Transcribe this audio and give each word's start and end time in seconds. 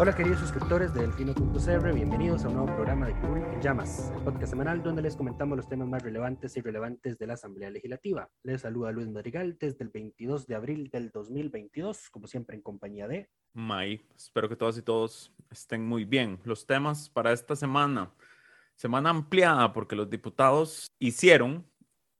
Hola 0.00 0.16
queridos 0.16 0.40
suscriptores 0.40 0.94
de 0.94 1.02
Delfino.cr, 1.02 1.92
bienvenidos 1.92 2.42
a 2.42 2.48
un 2.48 2.54
nuevo 2.54 2.74
programa 2.74 3.06
de 3.06 3.12
Curul 3.20 3.44
en 3.52 3.60
Llamas, 3.60 4.10
el 4.16 4.22
podcast 4.22 4.52
semanal 4.52 4.82
donde 4.82 5.02
les 5.02 5.14
comentamos 5.14 5.58
los 5.58 5.68
temas 5.68 5.88
más 5.88 6.02
relevantes 6.02 6.56
y 6.56 6.62
relevantes 6.62 7.18
de 7.18 7.26
la 7.26 7.34
Asamblea 7.34 7.68
Legislativa. 7.68 8.26
Les 8.42 8.62
saluda 8.62 8.92
Luis 8.92 9.08
Madrigal 9.08 9.58
desde 9.60 9.84
el 9.84 9.90
22 9.90 10.46
de 10.46 10.54
abril 10.54 10.88
del 10.88 11.10
2022, 11.10 12.08
como 12.08 12.26
siempre 12.28 12.56
en 12.56 12.62
compañía 12.62 13.08
de... 13.08 13.28
May, 13.52 14.00
espero 14.16 14.48
que 14.48 14.56
todas 14.56 14.78
y 14.78 14.82
todos 14.82 15.34
estén 15.50 15.86
muy 15.86 16.06
bien. 16.06 16.40
Los 16.44 16.64
temas 16.64 17.10
para 17.10 17.32
esta 17.32 17.54
semana, 17.54 18.10
semana 18.76 19.10
ampliada 19.10 19.70
porque 19.74 19.96
los 19.96 20.08
diputados 20.08 20.90
hicieron 20.98 21.66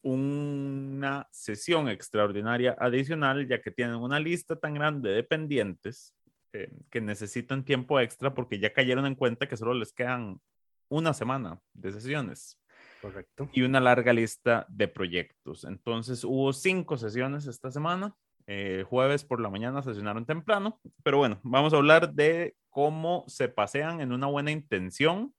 una 0.02 1.27
sesión 1.33 1.88
extraordinaria 1.88 2.77
adicional 2.78 3.48
ya 3.48 3.62
que 3.62 3.70
tienen 3.70 3.96
una 3.96 4.20
lista 4.20 4.55
tan 4.55 4.74
grande 4.74 5.08
de 5.12 5.22
pendientes 5.22 6.14
eh, 6.52 6.72
que 6.90 7.00
necesitan 7.00 7.64
tiempo 7.64 8.00
extra 8.00 8.34
porque 8.34 8.58
ya 8.58 8.72
cayeron 8.72 9.06
en 9.06 9.14
cuenta 9.14 9.48
que 9.48 9.56
solo 9.56 9.74
les 9.74 9.92
quedan 9.92 10.40
una 10.88 11.14
semana 11.14 11.60
de 11.72 11.92
sesiones. 11.92 12.60
Correcto. 13.00 13.48
Y 13.52 13.62
una 13.62 13.80
larga 13.80 14.12
lista 14.12 14.66
de 14.68 14.88
proyectos. 14.88 15.64
Entonces 15.64 16.24
hubo 16.24 16.52
cinco 16.52 16.96
sesiones 16.96 17.46
esta 17.46 17.70
semana. 17.70 18.14
Eh, 18.46 18.84
jueves 18.88 19.24
por 19.24 19.40
la 19.40 19.48
mañana 19.48 19.82
sesionaron 19.82 20.26
temprano. 20.26 20.80
Pero 21.02 21.18
bueno, 21.18 21.40
vamos 21.42 21.72
a 21.72 21.76
hablar 21.76 22.12
de 22.12 22.56
cómo 22.68 23.24
se 23.28 23.48
pasean 23.48 24.00
en 24.00 24.12
una 24.12 24.26
buena 24.26 24.50
intención 24.50 25.34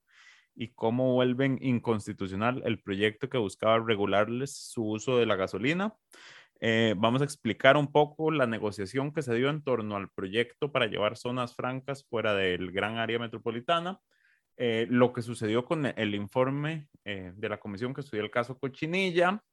y 0.56 0.70
cómo 0.70 1.14
vuelven 1.14 1.58
inconstitucional 1.62 2.62
el 2.66 2.82
proyecto 2.82 3.30
que 3.30 3.38
buscaba 3.38 3.80
regularles 3.80 4.56
su 4.56 4.86
uso 4.86 5.18
de 5.18 5.26
la 5.26 5.36
gasolina. 5.36 5.94
Eh, 6.64 6.94
vamos 6.96 7.22
a 7.22 7.26
explicar 7.26 7.76
un 7.76 7.92
poco 7.92 8.30
la 8.30 8.46
negociación 8.46 9.12
que 9.12 9.24
se 9.24 9.34
dio 9.34 9.50
en 9.50 9.64
torno 9.64 9.96
al 9.96 10.10
proyecto 10.12 10.72
para 10.72 10.86
llevar 10.86 11.18
zonas 11.18 11.56
francas 11.56 12.06
fuera 12.08 12.36
del 12.36 12.72
gran 12.72 13.00
área 13.00 13.18
metropolitana, 13.18 14.00
eh, 14.58 14.86
lo 14.88 15.12
que 15.12 15.24
sucedió 15.24 15.66
con 15.66 15.88
el 15.88 16.14
informe 16.14 16.88
eh, 17.04 17.34
de 17.36 17.50
la 17.50 17.60
comisión 17.60 17.96
que 17.96 18.02
estudió 18.02 18.24
el 18.24 18.30
caso 18.30 18.60
Cochinilla. 18.60 19.44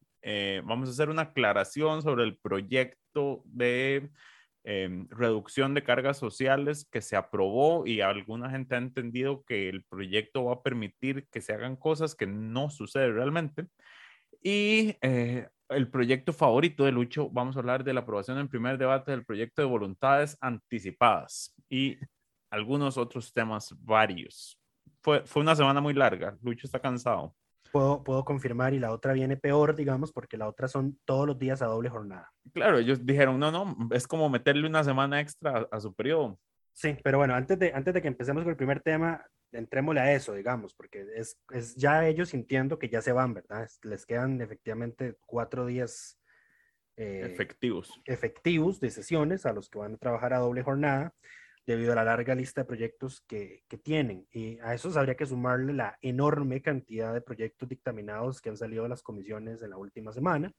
vamos 0.65 0.91
a 0.91 0.93
hacer 0.93 1.09
una 1.09 1.23
aclaración 1.23 2.03
sobre 2.03 2.25
el 2.25 2.37
proyecto 2.37 3.43
de 3.47 4.11
reducción 5.09 5.73
de 5.73 5.83
cargas 5.83 6.19
sociales 6.19 6.87
que 6.93 7.01
se 7.01 7.17
aprobó 7.17 7.87
y 7.87 8.03
alguna 8.03 8.51
gente 8.51 8.75
ha 8.75 8.79
entendido 8.79 9.45
que 9.47 9.71
el 9.71 9.83
proyecto 9.85 10.45
va 10.45 10.55
a 10.55 10.63
permitir 10.63 11.27
que 11.31 11.41
se 11.41 11.55
hagan 11.55 11.77
cosas 11.77 12.15
que 12.15 12.27
no 12.27 12.69
suceden 12.69 13.15
realmente. 13.15 13.67
Y 14.43 14.97
el 15.69 15.89
proyecto 15.91 16.33
favorito 16.33 16.85
de 16.85 16.93
Lucho, 16.93 17.29
vamos 17.31 17.57
a 17.57 17.61
hablar 17.61 17.85
de 17.85 17.93
la 17.93 18.01
aprobación 18.01 18.39
en 18.39 18.49
primer 18.49 18.79
debate 18.79 19.11
del 19.11 19.25
proyecto 19.25 19.63
de 19.63 19.69
voluntades 19.69 20.37
anticipadas 20.41 21.55
y 21.69 21.99
algunos 22.51 22.97
otros 22.97 23.33
temas 23.33 23.75
varios. 23.81 24.59
Fue, 25.03 25.25
fue 25.27 25.43
una 25.43 25.55
semana 25.55 25.81
muy 25.81 25.95
larga, 25.95 26.37
Lucho 26.43 26.67
está 26.67 26.81
cansado. 26.81 27.35
Puedo, 27.71 28.03
puedo 28.03 28.25
confirmar 28.25 28.73
y 28.73 28.79
la 28.79 28.93
otra 28.93 29.13
viene 29.13 29.37
peor, 29.37 29.77
digamos, 29.77 30.11
porque 30.11 30.39
la 30.39 30.49
otra 30.49 30.69
son 30.69 30.99
todos 31.05 31.27
los 31.27 31.39
días 31.39 31.61
a 31.61 31.67
doble 31.67 31.91
jornada. 31.91 32.33
Claro, 32.55 32.79
ellos 32.79 33.05
dijeron, 33.05 33.39
no, 33.39 33.51
no, 33.53 33.77
es 33.91 34.07
como 34.07 34.31
meterle 34.31 34.67
una 34.67 34.83
semana 34.83 35.21
extra 35.21 35.69
a 35.71 35.81
su 35.81 35.95
periodo. 35.95 36.39
Sí, 36.73 36.97
pero 37.03 37.19
bueno, 37.19 37.35
antes 37.35 37.59
de, 37.59 37.73
antes 37.75 37.93
de 37.93 38.01
que 38.01 38.09
empecemos 38.09 38.43
con 38.43 38.51
el 38.51 38.57
primer 38.57 38.81
tema, 38.81 39.23
entrémosle 39.53 40.01
a 40.01 40.13
eso, 40.13 40.35
digamos, 40.35 40.75
porque 40.75 41.07
es, 41.17 41.41
es 41.53 41.77
ya 41.77 42.07
ellos 42.07 42.31
sintiendo 42.31 42.79
que 42.79 42.89
ya 42.89 43.01
se 43.03 43.13
van, 43.13 43.35
¿verdad? 43.35 43.69
Les 43.83 44.07
quedan 44.07 44.41
efectivamente 44.41 45.17
cuatro 45.27 45.67
días 45.67 46.19
eh, 46.97 47.23
efectivos. 47.25 48.01
efectivos 48.05 48.81
de 48.81 48.91
sesiones 48.91 49.47
a 49.47 49.53
los 49.53 49.71
que 49.71 49.79
van 49.79 49.95
a 49.95 49.99
trabajar 49.99 50.35
a 50.35 50.39
doble 50.39 50.63
jornada 50.63 51.15
debido 51.65 51.93
a 51.93 51.97
la 51.97 52.05
larga 52.05 52.35
lista 52.35 52.63
de 52.63 52.67
proyectos 52.67 53.21
que, 53.29 53.63
que 53.69 53.77
tienen. 53.77 54.27
Y 54.33 54.59
a 54.61 54.73
eso 54.73 54.91
habría 54.99 55.17
que 55.17 55.27
sumarle 55.27 55.75
la 55.75 55.99
enorme 56.01 56.63
cantidad 56.63 57.13
de 57.13 57.21
proyectos 57.21 57.69
dictaminados 57.69 58.41
que 58.41 58.49
han 58.49 58.57
salido 58.57 58.85
de 58.85 58.89
las 58.89 59.03
comisiones 59.03 59.63
en 59.63 59.71
la 59.71 59.77
última 59.77 60.13
semana, 60.13 60.53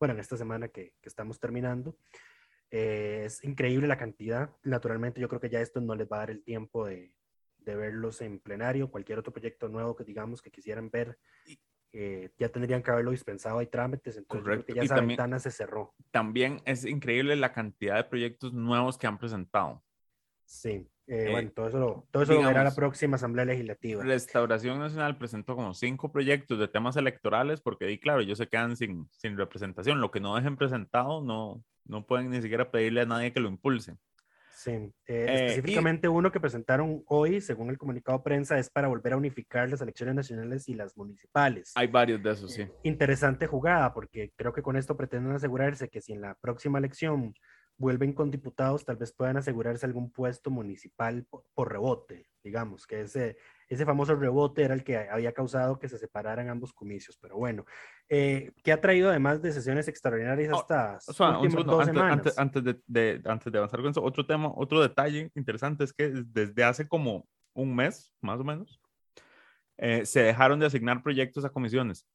bueno, 0.00 0.14
en 0.14 0.20
esta 0.20 0.36
semana 0.36 0.68
que, 0.68 0.94
que 1.00 1.08
estamos 1.08 1.38
terminando. 1.38 1.98
Eh, 2.70 3.24
es 3.26 3.44
increíble 3.44 3.86
la 3.86 3.98
cantidad. 3.98 4.50
Naturalmente, 4.64 5.20
yo 5.20 5.28
creo 5.28 5.40
que 5.40 5.50
ya 5.50 5.60
esto 5.60 5.80
no 5.80 5.94
les 5.94 6.08
va 6.08 6.16
a 6.16 6.20
dar 6.20 6.30
el 6.30 6.42
tiempo 6.42 6.86
de, 6.86 7.12
de 7.66 7.76
verlos 7.76 8.22
en 8.22 8.38
plenario, 8.38 8.90
cualquier 8.90 9.18
otro 9.18 9.32
proyecto 9.32 9.68
nuevo 9.68 9.94
que 9.94 10.04
digamos 10.04 10.40
que 10.40 10.50
quisieran 10.50 10.88
ver, 10.88 11.18
eh, 11.92 12.30
ya 12.38 12.48
tendrían 12.48 12.82
que 12.82 12.90
haberlo 12.90 13.10
dispensado, 13.10 13.58
hay 13.58 13.66
trámites, 13.66 14.16
entonces 14.16 14.64
que 14.64 14.72
ya 14.72 14.82
esa 14.82 15.00
ventana 15.00 15.38
se 15.38 15.50
cerró. 15.50 15.94
También 16.10 16.62
es 16.64 16.84
increíble 16.84 17.36
la 17.36 17.52
cantidad 17.52 17.96
de 17.96 18.04
proyectos 18.04 18.52
nuevos 18.52 18.96
que 18.96 19.06
han 19.06 19.18
presentado. 19.18 19.82
Sí, 20.44 20.88
eh, 21.08 21.28
bueno, 21.30 21.50
todo 21.50 21.68
eso, 21.68 21.78
lo, 21.78 22.08
todo 22.12 22.22
eso 22.22 22.34
lo 22.34 22.46
verá 22.46 22.62
la 22.62 22.74
próxima 22.74 23.16
Asamblea 23.16 23.44
Legislativa. 23.44 24.04
Restauración 24.04 24.78
Nacional 24.78 25.18
presentó 25.18 25.56
como 25.56 25.74
cinco 25.74 26.12
proyectos 26.12 26.58
de 26.58 26.68
temas 26.68 26.96
electorales 26.96 27.60
porque, 27.60 27.90
y 27.90 27.98
claro, 27.98 28.20
ellos 28.20 28.38
se 28.38 28.48
quedan 28.48 28.76
sin, 28.76 29.08
sin 29.10 29.36
representación. 29.36 30.00
Lo 30.00 30.12
que 30.12 30.20
no 30.20 30.36
dejen 30.36 30.56
presentado, 30.56 31.20
no, 31.20 31.64
no 31.84 32.06
pueden 32.06 32.30
ni 32.30 32.40
siquiera 32.42 32.70
pedirle 32.70 33.00
a 33.00 33.06
nadie 33.06 33.32
que 33.32 33.40
lo 33.40 33.48
impulse. 33.48 33.96
Sí, 34.66 34.72
eh, 34.72 34.92
eh, 35.06 35.46
específicamente 35.46 36.08
uno 36.08 36.32
que 36.32 36.40
presentaron 36.40 37.04
hoy, 37.06 37.40
según 37.40 37.70
el 37.70 37.78
comunicado 37.78 38.18
de 38.18 38.24
prensa, 38.24 38.58
es 38.58 38.68
para 38.68 38.88
volver 38.88 39.12
a 39.12 39.16
unificar 39.16 39.70
las 39.70 39.80
elecciones 39.80 40.16
nacionales 40.16 40.68
y 40.68 40.74
las 40.74 40.96
municipales. 40.96 41.70
Hay 41.76 41.86
varios 41.86 42.20
de 42.20 42.32
esos, 42.32 42.52
sí. 42.52 42.62
Eh, 42.62 42.72
interesante 42.82 43.46
jugada, 43.46 43.94
porque 43.94 44.32
creo 44.34 44.52
que 44.52 44.62
con 44.62 44.76
esto 44.76 44.96
pretenden 44.96 45.36
asegurarse 45.36 45.88
que 45.88 46.00
si 46.00 46.14
en 46.14 46.20
la 46.20 46.34
próxima 46.34 46.80
elección 46.80 47.32
vuelven 47.78 48.12
con 48.12 48.30
diputados, 48.30 48.84
tal 48.84 48.96
vez 48.96 49.12
puedan 49.12 49.36
asegurarse 49.36 49.84
algún 49.84 50.10
puesto 50.10 50.50
municipal 50.50 51.26
por, 51.54 51.70
rebote, 51.70 52.28
digamos, 52.42 52.86
que 52.86 53.02
ese, 53.02 53.36
ese 53.68 53.84
famoso 53.84 54.14
rebote 54.14 54.62
era 54.62 54.74
el 54.74 54.82
que 54.82 54.96
había 54.96 55.32
causado 55.32 55.78
que 55.78 55.88
se 55.88 55.98
separaran 55.98 56.48
ambos 56.48 56.72
comicios. 56.72 57.18
Pero 57.20 57.36
bueno, 57.36 57.66
eh, 58.08 58.52
¿qué 58.64 58.72
ha 58.72 58.80
traído 58.80 59.10
además 59.10 59.42
de 59.42 59.52
sesiones 59.52 59.88
extraordinarias 59.88 60.52
oh, 60.54 60.60
estas 60.60 61.08
últimas 61.08 61.66
dos 61.66 61.80
antes, 61.80 61.94
semanas? 61.94 62.38
Antes, 62.38 62.64
de, 62.86 63.22
antes 63.24 63.52
de 63.52 63.58
avanzar 63.58 63.80
con 63.80 63.90
eso, 63.90 64.02
otro 64.02 64.26
tema, 64.26 64.50
otro 64.54 64.80
detalle 64.80 65.30
interesante 65.34 65.84
es 65.84 65.92
que 65.92 66.08
desde 66.08 66.64
hace 66.64 66.88
como 66.88 67.28
un 67.52 67.74
mes, 67.74 68.14
más 68.20 68.40
o 68.40 68.44
menos, 68.44 68.80
eh, 69.78 70.06
se 70.06 70.20
dejaron 70.20 70.58
de 70.58 70.66
asignar 70.66 71.02
proyectos 71.02 71.44
a 71.44 71.50
comisiones. 71.50 72.06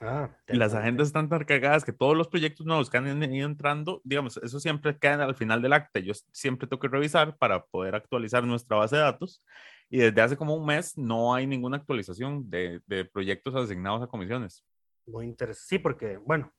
Ah, 0.00 0.30
las 0.46 0.74
agendas 0.74 1.06
están 1.06 1.28
tan 1.28 1.44
cargadas 1.44 1.84
que 1.84 1.92
todos 1.92 2.16
los 2.16 2.28
proyectos 2.28 2.66
nuevos 2.66 2.90
que 2.90 2.98
han 2.98 3.22
ido 3.32 3.46
entrando, 3.46 4.02
digamos, 4.04 4.36
eso 4.36 4.60
siempre 4.60 4.98
queda 4.98 5.24
al 5.24 5.34
final 5.34 5.62
del 5.62 5.72
acta. 5.72 6.00
Yo 6.00 6.12
siempre 6.32 6.68
tengo 6.68 6.80
que 6.80 6.88
revisar 6.88 7.36
para 7.38 7.64
poder 7.64 7.94
actualizar 7.94 8.44
nuestra 8.44 8.76
base 8.76 8.96
de 8.96 9.02
datos 9.02 9.42
y 9.88 9.98
desde 9.98 10.20
hace 10.20 10.36
como 10.36 10.54
un 10.54 10.66
mes 10.66 10.98
no 10.98 11.34
hay 11.34 11.46
ninguna 11.46 11.78
actualización 11.78 12.50
de, 12.50 12.80
de 12.86 13.04
proyectos 13.06 13.54
asignados 13.54 14.02
a 14.02 14.06
comisiones. 14.06 14.64
Muy 15.06 15.26
interesante. 15.26 15.66
Sí, 15.66 15.78
porque, 15.78 16.18
bueno, 16.18 16.52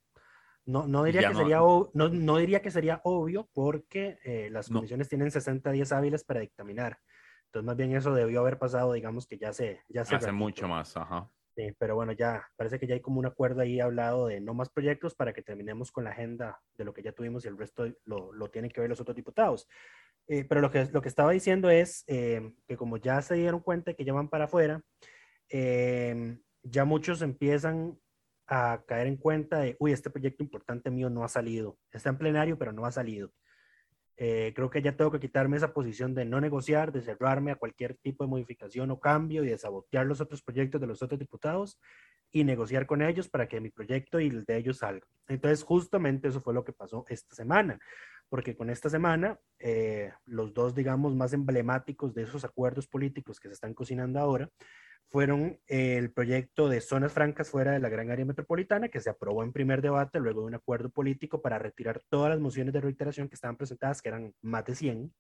no, 0.66 0.88
no, 0.88 1.04
diría 1.04 1.22
que 1.22 1.34
no, 1.34 1.40
sería, 1.40 1.58
no, 1.60 2.10
no, 2.10 2.38
diría 2.38 2.62
que 2.62 2.72
sería 2.72 3.02
obvio 3.04 3.50
porque 3.54 4.20
eh, 4.24 4.50
las 4.52 4.70
comisiones 4.70 5.08
tienen 5.08 5.32
60 5.32 5.72
días 5.72 5.92
hábiles 5.92 6.24
para 6.24 6.40
dictaminar. 6.40 7.00
Entonces, 7.46 7.66
más 7.66 7.78
bien 7.78 7.96
eso 7.96 8.14
debió 8.14 8.42
haber 8.42 8.58
pasado, 8.58 8.94
digamos 8.94 9.28
que 9.28 9.38
ya 9.38 9.54
se... 9.54 9.82
Ya 9.88 10.04
se 10.04 10.16
Hace 10.16 10.32
mucho 10.32 10.68
más, 10.68 10.98
ajá. 10.98 11.30
Sí, 11.58 11.72
pero 11.80 11.96
bueno, 11.96 12.12
ya 12.12 12.48
parece 12.56 12.78
que 12.78 12.86
ya 12.86 12.94
hay 12.94 13.02
como 13.02 13.20
un 13.20 13.26
acuerdo 13.26 13.62
ahí 13.62 13.80
hablado 13.80 14.28
de 14.28 14.40
no 14.40 14.54
más 14.54 14.70
proyectos 14.70 15.16
para 15.16 15.34
que 15.34 15.42
terminemos 15.42 15.92
con 15.92 16.04
la 16.04 16.12
agenda 16.12 16.62
de 16.78 16.86
lo 16.86 16.94
que 16.94 17.02
ya 17.02 17.14
tuvimos 17.14 17.46
y 17.46 17.48
el 17.48 17.58
resto 17.58 17.92
lo, 18.06 18.32
lo 18.32 18.52
tienen 18.52 18.70
que 18.70 18.80
ver 18.80 18.92
los 18.92 19.02
otros 19.02 19.16
diputados. 19.16 19.68
Eh, 20.28 20.46
pero 20.48 20.62
lo 20.62 20.70
que, 20.70 20.86
lo 20.94 21.02
que 21.02 21.10
estaba 21.10 21.32
diciendo 21.32 21.72
es 21.72 22.04
eh, 22.06 22.54
que 22.68 22.78
como 22.78 22.98
ya 22.98 23.24
se 23.24 23.34
dieron 23.34 23.62
cuenta 23.62 23.96
que 23.96 24.06
ya 24.06 24.14
van 24.14 24.30
para 24.30 24.46
afuera, 24.46 24.84
eh, 25.50 26.38
ya 26.62 26.86
muchos 26.86 27.24
empiezan 27.24 28.00
a 28.46 28.84
caer 28.88 29.08
en 29.08 29.18
cuenta 29.18 29.58
de, 29.58 29.76
uy, 29.80 29.94
este 29.94 30.12
proyecto 30.12 30.44
importante 30.44 30.92
mío 30.92 31.10
no 31.10 31.24
ha 31.24 31.28
salido. 31.28 31.80
Está 31.92 32.10
en 32.10 32.20
plenario, 32.20 32.60
pero 32.60 32.72
no 32.72 32.86
ha 32.86 32.92
salido. 32.92 33.32
Eh, 34.20 34.52
creo 34.56 34.72
que 34.72 34.82
ya 34.82 34.98
tengo 34.98 35.12
que 35.12 35.20
quitarme 35.20 35.58
esa 35.58 35.74
posición 35.74 36.16
de 36.16 36.26
no 36.26 36.42
negociar, 36.42 36.92
de 36.92 37.02
cerrarme 37.02 37.52
a 37.52 37.56
cualquier 37.56 37.96
tipo 37.98 38.24
de 38.24 38.30
modificación 38.30 38.90
o 38.90 39.00
cambio 39.00 39.44
y 39.44 39.50
de 39.50 39.58
sabotear 39.60 40.08
los 40.08 40.22
otros 40.22 40.42
proyectos 40.42 40.82
de 40.82 40.88
los 40.88 41.04
otros 41.04 41.20
diputados 41.20 41.80
y 42.32 42.44
negociar 42.44 42.88
con 42.88 43.04
ellos 43.04 43.30
para 43.30 43.48
que 43.48 43.62
mi 43.62 43.70
proyecto 43.70 44.20
y 44.20 44.28
el 44.28 44.44
de 44.44 44.58
ellos 44.58 44.80
salga. 44.80 45.08
Entonces, 45.28 45.64
justamente 45.64 46.30
eso 46.30 46.42
fue 46.42 46.54
lo 46.54 46.64
que 46.64 46.74
pasó 46.74 47.06
esta 47.10 47.36
semana, 47.36 47.80
porque 48.30 48.56
con 48.56 48.70
esta 48.70 48.90
semana, 48.90 49.40
eh, 49.60 50.12
los 50.26 50.54
dos, 50.54 50.76
digamos, 50.76 51.16
más 51.16 51.34
emblemáticos 51.34 52.14
de 52.14 52.24
esos 52.24 52.44
acuerdos 52.44 52.88
políticos 52.88 53.40
que 53.40 53.48
se 53.48 53.54
están 53.54 53.74
cocinando 53.74 54.20
ahora 54.20 54.50
fueron 55.10 55.60
el 55.68 56.12
proyecto 56.12 56.68
de 56.68 56.82
zonas 56.82 57.14
francas 57.14 57.50
fuera 57.50 57.72
de 57.72 57.80
la 57.80 57.90
gran 57.90 58.12
área 58.12 58.26
metropolitana, 58.26 58.90
que 58.90 59.00
se 59.00 59.10
aprobó 59.10 59.44
en 59.44 59.54
primer 59.54 59.82
debate 59.82 60.20
luego 60.20 60.42
de 60.42 60.48
un 60.48 60.56
acuerdo 60.56 60.90
político 60.90 61.42
para 61.42 61.58
retirar 61.58 62.02
todas 62.10 62.30
las 62.30 62.40
mociones 62.40 62.74
de 62.74 62.82
reiteración 62.82 63.30
que 63.30 63.36
estaban 63.36 63.56
presentadas, 63.56 64.02
que 64.02 64.10
eran 64.10 64.34
más 64.42 64.66
de 64.66 64.76
100, 64.76 65.14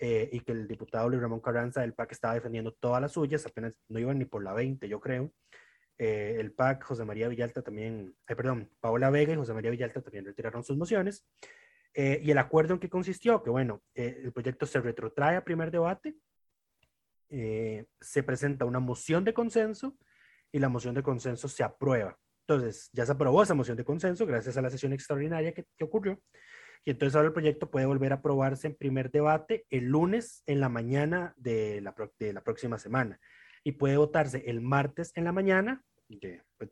eh, 0.00 0.28
y 0.30 0.40
que 0.40 0.52
el 0.52 0.68
diputado 0.68 1.08
Luis 1.08 1.20
Ramón 1.20 1.40
Carranza 1.40 1.80
del 1.80 1.94
PAC 1.94 2.12
estaba 2.12 2.34
defendiendo 2.34 2.72
todas 2.72 3.00
las 3.00 3.12
suyas, 3.12 3.44
apenas 3.46 3.72
no 3.88 3.98
iban 3.98 4.18
ni 4.18 4.26
por 4.26 4.44
la 4.44 4.52
20, 4.52 4.88
yo 4.88 5.00
creo. 5.00 5.32
Eh, 5.98 6.36
el 6.38 6.52
PAC, 6.52 6.84
José 6.84 7.04
María 7.04 7.26
Villalta 7.26 7.62
también, 7.62 8.14
eh, 8.28 8.36
perdón, 8.36 8.70
Paola 8.78 9.10
Vega 9.10 9.32
y 9.32 9.36
José 9.36 9.54
María 9.54 9.72
Villalta 9.72 10.00
también 10.00 10.24
retiraron 10.24 10.62
sus 10.62 10.76
mociones. 10.76 11.26
Y 11.94 12.30
el 12.30 12.38
acuerdo 12.38 12.74
en 12.74 12.80
que 12.80 12.88
consistió, 12.88 13.42
que 13.42 13.50
bueno, 13.50 13.82
el 13.94 14.32
proyecto 14.32 14.66
se 14.66 14.80
retrotrae 14.80 15.36
a 15.36 15.44
primer 15.44 15.70
debate, 15.70 16.16
eh, 17.30 17.84
se 18.00 18.22
presenta 18.22 18.64
una 18.64 18.80
moción 18.80 19.24
de 19.24 19.34
consenso 19.34 19.98
y 20.50 20.58
la 20.58 20.68
moción 20.68 20.94
de 20.94 21.02
consenso 21.02 21.48
se 21.48 21.62
aprueba. 21.62 22.18
Entonces, 22.46 22.88
ya 22.92 23.04
se 23.04 23.12
aprobó 23.12 23.42
esa 23.42 23.54
moción 23.54 23.76
de 23.76 23.84
consenso 23.84 24.24
gracias 24.24 24.56
a 24.56 24.62
la 24.62 24.70
sesión 24.70 24.94
extraordinaria 24.94 25.52
que, 25.52 25.66
ocurrió. 25.82 26.20
Y 26.84 26.90
entonces 26.90 27.14
ahora 27.16 27.28
el 27.28 27.34
proyecto 27.34 27.70
puede 27.70 27.84
volver 27.84 28.12
a 28.12 28.16
aprobarse 28.16 28.68
en 28.68 28.76
primer 28.76 29.10
debate 29.10 29.66
el 29.68 29.86
lunes 29.86 30.42
en 30.46 30.60
la 30.60 30.70
mañana 30.70 31.34
de 31.36 31.82
la, 31.82 31.94
de 32.18 32.32
la 32.32 32.42
próxima 32.42 32.78
semana. 32.78 33.20
Y 33.62 33.72
puede 33.72 33.98
votarse 33.98 34.44
el 34.46 34.62
martes 34.62 35.12
en 35.14 35.24
la 35.24 35.32
mañana, 35.32 35.84
de, 36.08 36.42
pues 36.56 36.70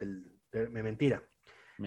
me 0.70 0.82
mentira. 0.82 1.22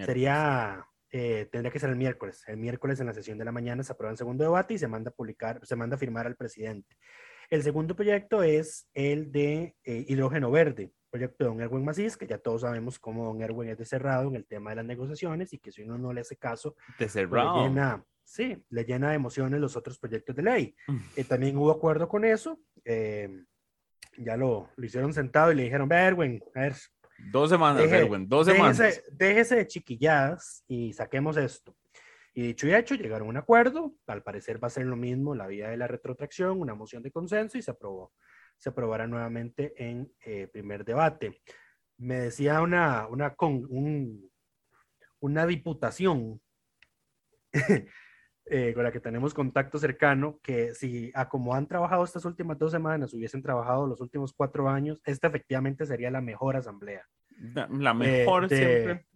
Sería, 0.04 0.86
eh, 1.12 1.48
tendría 1.50 1.72
que 1.72 1.78
ser 1.78 1.90
el 1.90 1.96
miércoles. 1.96 2.44
El 2.46 2.56
miércoles 2.56 3.00
en 3.00 3.06
la 3.06 3.14
sesión 3.14 3.38
de 3.38 3.44
la 3.44 3.52
mañana 3.52 3.82
se 3.82 3.92
aprueba 3.92 4.12
en 4.12 4.16
segundo 4.16 4.44
debate 4.44 4.74
y 4.74 4.78
se 4.78 4.88
manda 4.88 5.10
a 5.10 5.14
publicar, 5.14 5.60
se 5.64 5.76
manda 5.76 5.96
a 5.96 5.98
firmar 5.98 6.26
al 6.26 6.36
presidente. 6.36 6.96
El 7.50 7.62
segundo 7.64 7.96
proyecto 7.96 8.42
es 8.44 8.88
el 8.94 9.32
de 9.32 9.74
eh, 9.82 10.04
hidrógeno 10.08 10.52
verde, 10.52 10.92
proyecto 11.10 11.44
de 11.44 11.50
don 11.50 11.60
Erwin 11.60 11.84
Macís, 11.84 12.16
que 12.16 12.28
ya 12.28 12.38
todos 12.38 12.60
sabemos 12.60 13.00
cómo 13.00 13.24
don 13.24 13.42
Erwin 13.42 13.70
es 13.70 13.78
de 13.78 13.84
cerrado 13.84 14.28
en 14.28 14.36
el 14.36 14.46
tema 14.46 14.70
de 14.70 14.76
las 14.76 14.84
negociaciones 14.84 15.52
y 15.52 15.58
que 15.58 15.72
si 15.72 15.82
uno 15.82 15.98
no 15.98 16.12
le 16.12 16.20
hace 16.20 16.36
caso, 16.36 16.76
de 16.90 16.94
pues, 17.06 17.12
cerrado. 17.12 17.56
le 17.56 17.68
llena, 17.68 18.04
sí, 18.22 18.64
le 18.68 18.84
llena 18.84 19.10
de 19.10 19.16
emociones 19.16 19.60
los 19.60 19.76
otros 19.76 19.98
proyectos 19.98 20.36
de 20.36 20.42
ley. 20.42 20.76
Mm. 20.86 20.98
Eh, 21.16 21.24
también 21.24 21.56
hubo 21.56 21.72
acuerdo 21.72 22.08
con 22.08 22.24
eso. 22.24 22.60
Eh, 22.84 23.28
ya 24.16 24.36
lo, 24.36 24.70
lo, 24.76 24.86
hicieron 24.86 25.12
sentado 25.12 25.50
y 25.50 25.56
le 25.56 25.64
dijeron, 25.64 25.90
Erwin, 25.90 26.40
a 26.54 26.60
ver. 26.60 26.74
Dos 27.30 27.50
semanas, 27.50 27.90
Erwin, 27.90 28.28
dos 28.28 28.46
semanas. 28.46 28.78
Déjese, 28.78 29.02
déjese 29.12 29.56
de 29.56 29.66
chiquilladas 29.66 30.64
y 30.66 30.92
saquemos 30.92 31.36
esto. 31.36 31.76
Y 32.32 32.42
dicho 32.42 32.66
y 32.66 32.74
hecho, 32.74 32.94
llegaron 32.94 33.26
a 33.26 33.30
un 33.30 33.36
acuerdo, 33.36 33.94
al 34.06 34.22
parecer 34.22 34.62
va 34.62 34.68
a 34.68 34.70
ser 34.70 34.86
lo 34.86 34.96
mismo 34.96 35.34
la 35.34 35.46
vía 35.46 35.68
de 35.68 35.76
la 35.76 35.86
retrotracción, 35.86 36.60
una 36.60 36.74
moción 36.74 37.02
de 37.02 37.10
consenso 37.10 37.58
y 37.58 37.62
se 37.62 37.70
aprobó. 37.70 38.12
Se 38.56 38.70
aprobará 38.70 39.06
nuevamente 39.06 39.74
en 39.76 40.12
eh, 40.24 40.46
primer 40.46 40.84
debate. 40.84 41.40
Me 41.98 42.20
decía 42.20 42.62
una, 42.62 43.06
una, 43.08 43.34
con, 43.34 43.66
un, 43.68 44.30
una 45.18 45.46
diputación 45.46 46.40
eh, 48.50 48.74
con 48.74 48.84
la 48.84 48.92
que 48.92 49.00
tenemos 49.00 49.32
contacto 49.32 49.78
cercano, 49.78 50.38
que 50.42 50.74
si 50.74 51.10
a 51.14 51.28
como 51.28 51.54
han 51.54 51.66
trabajado 51.66 52.04
estas 52.04 52.24
últimas 52.24 52.58
dos 52.58 52.72
semanas, 52.72 53.14
hubiesen 53.14 53.42
trabajado 53.42 53.86
los 53.86 54.00
últimos 54.00 54.32
cuatro 54.32 54.68
años, 54.68 55.00
esta 55.04 55.28
efectivamente 55.28 55.86
sería 55.86 56.10
la 56.10 56.20
mejor 56.20 56.56
asamblea. 56.56 57.06
La, 57.70 57.94
mejor 57.94 58.52
eh, 58.52 58.56
siempre 58.56 59.06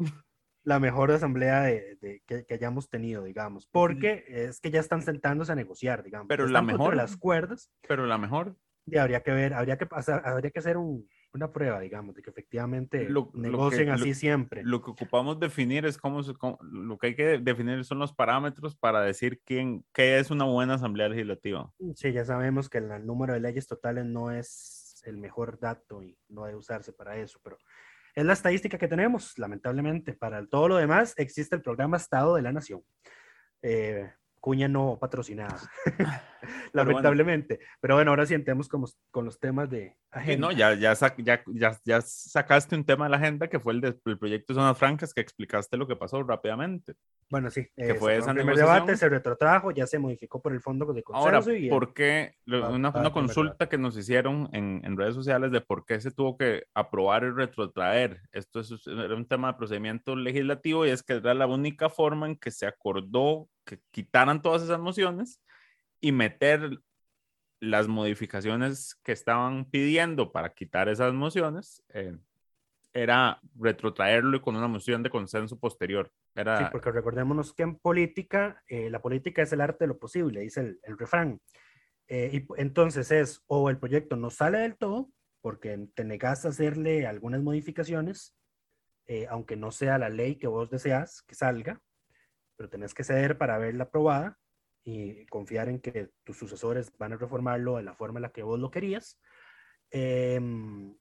la 0.64 0.80
mejor 0.80 1.12
asamblea 1.12 1.62
de, 1.62 2.22
que, 2.26 2.46
hayamos 2.50 2.88
tenido, 2.88 3.22
digamos, 3.22 3.66
porque 3.66 4.24
es 4.28 4.60
que 4.60 4.70
ya 4.70 4.80
están 4.80 5.02
sentándose 5.02 5.52
a 5.52 5.54
negociar, 5.54 6.02
digamos. 6.02 6.26
Pero 6.28 6.46
la 6.46 6.62
mejor. 6.62 6.96
Las 6.96 7.16
cuerdas. 7.16 7.70
Pero 7.86 8.06
la 8.06 8.18
mejor. 8.18 8.56
Y 8.86 8.98
habría 8.98 9.22
que 9.22 9.32
ver, 9.32 9.54
habría 9.54 9.78
que 9.78 9.86
pasar, 9.86 10.22
habría 10.26 10.50
que 10.50 10.58
hacer 10.58 10.76
una 10.76 11.52
prueba, 11.52 11.80
digamos, 11.80 12.14
de 12.14 12.22
que 12.22 12.30
efectivamente 12.30 13.08
lo, 13.08 13.30
negocien 13.34 13.88
así 13.88 14.14
siempre. 14.14 14.62
Lo 14.62 14.82
que 14.82 14.90
ocupamos 14.90 15.40
definir 15.40 15.86
es 15.86 15.96
cómo, 15.96 16.20
lo 16.60 16.98
que 16.98 17.08
hay 17.08 17.14
que 17.14 17.38
definir 17.38 17.84
son 17.84 17.98
los 17.98 18.12
parámetros 18.12 18.76
para 18.76 19.00
decir 19.00 19.40
quién, 19.44 19.84
qué 19.92 20.18
es 20.18 20.30
una 20.30 20.44
buena 20.44 20.74
asamblea 20.74 21.08
legislativa. 21.08 21.72
Sí, 21.94 22.12
ya 22.12 22.24
sabemos 22.24 22.68
que 22.68 22.78
el 22.78 23.06
número 23.06 23.32
de 23.32 23.40
leyes 23.40 23.66
totales 23.66 24.04
no 24.04 24.30
es 24.30 25.02
el 25.04 25.16
mejor 25.16 25.58
dato 25.58 26.02
y 26.02 26.18
no 26.28 26.44
debe 26.44 26.58
usarse 26.58 26.92
para 26.92 27.16
eso, 27.16 27.40
pero 27.42 27.58
es 28.14 28.24
la 28.24 28.32
estadística 28.32 28.78
que 28.78 28.88
tenemos, 28.88 29.38
lamentablemente. 29.38 30.12
Para 30.12 30.46
todo 30.46 30.68
lo 30.68 30.76
demás 30.76 31.14
existe 31.16 31.56
el 31.56 31.62
programa 31.62 31.96
Estado 31.96 32.36
de 32.36 32.42
la 32.42 32.52
Nación. 32.52 32.82
Eh, 33.60 34.12
cuña 34.44 34.68
no 34.68 34.98
patrocinada, 35.00 35.58
lamentablemente. 36.74 37.60
Pero 37.80 37.94
bueno, 37.94 38.10
ahora 38.10 38.26
sí 38.26 38.34
entremos 38.34 38.68
con, 38.68 38.84
con 39.10 39.24
los 39.24 39.40
temas 39.40 39.70
de 39.70 39.96
agenda. 40.10 40.48
no, 40.48 40.52
ya, 40.52 40.74
ya, 40.74 40.92
ya, 41.16 41.80
ya, 41.82 42.00
sacaste 42.02 42.76
un 42.76 42.84
tema 42.84 43.06
de 43.06 43.12
la 43.12 43.16
agenda 43.16 43.48
que 43.48 43.58
fue 43.58 43.72
el 43.72 43.80
del 43.80 43.94
proyecto 43.94 44.52
de 44.52 44.60
Zonas 44.60 44.76
Francas, 44.76 45.14
que 45.14 45.22
explicaste 45.22 45.78
lo 45.78 45.86
que 45.86 45.96
pasó 45.96 46.22
rápidamente. 46.22 46.92
Bueno, 47.30 47.50
sí. 47.50 47.66
Que 47.74 47.92
eh, 47.92 47.94
fue 47.94 48.18
esa 48.18 48.32
el 48.32 48.36
primer 48.36 48.54
debate, 48.54 48.98
se 48.98 49.08
retrotrajo, 49.08 49.70
ya 49.70 49.86
se 49.86 49.98
modificó 49.98 50.42
por 50.42 50.52
el 50.52 50.60
fondo 50.60 50.92
de 50.92 51.02
consenso. 51.02 51.36
Ahora, 51.36 51.58
y 51.58 51.70
¿por 51.70 51.94
qué? 51.94 52.34
Una, 52.46 52.90
una 52.90 53.12
consulta 53.14 53.66
que 53.70 53.78
nos 53.78 53.96
hicieron 53.96 54.50
en, 54.52 54.82
en, 54.84 54.98
redes 54.98 55.14
sociales 55.14 55.52
de 55.52 55.62
por 55.62 55.86
qué 55.86 56.02
se 56.02 56.10
tuvo 56.10 56.36
que 56.36 56.64
aprobar 56.74 57.24
y 57.24 57.30
retrotraer. 57.30 58.20
Esto 58.30 58.60
es, 58.60 58.74
era 58.86 59.14
un 59.14 59.26
tema 59.26 59.52
de 59.52 59.56
procedimiento 59.56 60.14
legislativo 60.14 60.84
y 60.84 60.90
es 60.90 61.02
que 61.02 61.14
era 61.14 61.32
la 61.32 61.46
única 61.46 61.88
forma 61.88 62.26
en 62.26 62.36
que 62.36 62.50
se 62.50 62.66
acordó 62.66 63.48
que 63.64 63.80
quitaran 63.90 64.42
todas 64.42 64.62
esas 64.62 64.80
mociones 64.80 65.40
y 66.00 66.12
meter 66.12 66.80
las 67.60 67.88
modificaciones 67.88 68.94
que 69.02 69.12
estaban 69.12 69.64
pidiendo 69.64 70.32
para 70.32 70.52
quitar 70.52 70.88
esas 70.88 71.14
mociones, 71.14 71.82
eh, 71.88 72.16
era 72.92 73.40
retrotraerlo 73.56 74.40
con 74.40 74.54
una 74.54 74.68
moción 74.68 75.02
de 75.02 75.10
consenso 75.10 75.58
posterior. 75.58 76.12
Era... 76.34 76.70
Porque 76.70 76.92
recordémonos 76.92 77.52
que 77.52 77.62
en 77.62 77.76
política, 77.76 78.62
eh, 78.68 78.90
la 78.90 79.00
política 79.00 79.42
es 79.42 79.52
el 79.52 79.60
arte 79.60 79.84
de 79.84 79.88
lo 79.88 79.98
posible, 79.98 80.40
dice 80.40 80.60
el, 80.60 80.80
el 80.82 80.98
refrán. 80.98 81.40
Eh, 82.06 82.30
y 82.32 82.60
entonces 82.60 83.10
es, 83.10 83.42
o 83.46 83.70
el 83.70 83.78
proyecto 83.78 84.16
no 84.16 84.30
sale 84.30 84.58
del 84.58 84.76
todo, 84.76 85.10
porque 85.40 85.88
te 85.94 86.04
negas 86.04 86.44
a 86.44 86.50
hacerle 86.50 87.06
algunas 87.06 87.42
modificaciones, 87.42 88.34
aunque 89.28 89.56
no 89.56 89.70
sea 89.70 89.98
la 89.98 90.08
ley 90.08 90.36
que 90.36 90.46
vos 90.46 90.70
deseas 90.70 91.20
que 91.22 91.34
salga, 91.34 91.82
pero 92.56 92.68
tenés 92.68 92.94
que 92.94 93.04
ceder 93.04 93.38
para 93.38 93.58
verla 93.58 93.84
aprobada 93.84 94.38
y 94.84 95.26
confiar 95.26 95.68
en 95.68 95.80
que 95.80 96.10
tus 96.24 96.36
sucesores 96.36 96.96
van 96.98 97.14
a 97.14 97.16
reformarlo 97.16 97.76
de 97.76 97.82
la 97.82 97.94
forma 97.94 98.18
en 98.18 98.22
la 98.22 98.32
que 98.32 98.42
vos 98.42 98.58
lo 98.60 98.70
querías, 98.70 99.20
em, 99.90 100.96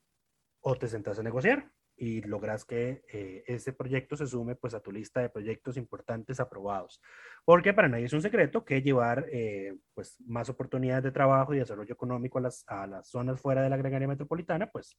o 0.61 0.75
te 0.75 0.87
sentás 0.87 1.19
a 1.19 1.23
negociar 1.23 1.71
y 1.95 2.21
logras 2.21 2.65
que 2.65 3.03
eh, 3.11 3.43
ese 3.45 3.73
proyecto 3.73 4.15
se 4.15 4.25
sume 4.25 4.55
pues 4.55 4.73
a 4.73 4.79
tu 4.79 4.91
lista 4.91 5.21
de 5.21 5.29
proyectos 5.29 5.77
importantes 5.77 6.39
aprobados. 6.39 7.01
Porque 7.45 7.73
para 7.73 7.87
nadie 7.87 8.05
es 8.05 8.13
un 8.13 8.21
secreto 8.21 8.65
que 8.65 8.81
llevar 8.81 9.25
eh, 9.31 9.75
pues 9.93 10.19
más 10.21 10.49
oportunidades 10.49 11.03
de 11.03 11.11
trabajo 11.11 11.53
y 11.53 11.59
desarrollo 11.59 11.93
económico 11.93 12.39
a 12.39 12.41
las, 12.41 12.63
a 12.67 12.87
las 12.87 13.09
zonas 13.09 13.39
fuera 13.41 13.61
de 13.61 13.69
la 13.69 13.77
gran 13.77 13.93
área 13.93 14.07
metropolitana 14.07 14.71
pues 14.71 14.97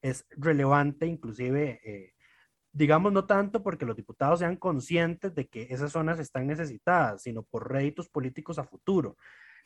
es 0.00 0.26
relevante 0.30 1.06
inclusive 1.06 1.80
eh, 1.84 2.14
digamos 2.72 3.12
no 3.12 3.24
tanto 3.24 3.62
porque 3.62 3.86
los 3.86 3.96
diputados 3.96 4.40
sean 4.40 4.56
conscientes 4.56 5.34
de 5.34 5.48
que 5.48 5.66
esas 5.70 5.92
zonas 5.92 6.18
están 6.18 6.46
necesitadas, 6.46 7.22
sino 7.22 7.42
por 7.42 7.72
réditos 7.72 8.08
políticos 8.08 8.58
a 8.58 8.64
futuro. 8.64 9.16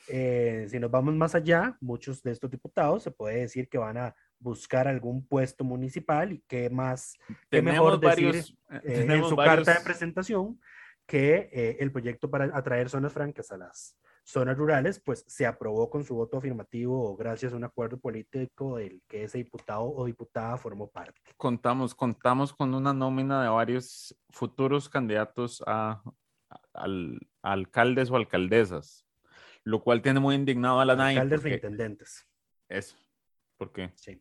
Eh, 0.08 0.66
si 0.68 0.78
nos 0.78 0.90
vamos 0.90 1.14
más 1.14 1.34
allá, 1.34 1.76
muchos 1.80 2.22
de 2.22 2.32
estos 2.32 2.50
diputados 2.50 3.02
se 3.02 3.10
puede 3.10 3.40
decir 3.40 3.68
que 3.68 3.78
van 3.78 3.98
a 3.98 4.14
buscar 4.38 4.88
algún 4.88 5.24
puesto 5.26 5.62
municipal 5.62 6.32
y 6.32 6.42
qué 6.48 6.68
más, 6.70 7.16
qué 7.50 7.62
mejor 7.62 8.00
decir 8.00 8.34
eh, 8.70 8.80
eh, 8.84 9.06
en 9.08 9.24
su 9.24 9.36
carta 9.36 9.74
de 9.74 9.84
presentación 9.84 10.60
que 11.06 11.76
el 11.78 11.92
proyecto 11.92 12.30
para 12.30 12.56
atraer 12.56 12.88
zonas 12.88 13.12
francas 13.12 13.52
a 13.52 13.58
las, 13.58 13.96
zonas 14.24 14.56
rurales, 14.56 15.00
pues 15.00 15.24
se 15.26 15.46
aprobó 15.46 15.90
con 15.90 16.04
su 16.04 16.14
voto 16.14 16.38
afirmativo 16.38 17.10
o 17.10 17.16
gracias 17.16 17.52
a 17.52 17.56
un 17.56 17.64
acuerdo 17.64 17.98
político 17.98 18.76
del 18.76 19.02
que 19.08 19.24
ese 19.24 19.38
diputado 19.38 19.84
o 19.84 20.04
diputada 20.06 20.56
formó 20.56 20.90
parte. 20.90 21.20
Contamos, 21.36 21.94
contamos 21.94 22.52
con 22.52 22.74
una 22.74 22.92
nómina 22.92 23.42
de 23.42 23.48
varios 23.48 24.16
futuros 24.30 24.88
candidatos 24.88 25.62
a, 25.66 26.02
alcaldes 27.42 28.10
o 28.10 28.16
alcaldesas, 28.16 29.06
lo 29.64 29.82
cual 29.82 30.02
tiene 30.02 30.20
muy 30.20 30.34
indignado 30.34 30.80
a 30.80 30.84
la 30.84 30.96
NAI. 30.96 31.16
Alcaldes 31.16 31.44
e 31.44 31.54
intendentes. 31.54 32.28
Eso. 32.68 32.96
¿Por 33.56 33.72
qué? 33.72 33.92
Sí. 33.96 34.20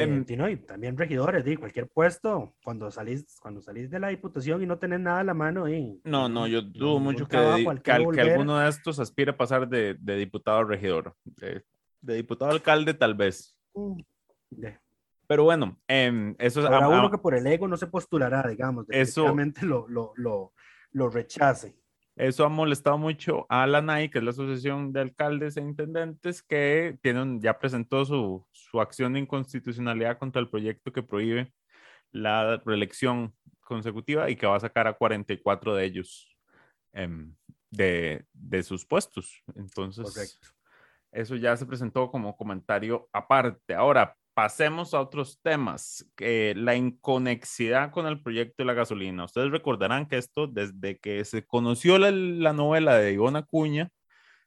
Eh, 0.00 0.50
y 0.50 0.56
también 0.58 0.96
regidores, 0.96 1.44
di, 1.44 1.56
cualquier 1.56 1.88
puesto, 1.88 2.54
cuando 2.62 2.90
salís, 2.90 3.38
cuando 3.40 3.60
salís 3.60 3.90
de 3.90 3.98
la 3.98 4.08
diputación 4.08 4.62
y 4.62 4.66
no 4.66 4.78
tenés 4.78 5.00
nada 5.00 5.20
a 5.20 5.24
la 5.24 5.34
mano, 5.34 5.68
y, 5.68 6.00
No, 6.04 6.28
no, 6.28 6.46
yo 6.46 6.62
dudo 6.62 7.00
mucho 7.00 7.26
que, 7.26 7.36
que 7.82 7.82
que 8.12 8.20
alguno 8.20 8.58
de 8.58 8.68
estos 8.68 8.98
aspire 9.00 9.32
a 9.32 9.36
pasar 9.36 9.68
de, 9.68 9.94
de 9.98 10.16
diputado 10.16 10.58
a 10.58 10.64
regidor. 10.64 11.14
Eh, 11.42 11.62
de 12.00 12.14
diputado 12.14 12.50
a 12.50 12.54
alcalde, 12.54 12.94
tal 12.94 13.14
vez. 13.14 13.56
Mm, 13.74 14.00
de- 14.50 14.78
Pero 15.26 15.44
bueno, 15.44 15.78
em, 15.88 16.34
eso 16.38 16.60
es. 16.60 16.66
Habrá 16.66 16.88
uno 16.88 17.10
que 17.10 17.18
por 17.18 17.34
el 17.34 17.46
ego 17.46 17.66
no 17.68 17.76
se 17.76 17.86
postulará, 17.86 18.46
digamos, 18.48 18.86
Eso- 18.88 19.34
lo, 19.62 19.88
lo, 19.88 20.12
lo, 20.16 20.52
lo 20.92 21.10
rechace. 21.10 21.76
Eso 22.18 22.44
ha 22.44 22.48
molestado 22.48 22.98
mucho 22.98 23.46
a 23.48 23.64
la 23.68 23.78
NAI, 23.80 24.10
que 24.10 24.18
es 24.18 24.24
la 24.24 24.30
Asociación 24.30 24.92
de 24.92 25.00
Alcaldes 25.02 25.56
e 25.56 25.60
Intendentes, 25.60 26.42
que 26.42 26.98
tiene 27.00 27.22
un- 27.22 27.40
ya 27.40 27.56
presentó 27.60 28.04
su, 28.04 28.44
su 28.50 28.80
acción 28.80 29.12
de 29.12 29.20
inconstitucionalidad 29.20 30.18
contra 30.18 30.40
el 30.42 30.50
proyecto 30.50 30.92
que 30.92 31.04
prohíbe 31.04 31.52
la 32.10 32.56
reelección 32.66 33.34
consecutiva 33.60 34.28
y 34.30 34.34
que 34.36 34.48
va 34.48 34.56
a 34.56 34.60
sacar 34.60 34.88
a 34.88 34.94
44 34.94 35.76
de 35.76 35.84
ellos 35.84 36.36
em, 36.92 37.36
de, 37.70 38.24
de 38.32 38.62
sus 38.64 38.84
puestos. 38.84 39.40
Entonces, 39.54 40.04
Correcto. 40.12 40.48
eso 41.12 41.36
ya 41.36 41.56
se 41.56 41.66
presentó 41.66 42.10
como 42.10 42.36
comentario 42.36 43.08
aparte. 43.12 43.74
Ahora, 43.74 44.16
pasemos 44.38 44.94
a 44.94 45.00
otros 45.00 45.40
temas. 45.42 46.06
que 46.14 46.54
la 46.56 46.76
inconexidad 46.76 47.90
con 47.90 48.06
el 48.06 48.22
proyecto 48.22 48.54
de 48.58 48.66
la 48.66 48.72
gasolina. 48.72 49.24
Ustedes 49.24 49.50
recordarán 49.50 50.06
que 50.06 50.16
esto, 50.16 50.46
desde 50.46 50.96
que 51.00 51.24
se 51.24 51.44
conoció 51.44 51.98
la, 51.98 52.12
la 52.12 52.52
novela 52.52 52.96
de 52.98 53.12
Ivona 53.12 53.42
Cuña, 53.42 53.90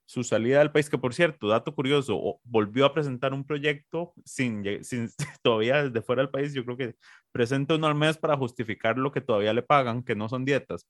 su 0.06 0.24
salida 0.24 0.60
del 0.60 0.72
país, 0.72 0.90
que 0.90 0.98
por 0.98 1.14
cierto, 1.14 1.50
dato 1.50 1.76
curioso, 1.76 2.40
volvió 2.46 2.86
a 2.86 2.94
presentar 2.94 3.34
un 3.34 3.46
proyecto 3.46 4.14
sin, 4.24 4.64
sin 4.86 5.10
todavía 5.44 5.84
desde 5.84 6.02
fuera 6.02 6.22
del 6.22 6.32
país. 6.32 6.54
Yo 6.54 6.64
creo 6.64 6.78
que 6.78 6.96
presenta 7.34 7.76
uno 7.76 7.88
al 7.88 7.96
mes 7.96 8.18
para 8.18 8.38
justificar 8.38 8.98
lo 8.98 9.12
que 9.12 9.20
todavía 9.20 9.54
le 9.54 9.62
pagan, 9.62 10.04
que 10.04 10.16
no 10.16 10.30
son 10.30 10.46
dietas. 10.46 10.88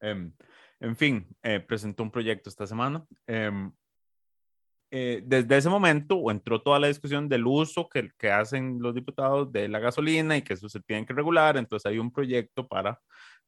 Em, 0.00 0.30
en 0.78 0.96
fin, 0.96 1.26
eh, 1.42 1.58
presentó 1.60 2.02
un 2.02 2.10
proyecto 2.10 2.50
esta 2.50 2.66
semana. 2.66 3.02
Em, 3.26 3.72
eh, 4.96 5.22
desde 5.26 5.56
ese 5.56 5.68
momento 5.68 6.30
entró 6.30 6.62
toda 6.62 6.78
la 6.78 6.86
discusión 6.86 7.28
del 7.28 7.48
uso 7.48 7.88
que, 7.88 8.12
que 8.16 8.30
hacen 8.30 8.78
los 8.80 8.94
diputados 8.94 9.50
de 9.50 9.68
la 9.68 9.80
gasolina 9.80 10.36
y 10.36 10.42
que 10.42 10.54
eso 10.54 10.68
se 10.68 10.78
tiene 10.78 11.04
que 11.04 11.12
regular. 11.12 11.56
Entonces 11.56 11.90
hay 11.90 11.98
un 11.98 12.12
proyecto 12.12 12.68
para 12.68 13.00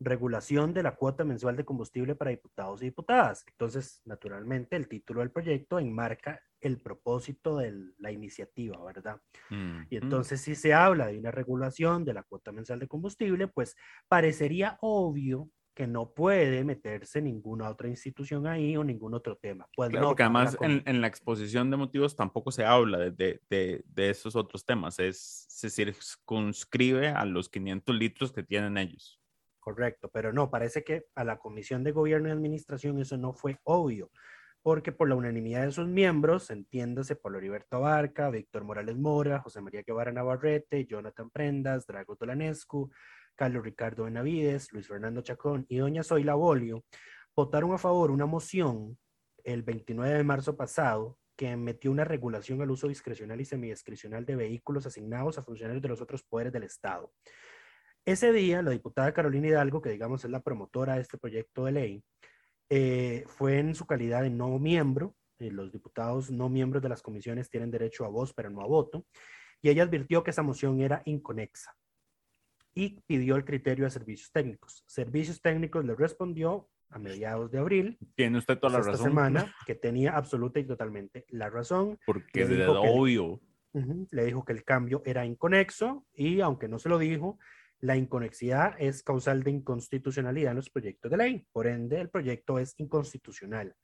regulación 0.00 0.74
de 0.74 0.82
la 0.82 0.96
cuota 0.96 1.24
mensual 1.24 1.56
de 1.56 1.64
combustible 1.64 2.14
para 2.16 2.30
diputados 2.30 2.82
y 2.82 2.86
diputadas. 2.86 3.44
Entonces, 3.48 4.02
naturalmente, 4.04 4.76
el 4.76 4.88
título 4.88 5.20
del 5.20 5.30
proyecto 5.32 5.78
enmarca 5.78 6.40
el 6.60 6.80
propósito 6.80 7.58
de 7.58 7.74
la 7.98 8.10
iniciativa, 8.12 8.82
¿verdad? 8.84 9.20
Y 9.88 9.96
Ujú. 9.98 9.98
entonces, 9.98 10.40
si 10.40 10.54
se 10.54 10.74
habla 10.74 11.06
de 11.08 11.18
una 11.18 11.30
regulación 11.30 12.04
de 12.04 12.14
la 12.14 12.22
cuota 12.24 12.52
mensual 12.52 12.80
de 12.80 12.88
combustible, 12.88 13.48
pues 13.48 13.76
parecería 14.08 14.78
obvio 14.80 15.50
que 15.74 15.86
no 15.86 16.14
puede 16.14 16.64
meterse 16.64 17.20
ninguna 17.22 17.68
otra 17.70 17.88
institución 17.88 18.46
ahí 18.46 18.76
o 18.76 18.84
ningún 18.84 19.14
otro 19.14 19.36
tema. 19.36 19.68
Pues 19.74 19.90
Claro, 19.90 20.08
no, 20.08 20.08
porque 20.08 20.24
además 20.24 20.58
en, 20.62 20.82
en 20.86 21.00
la 21.00 21.06
exposición 21.06 21.70
de 21.70 21.76
motivos 21.76 22.16
tampoco 22.16 22.50
se 22.50 22.64
habla 22.64 22.98
de, 22.98 23.10
de, 23.12 23.40
de, 23.48 23.84
de 23.86 24.10
esos 24.10 24.34
otros 24.34 24.64
temas, 24.66 24.98
es, 24.98 25.46
se 25.48 25.70
circunscribe 25.70 27.08
a 27.10 27.24
los 27.24 27.48
500 27.48 27.94
litros 27.94 28.32
que 28.32 28.42
tienen 28.42 28.78
ellos. 28.78 29.20
Correcto, 29.66 30.08
pero 30.12 30.32
no, 30.32 30.48
parece 30.48 30.84
que 30.84 31.06
a 31.16 31.24
la 31.24 31.40
Comisión 31.40 31.82
de 31.82 31.90
Gobierno 31.90 32.28
y 32.28 32.30
Administración 32.30 33.00
eso 33.00 33.16
no 33.16 33.32
fue 33.32 33.58
obvio, 33.64 34.12
porque 34.62 34.92
por 34.92 35.08
la 35.08 35.16
unanimidad 35.16 35.64
de 35.64 35.72
sus 35.72 35.88
miembros, 35.88 36.50
entiéndase 36.50 37.16
por 37.16 37.34
Heriberto 37.34 37.78
Abarca, 37.78 38.30
Víctor 38.30 38.62
Morales 38.62 38.96
Mora, 38.96 39.40
José 39.40 39.60
María 39.60 39.82
Guevara 39.84 40.12
Navarrete, 40.12 40.86
Jonathan 40.86 41.30
Prendas, 41.30 41.84
Drago 41.84 42.14
Tolanescu, 42.14 42.92
Carlos 43.34 43.64
Ricardo 43.64 44.04
Benavides, 44.04 44.72
Luis 44.72 44.86
Fernando 44.86 45.20
Chacón 45.22 45.66
y 45.68 45.78
doña 45.78 46.04
Zoila 46.04 46.36
Bolio, 46.36 46.84
votaron 47.34 47.72
a 47.72 47.78
favor 47.78 48.12
una 48.12 48.26
moción 48.26 48.96
el 49.42 49.64
29 49.64 50.14
de 50.14 50.22
marzo 50.22 50.56
pasado 50.56 51.18
que 51.34 51.56
metió 51.56 51.90
una 51.90 52.04
regulación 52.04 52.62
al 52.62 52.70
uso 52.70 52.86
discrecional 52.86 53.40
y 53.40 53.44
semidiscrecional 53.44 54.24
de 54.24 54.36
vehículos 54.36 54.86
asignados 54.86 55.38
a 55.38 55.42
funcionarios 55.42 55.82
de 55.82 55.88
los 55.88 56.00
otros 56.00 56.22
poderes 56.22 56.52
del 56.52 56.62
Estado. 56.62 57.12
Ese 58.06 58.32
día, 58.32 58.62
la 58.62 58.70
diputada 58.70 59.12
Carolina 59.12 59.48
Hidalgo, 59.48 59.82
que 59.82 59.90
digamos 59.90 60.24
es 60.24 60.30
la 60.30 60.40
promotora 60.40 60.94
de 60.94 61.00
este 61.02 61.18
proyecto 61.18 61.64
de 61.64 61.72
ley, 61.72 62.04
eh, 62.70 63.24
fue 63.26 63.58
en 63.58 63.74
su 63.74 63.84
calidad 63.86 64.22
de 64.22 64.30
no 64.30 64.58
miembro. 64.58 65.14
eh, 65.38 65.50
los 65.50 65.70
diputados 65.70 66.30
no 66.30 66.48
miembros 66.48 66.82
de 66.82 66.88
las 66.88 67.02
comisiones 67.02 67.50
tienen 67.50 67.70
derecho 67.70 68.06
a 68.06 68.08
voz, 68.08 68.32
pero 68.32 68.48
no 68.48 68.62
a 68.62 68.66
voto. 68.66 69.04
Y 69.60 69.68
ella 69.68 69.82
advirtió 69.82 70.22
que 70.24 70.30
esa 70.30 70.42
moción 70.42 70.80
era 70.80 71.02
inconexa 71.04 71.76
y 72.74 73.00
pidió 73.06 73.36
el 73.36 73.44
criterio 73.44 73.84
de 73.84 73.90
servicios 73.90 74.30
técnicos. 74.32 74.82
Servicios 74.86 75.42
técnicos 75.42 75.84
le 75.84 75.94
respondió 75.94 76.70
a 76.88 76.98
mediados 76.98 77.50
de 77.50 77.58
abril, 77.58 77.98
Tiene 78.14 78.38
usted 78.38 78.56
toda 78.58 78.72
la 78.74 78.78
esta 78.78 78.92
razón. 78.92 79.08
semana, 79.08 79.54
que 79.66 79.74
tenía 79.74 80.16
absoluta 80.16 80.58
y 80.60 80.64
totalmente 80.64 81.26
la 81.28 81.50
razón. 81.50 81.98
Porque 82.06 82.42
es 82.42 82.50
obvio. 82.68 83.40
Ujú, 83.72 84.06
Le 84.12 84.24
dijo 84.24 84.42
que 84.44 84.52
el 84.54 84.64
cambio 84.64 85.02
era 85.04 85.26
inconexo 85.26 86.06
y 86.14 86.40
aunque 86.40 86.66
no 86.68 86.78
se 86.78 86.88
lo 86.88 86.98
dijo, 86.98 87.38
la 87.80 87.96
inconexidad 87.96 88.74
es 88.78 89.02
causal 89.02 89.42
de 89.42 89.50
inconstitucionalidad 89.50 90.52
en 90.52 90.56
los 90.56 90.70
proyectos 90.70 91.10
de 91.10 91.16
ley. 91.16 91.46
Por 91.52 91.66
ende, 91.66 92.00
el 92.00 92.10
proyecto 92.10 92.58
es 92.58 92.74
inconstitucional. 92.78 93.74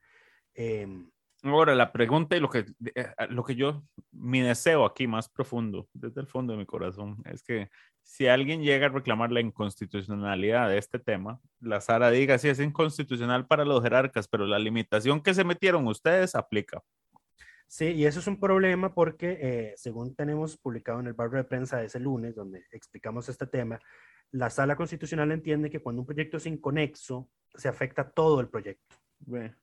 Em, 0.54 1.10
Ahora, 1.44 1.74
la 1.74 1.90
pregunta 1.90 2.36
y 2.36 2.40
lo 2.40 2.48
que, 2.48 2.66
eh, 2.94 3.06
lo 3.30 3.42
que 3.42 3.56
yo, 3.56 3.82
mi 4.12 4.40
deseo 4.40 4.84
aquí 4.84 5.08
más 5.08 5.28
profundo, 5.28 5.88
desde 5.92 6.20
el 6.20 6.28
fondo 6.28 6.52
de 6.52 6.60
mi 6.60 6.66
corazón, 6.66 7.20
es 7.24 7.42
que 7.42 7.68
si 8.04 8.28
alguien 8.28 8.62
llega 8.62 8.86
a 8.86 8.90
reclamar 8.90 9.32
la 9.32 9.40
inconstitucionalidad 9.40 10.68
de 10.68 10.78
este 10.78 11.00
tema, 11.00 11.40
la 11.58 11.80
Sara 11.80 12.12
diga, 12.12 12.38
sí, 12.38 12.48
es 12.48 12.60
inconstitucional 12.60 13.46
para 13.46 13.64
los 13.64 13.82
jerarcas, 13.82 14.28
pero 14.28 14.46
la 14.46 14.60
limitación 14.60 15.20
que 15.20 15.34
se 15.34 15.42
metieron 15.42 15.88
ustedes 15.88 16.36
aplica. 16.36 16.80
Sí, 17.72 17.86
y 17.86 18.04
eso 18.04 18.20
es 18.20 18.26
un 18.26 18.38
problema 18.38 18.92
porque, 18.92 19.38
eh, 19.40 19.72
según 19.76 20.14
tenemos 20.14 20.58
publicado 20.58 21.00
en 21.00 21.06
el 21.06 21.14
barrio 21.14 21.38
de 21.38 21.44
prensa 21.44 21.78
de 21.78 21.86
ese 21.86 21.98
lunes, 22.00 22.34
donde 22.34 22.64
explicamos 22.70 23.28
este 23.30 23.46
tema, 23.46 23.80
la 24.30 24.50
sala 24.50 24.76
constitucional 24.76 25.32
entiende 25.32 25.70
que 25.70 25.80
cuando 25.80 26.02
un 26.02 26.06
proyecto 26.06 26.36
es 26.36 26.46
inconexo, 26.46 27.30
se 27.54 27.68
afecta 27.68 28.10
todo 28.10 28.40
el 28.40 28.48
proyecto. 28.48 28.96
Ve. 29.20 29.54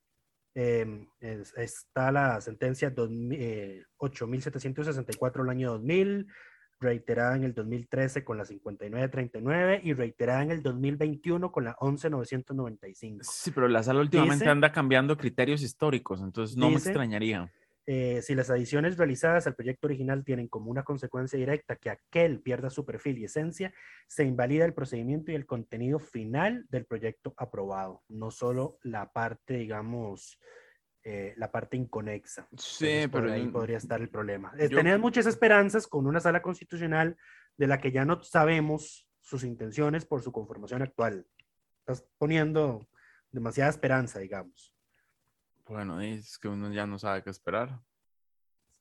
Eh, 0.55 1.05
es- 1.19 1.53
está 1.55 2.11
la 2.11 2.41
sentencia 2.41 2.89
2000, 2.89 3.39
eh, 3.39 3.83
8.764 3.97 5.43
del 5.43 5.51
año 5.51 5.71
2000, 5.73 6.27
reiterada 6.79 7.35
en 7.35 7.43
el 7.43 7.53
2013 7.53 8.23
con 8.23 8.37
la 8.37 8.45
5939 8.45 9.81
y 9.83 9.93
reiterada 9.93 10.41
en 10.43 10.51
el 10.51 10.63
2021 10.63 11.51
con 11.51 11.65
la 11.65 11.75
11995. 11.79 13.23
Sí, 13.23 13.51
pero 13.51 13.67
la 13.67 13.83
sala 13.83 13.99
últimamente 14.01 14.45
Dice- 14.45 14.49
anda 14.51 14.71
cambiando 14.71 15.17
criterios 15.17 15.61
históricos, 15.61 16.21
entonces 16.21 16.55
no 16.57 16.67
me 16.69 16.75
Dice- 16.75 16.89
extrañaría. 16.89 17.51
Eh, 17.91 18.21
si 18.21 18.35
las 18.35 18.51
adiciones 18.51 18.97
realizadas 18.97 19.47
al 19.47 19.55
proyecto 19.55 19.87
original 19.87 20.23
tienen 20.23 20.47
como 20.47 20.69
una 20.69 20.83
consecuencia 20.83 21.39
directa 21.39 21.75
que 21.75 21.89
aquel 21.89 22.39
pierda 22.39 22.69
su 22.69 22.85
perfil 22.85 23.17
y 23.17 23.23
esencia, 23.23 23.73
se 24.07 24.23
invalida 24.25 24.63
el 24.65 24.75
procedimiento 24.75 25.31
y 25.31 25.35
el 25.35 25.47
contenido 25.47 25.97
final 25.97 26.67
del 26.69 26.85
proyecto 26.85 27.33
aprobado, 27.35 28.03
no 28.07 28.29
solo 28.29 28.77
la 28.83 29.11
parte, 29.11 29.55
digamos, 29.55 30.39
eh, 31.03 31.33
la 31.37 31.51
parte 31.51 31.77
inconexa. 31.77 32.47
Sí, 32.55 32.85
Entonces, 32.85 33.09
pero 33.11 33.31
ahí 33.33 33.47
podría 33.47 33.77
estar 33.77 33.99
el 33.99 34.09
problema. 34.09 34.53
Eh, 34.59 34.69
yo- 34.69 34.77
Tenías 34.77 34.99
muchas 34.99 35.25
esperanzas 35.25 35.87
con 35.87 36.05
una 36.05 36.19
sala 36.19 36.43
constitucional 36.43 37.17
de 37.57 37.65
la 37.65 37.79
que 37.79 37.91
ya 37.91 38.05
no 38.05 38.21
sabemos 38.21 39.09
sus 39.19 39.43
intenciones 39.43 40.05
por 40.05 40.21
su 40.21 40.31
conformación 40.31 40.83
actual. 40.83 41.25
Estás 41.79 42.07
poniendo 42.19 42.87
demasiada 43.31 43.71
esperanza, 43.71 44.19
digamos. 44.19 44.75
Bueno, 45.69 46.01
es 46.01 46.39
que 46.39 46.47
uno 46.47 46.73
ya 46.73 46.87
no 46.87 46.97
sabe 46.97 47.21
qué 47.21 47.29
esperar. 47.29 47.79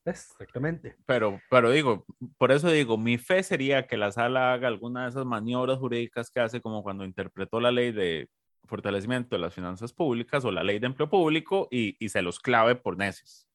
Exactamente. 0.07 0.97
Pero, 1.05 1.39
pero 1.51 1.71
digo, 1.71 2.07
por 2.39 2.51
eso 2.51 2.71
digo, 2.71 2.97
mi 2.97 3.19
fe 3.19 3.43
sería 3.43 3.87
que 3.87 3.99
la 3.99 4.11
sala 4.11 4.55
haga 4.55 4.69
alguna 4.69 5.03
de 5.03 5.11
esas 5.11 5.27
maniobras 5.27 5.79
jurídicas 5.79 6.31
que 6.31 6.41
hace 6.41 6.63
como 6.63 6.83
cuando 6.83 7.05
interpretó 7.05 7.61
la 7.61 7.71
ley 7.71 7.93
de 7.93 8.31
fortalecimiento 8.65 9.37
de 9.37 9.43
las 9.43 9.55
finanzas 9.55 9.93
públicas 9.93 10.45
o 10.47 10.51
la 10.51 10.65
ley 10.65 10.79
de 10.79 10.87
empleo 10.87 11.11
público 11.11 11.69
y, 11.71 11.97
y 12.03 12.09
se 12.09 12.23
los 12.23 12.41
clave 12.41 12.75
por 12.75 12.97
necios. 12.97 13.48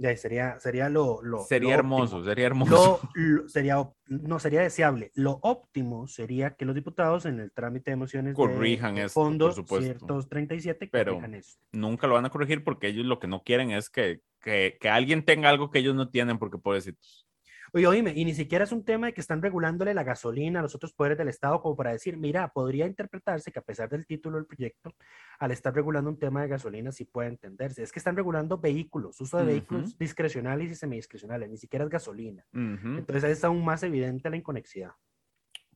Ya, 0.00 0.16
sería, 0.16 0.60
sería 0.60 0.88
lo, 0.88 1.20
lo 1.22 1.40
Sería 1.44 1.70
lo 1.74 1.78
hermoso, 1.80 2.16
óptimo. 2.18 2.24
sería 2.24 2.46
hermoso. 2.46 3.00
Lo, 3.02 3.10
lo- 3.42 3.48
sería, 3.48 3.88
no 4.06 4.38
sería 4.38 4.60
deseable. 4.62 5.10
Lo 5.14 5.40
óptimo 5.42 6.06
sería 6.06 6.54
que 6.54 6.64
los 6.64 6.74
diputados 6.76 7.26
en 7.26 7.40
el 7.40 7.50
trámite 7.52 7.90
de 7.90 7.96
mociones 7.96 8.32
de- 8.32 8.36
Corrijan 8.36 8.94
de 8.94 9.04
esto, 9.04 9.20
por 9.36 9.52
supuesto. 9.52 10.06
137 10.06 10.88
Pero- 10.90 11.14
corrijan 11.14 11.34
eso. 11.34 11.58
Nunca 11.72 12.06
lo 12.06 12.14
van 12.14 12.26
a 12.26 12.30
corregir 12.30 12.62
porque 12.62 12.86
ellos 12.88 13.06
lo 13.06 13.18
que 13.18 13.26
no 13.26 13.42
quieren 13.42 13.72
es 13.72 13.90
que, 13.90 14.20
que, 14.40 14.78
que 14.80 14.88
alguien 14.88 15.24
tenga 15.24 15.48
algo 15.48 15.70
que 15.70 15.80
ellos 15.80 15.94
no 15.96 16.08
tienen, 16.10 16.38
porque 16.38 16.58
pobrecitos. 16.58 17.27
Oye, 17.72 17.86
oíme, 17.86 18.12
y 18.16 18.24
ni 18.24 18.34
siquiera 18.34 18.64
es 18.64 18.72
un 18.72 18.84
tema 18.84 19.08
de 19.08 19.14
que 19.14 19.20
están 19.20 19.42
regulándole 19.42 19.92
la 19.92 20.02
gasolina 20.02 20.60
a 20.60 20.62
los 20.62 20.74
otros 20.74 20.92
poderes 20.92 21.18
del 21.18 21.28
Estado 21.28 21.60
como 21.60 21.76
para 21.76 21.92
decir, 21.92 22.16
mira, 22.16 22.48
podría 22.52 22.86
interpretarse 22.86 23.52
que 23.52 23.58
a 23.58 23.62
pesar 23.62 23.88
del 23.88 24.06
título 24.06 24.36
del 24.36 24.46
proyecto, 24.46 24.94
al 25.38 25.50
estar 25.50 25.74
regulando 25.74 26.10
un 26.10 26.18
tema 26.18 26.42
de 26.42 26.48
gasolina 26.48 26.92
sí 26.92 27.04
puede 27.04 27.28
entenderse. 27.28 27.82
Es 27.82 27.92
que 27.92 27.98
están 27.98 28.16
regulando 28.16 28.58
vehículos, 28.58 29.20
uso 29.20 29.36
de 29.36 29.42
Ujú. 29.42 29.52
vehículos 29.52 29.98
discrecionales 29.98 30.70
y 30.70 30.74
semidiscrecionales, 30.74 31.50
ni 31.50 31.56
siquiera 31.56 31.84
es 31.84 31.90
gasolina. 31.90 32.44
Ujú. 32.52 32.98
Entonces 32.98 33.24
es 33.24 33.44
aún 33.44 33.64
más 33.64 33.82
evidente 33.82 34.30
la 34.30 34.36
inconexidad. 34.36 34.92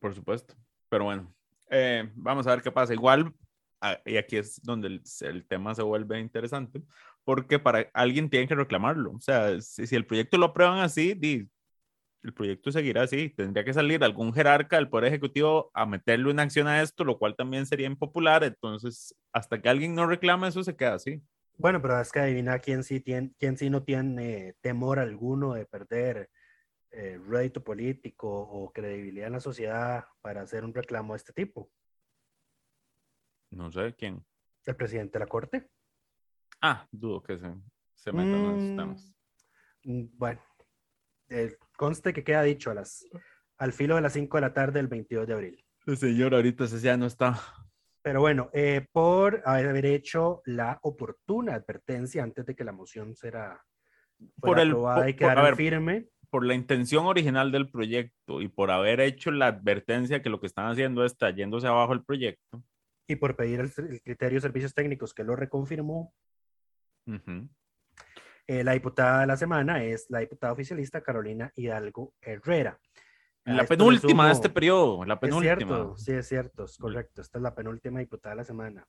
Por 0.00 0.14
supuesto. 0.14 0.54
Pero 0.88 1.04
bueno, 1.04 1.34
eh, 1.70 2.10
vamos 2.14 2.46
a 2.46 2.50
ver 2.50 2.62
qué 2.62 2.72
pasa. 2.72 2.92
Igual, 2.92 3.32
ah, 3.80 3.98
y 4.04 4.16
aquí 4.16 4.36
es 4.36 4.60
donde 4.62 4.88
el, 4.88 5.02
el 5.20 5.46
tema 5.46 5.74
se 5.74 5.82
vuelve 5.82 6.20
interesante, 6.20 6.82
porque 7.24 7.58
para 7.58 7.88
alguien 7.94 8.28
tiene 8.28 8.48
que 8.48 8.54
reclamarlo. 8.54 9.12
O 9.12 9.20
sea, 9.20 9.60
si, 9.60 9.86
si 9.86 9.94
el 9.94 10.06
proyecto 10.06 10.38
lo 10.38 10.46
aprueban 10.46 10.80
así, 10.80 11.14
di, 11.14 11.48
el 12.22 12.32
proyecto 12.34 12.72
seguirá 12.72 13.02
así. 13.02 13.30
Tendría 13.30 13.64
que 13.64 13.74
salir 13.74 14.02
algún 14.04 14.32
jerarca 14.32 14.76
del 14.76 14.88
Poder 14.88 15.06
Ejecutivo 15.06 15.70
a 15.74 15.86
meterle 15.86 16.30
una 16.30 16.42
acción 16.42 16.68
a 16.68 16.82
esto, 16.82 17.04
lo 17.04 17.18
cual 17.18 17.36
también 17.36 17.66
sería 17.66 17.86
impopular. 17.86 18.44
Entonces, 18.44 19.14
hasta 19.32 19.60
que 19.60 19.68
alguien 19.68 19.94
no 19.94 20.06
reclame, 20.06 20.48
eso 20.48 20.62
se 20.64 20.76
queda 20.76 20.94
así. 20.94 21.22
Bueno, 21.58 21.80
pero 21.80 22.00
es 22.00 22.10
que 22.10 22.20
adivina 22.20 22.58
quién 22.58 22.82
sí, 22.82 23.00
tiene, 23.00 23.32
quién 23.38 23.56
sí 23.56 23.70
no 23.70 23.82
tiene 23.84 24.54
temor 24.60 24.98
alguno 24.98 25.54
de 25.54 25.66
perder 25.66 26.30
eh, 26.90 27.18
rédito 27.26 27.62
político 27.62 28.28
o 28.28 28.72
credibilidad 28.72 29.28
en 29.28 29.34
la 29.34 29.40
sociedad 29.40 30.04
para 30.22 30.42
hacer 30.42 30.64
un 30.64 30.74
reclamo 30.74 31.12
de 31.14 31.18
este 31.18 31.32
tipo. 31.32 31.70
No 33.50 33.70
sé 33.70 33.94
quién. 33.96 34.24
El 34.64 34.76
presidente 34.76 35.18
de 35.18 35.24
la 35.24 35.26
Corte. 35.28 35.68
Ah, 36.60 36.86
dudo 36.90 37.22
que 37.22 37.36
se, 37.38 37.52
se 37.94 38.12
metan 38.12 38.44
en 38.44 38.56
esos 38.56 38.72
Mm, 38.72 38.76
temas. 38.76 39.14
Mm, 39.84 40.04
Bueno, 40.16 40.40
eh, 41.28 41.56
conste 41.82 42.12
que 42.12 42.22
queda 42.22 42.42
dicho 42.44 42.70
a 42.70 42.74
las, 42.74 43.04
al 43.58 43.72
filo 43.72 43.96
de 43.96 44.02
las 44.02 44.12
5 44.12 44.36
de 44.36 44.40
la 44.40 44.54
tarde 44.54 44.74
del 44.74 44.86
22 44.86 45.26
de 45.26 45.32
abril. 45.34 45.64
El 45.84 45.96
señor 45.96 46.32
ahorita 46.32 46.62
ese 46.66 46.78
ya 46.78 46.96
no 46.96 47.06
está. 47.06 47.40
Pero 48.02 48.20
bueno, 48.20 48.50
eh, 48.52 48.86
por 48.92 49.42
haber 49.44 49.84
hecho 49.86 50.42
la 50.44 50.78
oportuna 50.82 51.54
advertencia 51.54 52.22
antes 52.22 52.46
de 52.46 52.54
que 52.54 52.62
la 52.62 52.70
moción 52.70 53.16
será 53.16 53.60
Por 54.40 54.60
el- 54.60 54.68
aprobada 54.68 55.08
y 55.10 55.14
quedara 55.14 55.42
ver, 55.42 55.56
firme. 55.56 56.06
por 56.30 56.46
la 56.46 56.54
intención 56.54 57.06
original 57.06 57.50
del 57.50 57.68
proyecto 57.68 58.40
y 58.40 58.46
por 58.46 58.70
haber 58.70 59.00
hecho 59.00 59.32
la 59.32 59.48
advertencia 59.48 60.22
que 60.22 60.30
lo 60.30 60.38
que 60.40 60.46
están 60.46 60.66
haciendo 60.70 61.04
está 61.04 61.30
yéndose 61.30 61.66
abajo 61.66 61.94
el 61.94 62.04
proyecto. 62.04 62.62
y 63.08 63.16
por 63.16 63.34
pedir 63.34 63.58
el, 63.58 63.72
el 63.90 64.00
criterio 64.02 64.36
de 64.36 64.40
servicios 64.42 64.72
técnicos 64.72 65.12
que 65.12 65.24
lo 65.24 65.34
reconfirmó, 65.34 66.14
Ujú. 67.08 67.48
Eh, 68.60 68.64
la 68.64 68.72
diputada 68.72 69.20
de 69.22 69.26
la 69.26 69.36
semana 69.36 69.82
es 69.84 70.06
la 70.10 70.18
diputada 70.20 70.52
oficialista 70.52 71.00
Carolina 71.02 71.50
Hidalgo 71.56 72.12
Herrera. 72.20 72.78
La 73.44 73.64
penúltima 73.64 74.26
de 74.26 74.32
este 74.32 74.50
periodo, 74.50 75.04
la 75.04 75.14
Es 75.14 75.20
penúltima. 75.20 75.56
cierto, 75.56 75.96
sí, 75.96 76.12
es 76.12 76.28
cierto, 76.28 76.64
es 76.64 76.76
correcto. 76.78 77.22
Esta 77.22 77.38
es 77.38 77.42
la 77.42 77.54
penúltima 77.54 77.98
diputada 78.00 78.34
de 78.34 78.36
la 78.36 78.44
semana. 78.44 78.86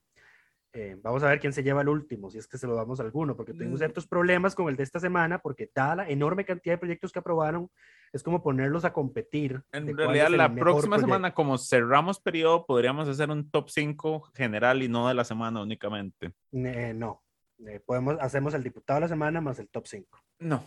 Eh, 0.75 0.97
vamos 1.03 1.21
a 1.23 1.27
ver 1.29 1.39
quién 1.39 1.53
se 1.53 1.61
lleva 1.63 1.81
el 1.81 1.89
último, 1.89 2.29
si 2.31 2.39
es 2.39 2.47
que 2.47 2.57
se 2.57 2.65
lo 2.67 2.73
damos 2.75 2.99
a 2.99 3.03
alguno, 3.03 3.35
porque 3.35 3.53
tuvimos 3.53 3.75
Mm. 3.75 3.83
ciertos 3.83 4.07
problemas 4.07 4.55
con 4.55 4.69
el 4.69 4.75
de 4.75 4.81
esta 4.83 4.99
semana, 4.99 5.37
porque 5.39 5.69
dada 5.73 5.97
la 5.97 6.09
enorme 6.09 6.45
cantidad 6.45 6.73
de 6.73 6.79
proyectos 6.79 7.11
que 7.11 7.19
aprobaron, 7.19 7.69
es 8.11 8.23
como 8.23 8.41
ponerlos 8.41 8.83
a 8.83 8.91
competir. 8.93 9.61
En 9.71 9.95
realidad, 9.95 10.25
es 10.31 10.31
la 10.37 10.47
próxima 10.53 10.97
proyecto. 10.97 10.99
semana, 10.99 11.33
como 11.33 11.57
cerramos 11.59 12.19
periodo, 12.19 12.65
podríamos 12.65 13.07
hacer 13.07 13.29
un 13.29 13.49
top 13.51 13.69
5 13.69 14.21
general 14.35 14.81
y 14.83 14.87
no 14.89 15.07
de 15.07 15.13
la 15.13 15.23
semana 15.23 15.61
únicamente. 15.61 16.33
Eh, 16.51 16.93
no, 16.95 17.21
Eh, 17.67 17.79
podemos, 17.85 18.17
hacemos 18.19 18.53
el 18.53 18.63
diputado 18.63 18.97
de 18.97 19.01
la 19.01 19.07
semana 19.07 19.41
más 19.41 19.59
el 19.59 19.69
top 19.69 19.87
5. 19.87 20.19
No. 20.39 20.65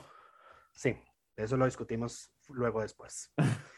Sí, 0.73 0.97
eso 1.37 1.57
lo 1.57 1.65
discutimos 1.65 2.33
luego 2.49 2.83
después. 2.83 3.33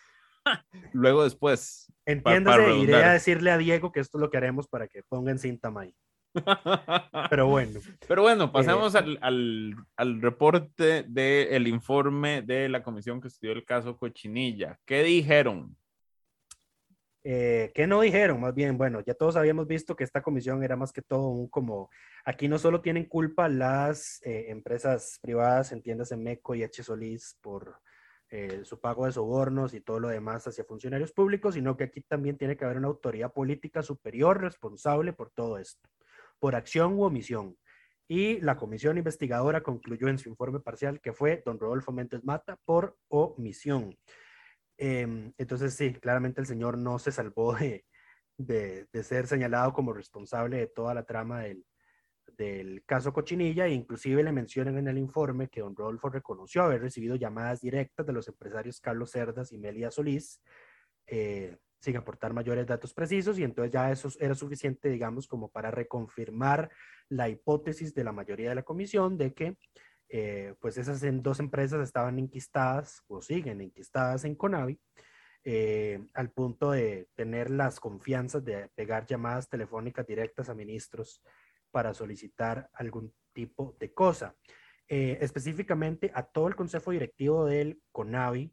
Luego 0.95 1.25
después. 1.25 1.93
Entiéndase, 2.07 2.77
iré 2.79 3.05
a 3.05 3.13
decirle 3.13 3.51
a 3.51 3.59
Diego 3.59 3.93
que 3.93 4.01
esto 4.01 4.17
es 4.17 4.23
lo 4.23 4.31
que 4.31 4.39
haremos 4.39 4.67
para 4.67 4.89
que 4.89 5.03
ponga 5.03 5.31
en 5.31 5.39
cinta 5.39 5.71
ahí. 5.77 5.95
Pero 7.31 7.49
bueno, 7.49 7.81
Pero 8.07 8.23
bueno, 8.23 8.51
pasemos 8.51 8.95
Eh, 8.95 8.99
al, 8.99 9.19
al, 9.21 9.75
al 9.97 10.23
reporte 10.23 11.05
del 11.07 11.67
informe 11.67 12.43
de 12.43 12.69
la 12.69 12.83
comisión 12.83 13.21
que 13.21 13.29
estudió 13.29 13.53
el 13.53 13.65
caso 13.65 13.97
Cochinilla. 13.99 14.79
¿Qué 14.87 15.03
dijeron? 15.03 15.77
Eh, 17.25 17.73
¿qué 17.75 17.87
no 17.87 18.01
dijeron? 18.01 18.41
Más 18.41 18.55
bien, 18.55 18.79
bueno, 18.79 19.01
ya 19.01 19.15
todos 19.15 19.37
habíamos 19.37 19.67
visto 19.67 19.97
que 19.97 20.05
esta 20.05 20.23
comisión 20.23 20.63
era 20.63 20.77
más 20.77 20.93
que 20.93 21.03
todo 21.03 21.29
un 21.29 21.49
como, 21.49 21.91
aquí 22.25 22.49
no 22.49 22.59
solo 22.59 22.81
tienen 22.81 23.05
culpa 23.07 23.49
las 23.49 24.21
eh, 24.25 24.47
empresas 24.49 25.19
privadas, 25.21 25.73
entiéndase 25.73 26.17
Meco 26.17 26.55
y 26.55 26.63
H. 26.63 26.83
Solís 26.83 27.37
por 27.41 27.81
eh, 28.31 28.63
su 28.65 28.79
pago 28.79 29.07
de 29.07 29.13
sobornos 29.13 29.73
y 29.73 29.81
todo 29.81 30.01
lo 30.01 30.09
demás 30.09 30.47
hacia 30.47 30.65
funcionarios 30.65 31.13
públicos, 31.13 31.55
sino 31.55 31.77
que 31.77 31.85
aquí 31.85 32.03
también 32.03 32.37
tiene 32.37 32.57
que 32.57 32.65
haber 32.65 32.77
una 32.77 32.89
autoridad 32.89 33.33
política 33.33 33.83
superior 33.83 34.41
responsable 34.41 35.15
por 35.15 35.31
todo 35.31 35.59
esto, 35.59 35.89
por 36.39 36.55
acción 36.55 36.93
u 36.95 37.05
omisión. 37.05 37.57
Y 38.07 38.41
la 38.41 38.57
comisión 38.57 38.99
investigadora 38.99 39.63
concluyó 39.63 40.09
en 40.09 40.19
su 40.19 40.29
informe 40.29 40.61
parcial 40.61 41.01
que 41.01 41.13
fue 41.13 41.43
don 41.45 41.59
Rodolfo 41.59 41.91
Méndez 41.93 42.23
Mata 42.23 42.59
por 42.65 42.97
omisión. 43.09 43.97
Em, 44.79 45.33
entonces, 45.37 45.75
sí, 45.75 45.93
claramente 45.95 46.41
el 46.41 46.47
señor 46.47 46.79
no 46.79 46.99
se 46.99 47.13
salvó 47.13 47.55
de, 47.55 47.85
de, 48.37 48.87
de 48.93 49.03
ser 49.03 49.27
señalado 49.27 49.73
como 49.73 49.93
responsable 49.93 50.59
de 50.59 50.69
toda 50.69 50.95
la 50.95 51.05
trama 51.05 51.41
del, 51.41 51.65
del 52.37 52.85
caso 52.85 53.13
Cochinilla. 53.13 53.67
E 53.67 53.73
inclusive 53.73 54.23
le 54.23 54.33
mencionan 54.33 54.79
en 54.79 54.89
el 54.89 54.99
informe 54.99 55.49
que 55.49 55.61
don 55.61 55.77
Rodolfo 55.77 56.09
reconoció 56.09 56.63
haber 56.63 56.81
recibido 56.81 57.17
llamadas 57.17 57.61
directas 57.61 58.07
de 58.07 58.13
los 58.13 58.29
empresarios 58.29 58.81
Carlos 58.81 59.11
Cerdas 59.11 59.53
y 59.53 59.59
Melia 59.59 59.91
Solís 59.91 60.41
eh, 61.07 61.57
sin 61.81 61.97
aportar 61.97 62.33
mayores 62.33 62.67
datos 62.67 62.95
precisos. 62.95 63.39
Y 63.39 63.45
entonces 63.45 63.73
ya 63.73 63.91
eso 63.91 64.09
era 64.21 64.35
suficiente, 64.35 64.89
digamos, 64.89 65.27
como 65.27 65.51
para 65.51 65.71
reconfirmar 65.71 66.71
la 67.09 67.29
hipótesis 67.29 67.95
de 67.95 68.05
la 68.05 68.13
mayoría 68.13 68.51
de 68.51 68.55
la 68.55 68.63
comisión 68.63 69.19
de 69.19 69.35
que 69.35 69.57
eh, 70.09 70.55
pues 70.61 70.79
esas 70.79 71.03
dos 71.23 71.41
empresas 71.41 71.83
estaban 71.83 72.19
enquistadas 72.19 73.03
o 73.09 73.21
siguen 73.21 73.61
enquistadas 73.61 74.25
en 74.25 74.35
Conavi 74.35 74.81
eh, 75.45 76.07
al 76.15 76.31
punto 76.31 76.73
de 76.73 77.09
tener 77.15 77.51
las 77.51 77.81
confianzas 77.81 78.45
de 78.45 78.69
pegar 78.75 79.07
llamadas 79.07 79.49
telefónicas 79.49 80.07
directas 80.07 80.49
a 80.49 80.55
ministros 80.55 81.23
para 81.71 81.95
solicitar 81.95 82.69
algún 82.75 83.15
tipo 83.33 83.77
de 83.79 83.93
cosa. 83.93 84.35
Eh, 84.89 85.19
específicamente 85.21 86.11
a 86.15 86.23
todo 86.23 86.49
el 86.49 86.57
consejo 86.57 86.91
directivo 86.91 87.47
del 87.47 87.81
CONAVI, 87.93 88.53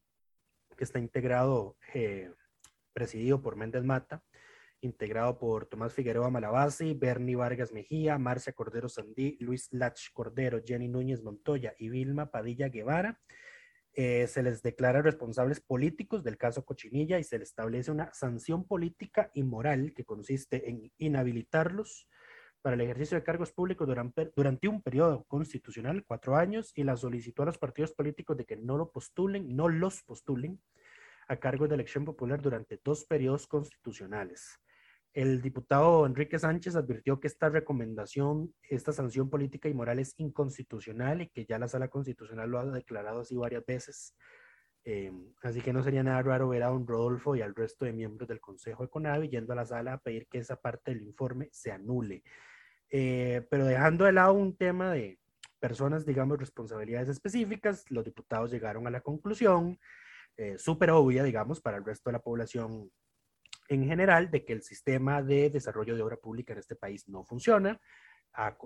que 0.77 0.83
está 0.83 0.99
integrado, 0.99 1.77
eh, 1.93 2.31
presidido 2.93 3.41
por 3.41 3.55
Méndez 3.55 3.83
Mata, 3.83 4.23
integrado 4.81 5.37
por 5.37 5.65
Tomás 5.65 5.93
Figueroa 5.93 6.29
Malabasi, 6.29 6.93
Bernie 6.93 7.35
Vargas 7.35 7.71
Mejía, 7.71 8.17
Marcia 8.17 8.53
Cordero 8.53 8.89
Sandí, 8.89 9.37
Luis 9.39 9.67
Lach 9.71 10.11
Cordero, 10.13 10.61
Jenny 10.65 10.87
Núñez 10.87 11.23
Montoya 11.23 11.73
y 11.77 11.89
Vilma 11.89 12.31
Padilla 12.31 12.69
Guevara. 12.69 13.19
Eh, 13.93 14.27
se 14.27 14.43
les 14.43 14.61
declara 14.61 15.01
responsables 15.01 15.61
políticos 15.61 16.23
del 16.23 16.37
caso 16.37 16.65
Cochinilla 16.65 17.17
y 17.17 17.23
se 17.23 17.39
les 17.39 17.49
establece 17.49 17.91
una 17.91 18.13
sanción 18.13 18.67
política 18.67 19.31
y 19.33 19.43
moral 19.43 19.93
que 19.93 20.03
consiste 20.03 20.69
en 20.69 20.91
inhabilitarlos 20.97 22.09
para 22.61 22.73
el 22.73 22.81
ejercicio 22.81 23.15
de 23.15 23.23
cargos 23.23 23.53
públicos 23.53 23.87
durante, 23.87 24.33
durante 24.35 24.67
un 24.67 24.81
periodo 24.81 25.23
constitucional, 25.25 26.03
cuatro 26.03 26.35
años, 26.35 26.73
y 26.75 26.83
la 26.83 26.97
solicitó 26.97 27.43
a 27.43 27.45
los 27.45 27.59
partidos 27.59 27.93
políticos 27.93 28.35
de 28.37 28.45
que 28.45 28.57
no 28.57 28.75
lo 28.75 28.91
postulen, 28.91 29.55
no 29.55 29.69
los 29.69 30.01
postulen 30.01 30.59
a 31.27 31.37
cargos 31.37 31.69
de 31.69 31.75
elección 31.75 32.05
popular 32.05 32.41
durante 32.41 32.81
dos 32.83 33.05
periodos 33.05 33.47
constitucionales. 33.47 34.59
El 35.15 35.41
diputado 35.41 36.05
Enrique 36.05 36.37
Sánchez 36.37 36.75
advirtió 36.75 37.21
que 37.21 37.27
esta 37.27 37.47
recomendación, 37.47 38.53
esta 38.69 38.91
sanción 38.91 39.29
política 39.29 39.69
y 39.69 39.73
moral 39.73 39.99
es 39.99 40.13
inconstitucional 40.17 41.21
y 41.21 41.29
que 41.29 41.45
ya 41.45 41.57
la 41.57 41.69
sala 41.69 41.87
constitucional 41.87 42.49
lo 42.49 42.59
ha 42.59 42.65
declarado 42.65 43.21
así 43.21 43.37
varias 43.37 43.65
veces. 43.65 44.13
Eh, 44.83 45.13
así 45.41 45.61
que 45.61 45.71
no 45.71 45.81
sería 45.83 46.03
nada 46.03 46.21
raro 46.21 46.49
ver 46.49 46.63
a 46.63 46.67
don 46.67 46.85
Rodolfo 46.85 47.33
y 47.33 47.41
al 47.41 47.55
resto 47.55 47.85
de 47.85 47.93
miembros 47.93 48.27
del 48.27 48.41
Consejo 48.41 48.83
de 48.83 48.89
Conavi 48.89 49.29
yendo 49.29 49.53
a 49.53 49.55
la 49.55 49.65
sala 49.65 49.93
a 49.93 49.97
pedir 49.99 50.27
que 50.27 50.39
esa 50.39 50.57
parte 50.57 50.91
del 50.93 51.03
informe 51.03 51.47
se 51.53 51.71
anule. 51.71 52.21
Eh, 52.89 53.47
pero 53.49 53.65
dejando 53.65 54.03
de 54.03 54.11
lado 54.11 54.33
un 54.33 54.57
tema 54.57 54.91
de 54.91 55.17
personas, 55.61 56.05
digamos, 56.05 56.37
responsabilidades 56.37 57.07
específicas, 57.07 57.89
los 57.89 58.03
diputados 58.03 58.51
llegaron 58.51 58.85
a 58.85 58.91
la 58.91 58.99
conclusión, 58.99 59.79
eh, 60.35 60.57
súper 60.57 60.91
obvia, 60.91 61.23
digamos, 61.23 61.61
para 61.61 61.77
el 61.77 61.85
resto 61.85 62.09
de 62.09 62.13
la 62.13 62.21
población 62.21 62.91
en 63.69 63.85
general, 63.85 64.31
de 64.31 64.45
que 64.45 64.53
el 64.53 64.61
sistema 64.61 65.21
de 65.21 65.49
desarrollo 65.49 65.95
de 65.95 66.01
obra 66.01 66.17
pública 66.17 66.53
en 66.53 66.59
este 66.59 66.75
país 66.75 67.07
no 67.07 67.23
funciona. 67.23 67.79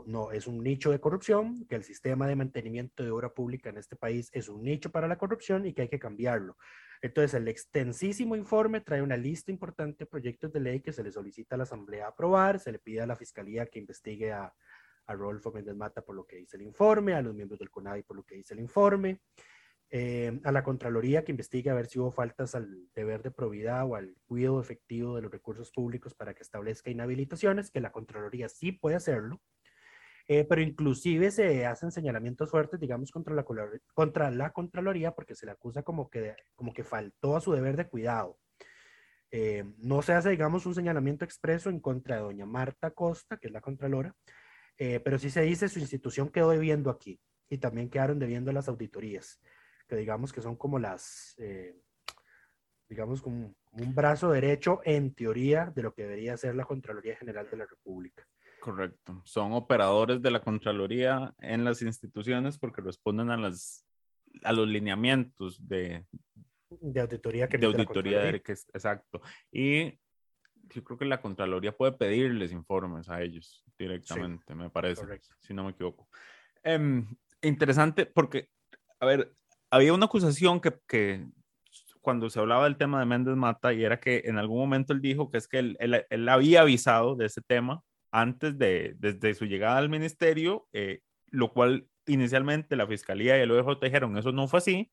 no, 0.05 0.31
es 0.31 0.47
un 0.47 0.63
nicho 0.63 0.91
de 0.91 0.99
corrupción, 0.99 1.65
que 1.67 1.75
el 1.75 1.83
sistema 1.83 2.27
de 2.27 2.35
mantenimiento 2.35 3.03
de 3.03 3.11
obra 3.11 3.29
pública 3.33 3.69
en 3.69 3.77
este 3.77 3.95
país 3.95 4.29
es 4.33 4.49
un 4.49 4.63
nicho 4.63 4.91
para 4.91 5.07
la 5.07 5.17
corrupción 5.17 5.65
y 5.65 5.73
que 5.73 5.83
hay 5.83 5.89
que 5.89 5.99
cambiarlo. 5.99 6.57
Entonces, 7.01 7.33
el 7.35 7.47
extensísimo 7.47 8.35
informe 8.35 8.81
trae 8.81 9.01
una 9.01 9.15
lista 9.15 9.51
importante 9.51 9.99
de 9.99 10.09
proyectos 10.09 10.51
de 10.51 10.59
ley 10.59 10.81
que 10.81 10.91
se 10.91 11.03
le 11.03 11.11
solicita 11.11 11.55
a 11.55 11.57
la 11.57 11.63
Asamblea 11.63 12.07
aprobar, 12.07 12.59
se 12.59 12.71
le 12.71 12.79
pide 12.79 13.01
a 13.01 13.05
la 13.05 13.15
Fiscalía 13.15 13.67
que 13.67 13.79
investigue 13.79 14.33
a, 14.33 14.53
a 15.09 15.13
Rodolfo 15.13 15.51
Méndez 15.51 15.75
Mata 15.75 16.01
por 16.01 16.15
lo 16.15 16.25
que 16.25 16.37
dice 16.37 16.57
el 16.57 16.63
informe, 16.63 17.13
a 17.13 17.21
los 17.21 17.33
miembros 17.33 17.59
del 17.59 17.71
CONADI 17.71 18.03
por 18.03 18.15
lo 18.15 18.23
que 18.23 18.35
dice 18.35 18.53
el 18.53 18.59
informe, 18.59 19.21
eh, 19.91 20.39
a 20.43 20.51
la 20.51 20.63
Contraloría 20.63 21.23
que 21.23 21.31
investigue 21.31 21.71
a 21.71 21.73
ver 21.73 21.87
si 21.87 21.97
hubo 21.97 22.11
faltas 22.11 22.53
al 22.53 22.87
deber 22.93 23.23
de 23.23 23.31
probidad 23.31 23.87
o 23.87 23.95
al 23.95 24.15
cuidado 24.27 24.61
efectivo 24.61 25.15
de 25.15 25.23
los 25.23 25.31
recursos 25.31 25.71
públicos 25.71 26.13
para 26.13 26.35
que 26.35 26.43
establezca 26.43 26.91
inhabilitaciones, 26.91 27.71
que 27.71 27.81
la 27.81 27.91
Contraloría 27.91 28.49
sí 28.49 28.71
puede 28.71 28.97
hacerlo, 28.97 29.41
eh, 30.27 30.45
pero 30.47 30.61
inclusive 30.61 31.31
se 31.31 31.65
hacen 31.65 31.91
señalamientos 31.91 32.51
fuertes, 32.51 32.79
digamos, 32.79 33.11
contra 33.11 33.33
la, 33.33 33.43
contra 33.95 34.29
la 34.29 34.51
Contraloría 34.51 35.15
porque 35.15 35.33
se 35.33 35.47
le 35.47 35.53
acusa 35.53 35.81
como 35.81 36.07
que, 36.07 36.35
como 36.53 36.71
que 36.71 36.83
faltó 36.83 37.35
a 37.35 37.41
su 37.41 37.51
deber 37.51 37.75
de 37.75 37.87
cuidado. 37.87 38.37
Eh, 39.31 39.63
no 39.79 40.03
se 40.03 40.13
hace, 40.13 40.29
digamos, 40.29 40.67
un 40.67 40.75
señalamiento 40.75 41.25
expreso 41.25 41.71
en 41.71 41.79
contra 41.79 42.17
de 42.17 42.21
doña 42.21 42.45
Marta 42.45 42.91
Costa, 42.91 43.37
que 43.37 43.47
es 43.47 43.53
la 43.53 43.61
Contralora, 43.61 44.15
pero 44.77 45.19
sí 45.19 45.29
se 45.29 45.41
dice 45.41 45.67
su 45.67 45.79
institución 45.79 46.29
quedó 46.29 46.51
debiendo 46.51 46.89
aquí 46.89 47.19
y 47.49 47.57
también 47.57 47.89
quedaron 47.89 48.17
debiendo 48.17 48.53
las 48.53 48.69
auditorías 48.69 49.41
que 49.89 49.95
digamos 49.95 50.31
que 50.31 50.41
son 50.41 50.55
como 50.55 50.77
las, 50.77 51.35
eh, 51.39 51.75
digamos, 52.87 53.21
como 53.21 53.55
un 53.71 53.95
brazo 53.95 54.31
derecho 54.31 54.81
en 54.85 55.13
teoría 55.13 55.71
de 55.75 55.83
lo 55.83 55.93
que 55.93 56.03
debería 56.03 56.37
ser 56.37 56.55
la 56.55 56.65
Contraloría 56.65 57.17
General 57.17 57.49
de 57.49 57.57
la 57.57 57.65
República. 57.65 58.25
Correcto. 58.61 59.21
Son 59.25 59.53
operadores 59.53 60.21
de 60.21 60.31
la 60.31 60.41
Contraloría 60.41 61.33
en 61.39 61.63
las 61.63 61.81
instituciones 61.81 62.59
porque 62.59 62.81
responden 62.81 63.31
a, 63.31 63.37
las, 63.37 63.85
a 64.43 64.53
los 64.53 64.67
lineamientos 64.67 65.67
de, 65.67 66.05
de 66.69 66.99
auditoría 66.99 67.47
que 67.47 67.57
de 67.57 67.65
auditoría 67.65 68.19
de, 68.19 68.35
exacto. 68.35 69.21
Y 69.51 69.97
yo 70.69 70.83
creo 70.83 70.97
que 70.99 71.05
la 71.05 71.21
Contraloría 71.21 71.75
puede 71.75 71.93
pedirles 71.93 72.51
informes 72.51 73.09
a 73.09 73.21
ellos 73.21 73.63
directamente, 73.77 74.53
me 74.53 74.69
parece, 74.69 75.03
si 75.39 75.53
no 75.53 75.63
me 75.63 75.71
equivoco. 75.71 76.07
Em, 76.63 77.07
interesante 77.41 78.05
porque, 78.05 78.49
a 78.99 79.05
ver, 79.05 79.31
había 79.71 79.93
una 79.93 80.05
acusación 80.05 80.59
que, 80.59 80.73
que, 80.87 81.25
cuando 82.01 82.29
se 82.29 82.39
hablaba 82.39 82.63
del 82.63 82.77
tema 82.77 82.99
de 82.99 83.05
Méndez 83.05 83.35
Mata 83.35 83.73
y 83.73 83.83
era 83.83 83.99
que 83.99 84.23
en 84.25 84.37
algún 84.37 84.59
momento 84.59 84.93
él 84.93 85.01
dijo 85.01 85.29
que 85.29 85.37
es 85.37 85.47
que 85.47 85.59
él, 85.59 85.77
él, 85.79 86.29
había 86.29 86.61
avisado 86.61 87.15
de 87.15 87.25
ese 87.25 87.41
tema 87.41 87.83
antes 88.11 88.57
de 88.57 88.95
desde 88.97 89.33
su 89.35 89.45
llegada 89.45 89.77
al 89.77 89.89
ministerio, 89.89 90.67
eh, 90.73 91.01
lo 91.27 91.53
cual 91.53 91.87
inicialmente 92.07 92.75
la 92.75 92.87
fiscalía 92.87 93.37
y 93.37 93.41
el 93.41 93.51
OEJ 93.51 93.79
dijeron 93.81 94.17
eso 94.17 94.31
no 94.31 94.47
fue 94.47 94.57
así 94.57 94.91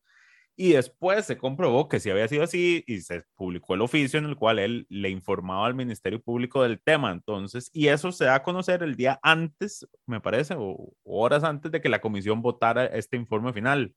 y 0.59 0.73
después 0.73 1.25
se 1.25 1.37
comprobó 1.37 1.87
que 1.87 1.99
sí 1.99 2.09
había 2.09 2.27
sido 2.27 2.43
así 2.43 2.83
y 2.87 3.01
se 3.01 3.23
publicó 3.35 3.75
el 3.75 3.81
oficio 3.81 4.17
en 4.17 4.25
el 4.25 4.35
cual 4.35 4.57
él 4.57 4.87
le 4.89 5.09
informaba 5.09 5.67
al 5.67 5.75
Ministerio 5.75 6.19
Público 6.19 6.63
del 6.63 6.81
tema. 6.81 7.11
Entonces, 7.11 7.69
y 7.73 7.89
eso 7.89 8.11
se 8.11 8.25
da 8.25 8.35
a 8.35 8.43
conocer 8.43 8.81
el 8.81 8.95
día 8.95 9.19
antes, 9.21 9.87
me 10.07 10.19
parece, 10.19 10.55
o 10.57 10.93
horas 11.03 11.43
antes 11.43 11.71
de 11.71 11.79
que 11.79 11.89
la 11.89 12.01
comisión 12.01 12.41
votara 12.41 12.87
este 12.87 13.17
informe 13.17 13.53
final 13.53 13.93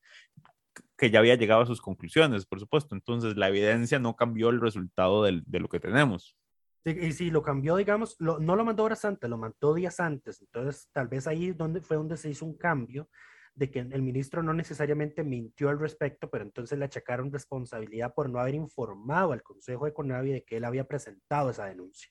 que 0.97 1.11
ya 1.11 1.19
había 1.19 1.37
llegado 1.37 1.63
a 1.63 1.67
sus 1.67 1.81
conclusiones, 1.81 2.47
por 2.47 2.61
supuesto. 2.61 2.95
Entonces, 2.95 3.37
la 3.37 3.49
evidencia 3.49 3.99
no 3.99 4.17
cambió 4.17 4.51
el 4.51 4.61
resultado 4.61 5.25
de 5.25 5.61
lo 5.61 5.69
que 5.69 5.81
tenemos. 5.81 6.37
y 6.85 7.13
si 7.13 7.31
lo 7.31 7.43
cambió, 7.43 7.77
digamos, 7.77 8.17
no 8.21 8.39
lo 8.57 8.65
mandó 8.65 8.85
horas 8.85 9.05
antes, 9.05 9.29
lo 9.29 9.39
mandó 9.39 9.75
días 9.75 10.01
antes. 10.01 10.41
Entonces, 10.41 10.89
tal 10.93 11.09
vez 11.09 11.27
ahí 11.27 11.53
donde, 11.53 11.81
fue 11.81 11.97
donde 11.97 12.17
se 12.17 12.31
hizo 12.31 12.45
un 12.45 12.57
cambio 12.57 13.09
de 13.55 13.71
que 13.71 13.81
el 13.81 14.03
ministro 14.03 14.43
no 14.43 14.55
necesariamente 14.55 15.25
mintió 15.25 15.69
al 15.69 15.79
respecto, 15.79 16.31
pero 16.31 16.45
entonces 16.45 16.79
le 16.79 16.85
achacaron 16.85 17.33
responsabilidad 17.33 18.15
por 18.15 18.31
no 18.31 18.39
haber 18.39 18.55
informado 18.55 19.33
al 19.33 19.43
Consejo 19.43 19.85
de 19.85 19.93
Conavi 19.93 20.33
de 20.33 20.45
que 20.45 20.57
él 20.57 20.65
había 20.65 20.85
presentado 20.85 21.51
esa 21.51 21.67
denuncia. 21.67 22.11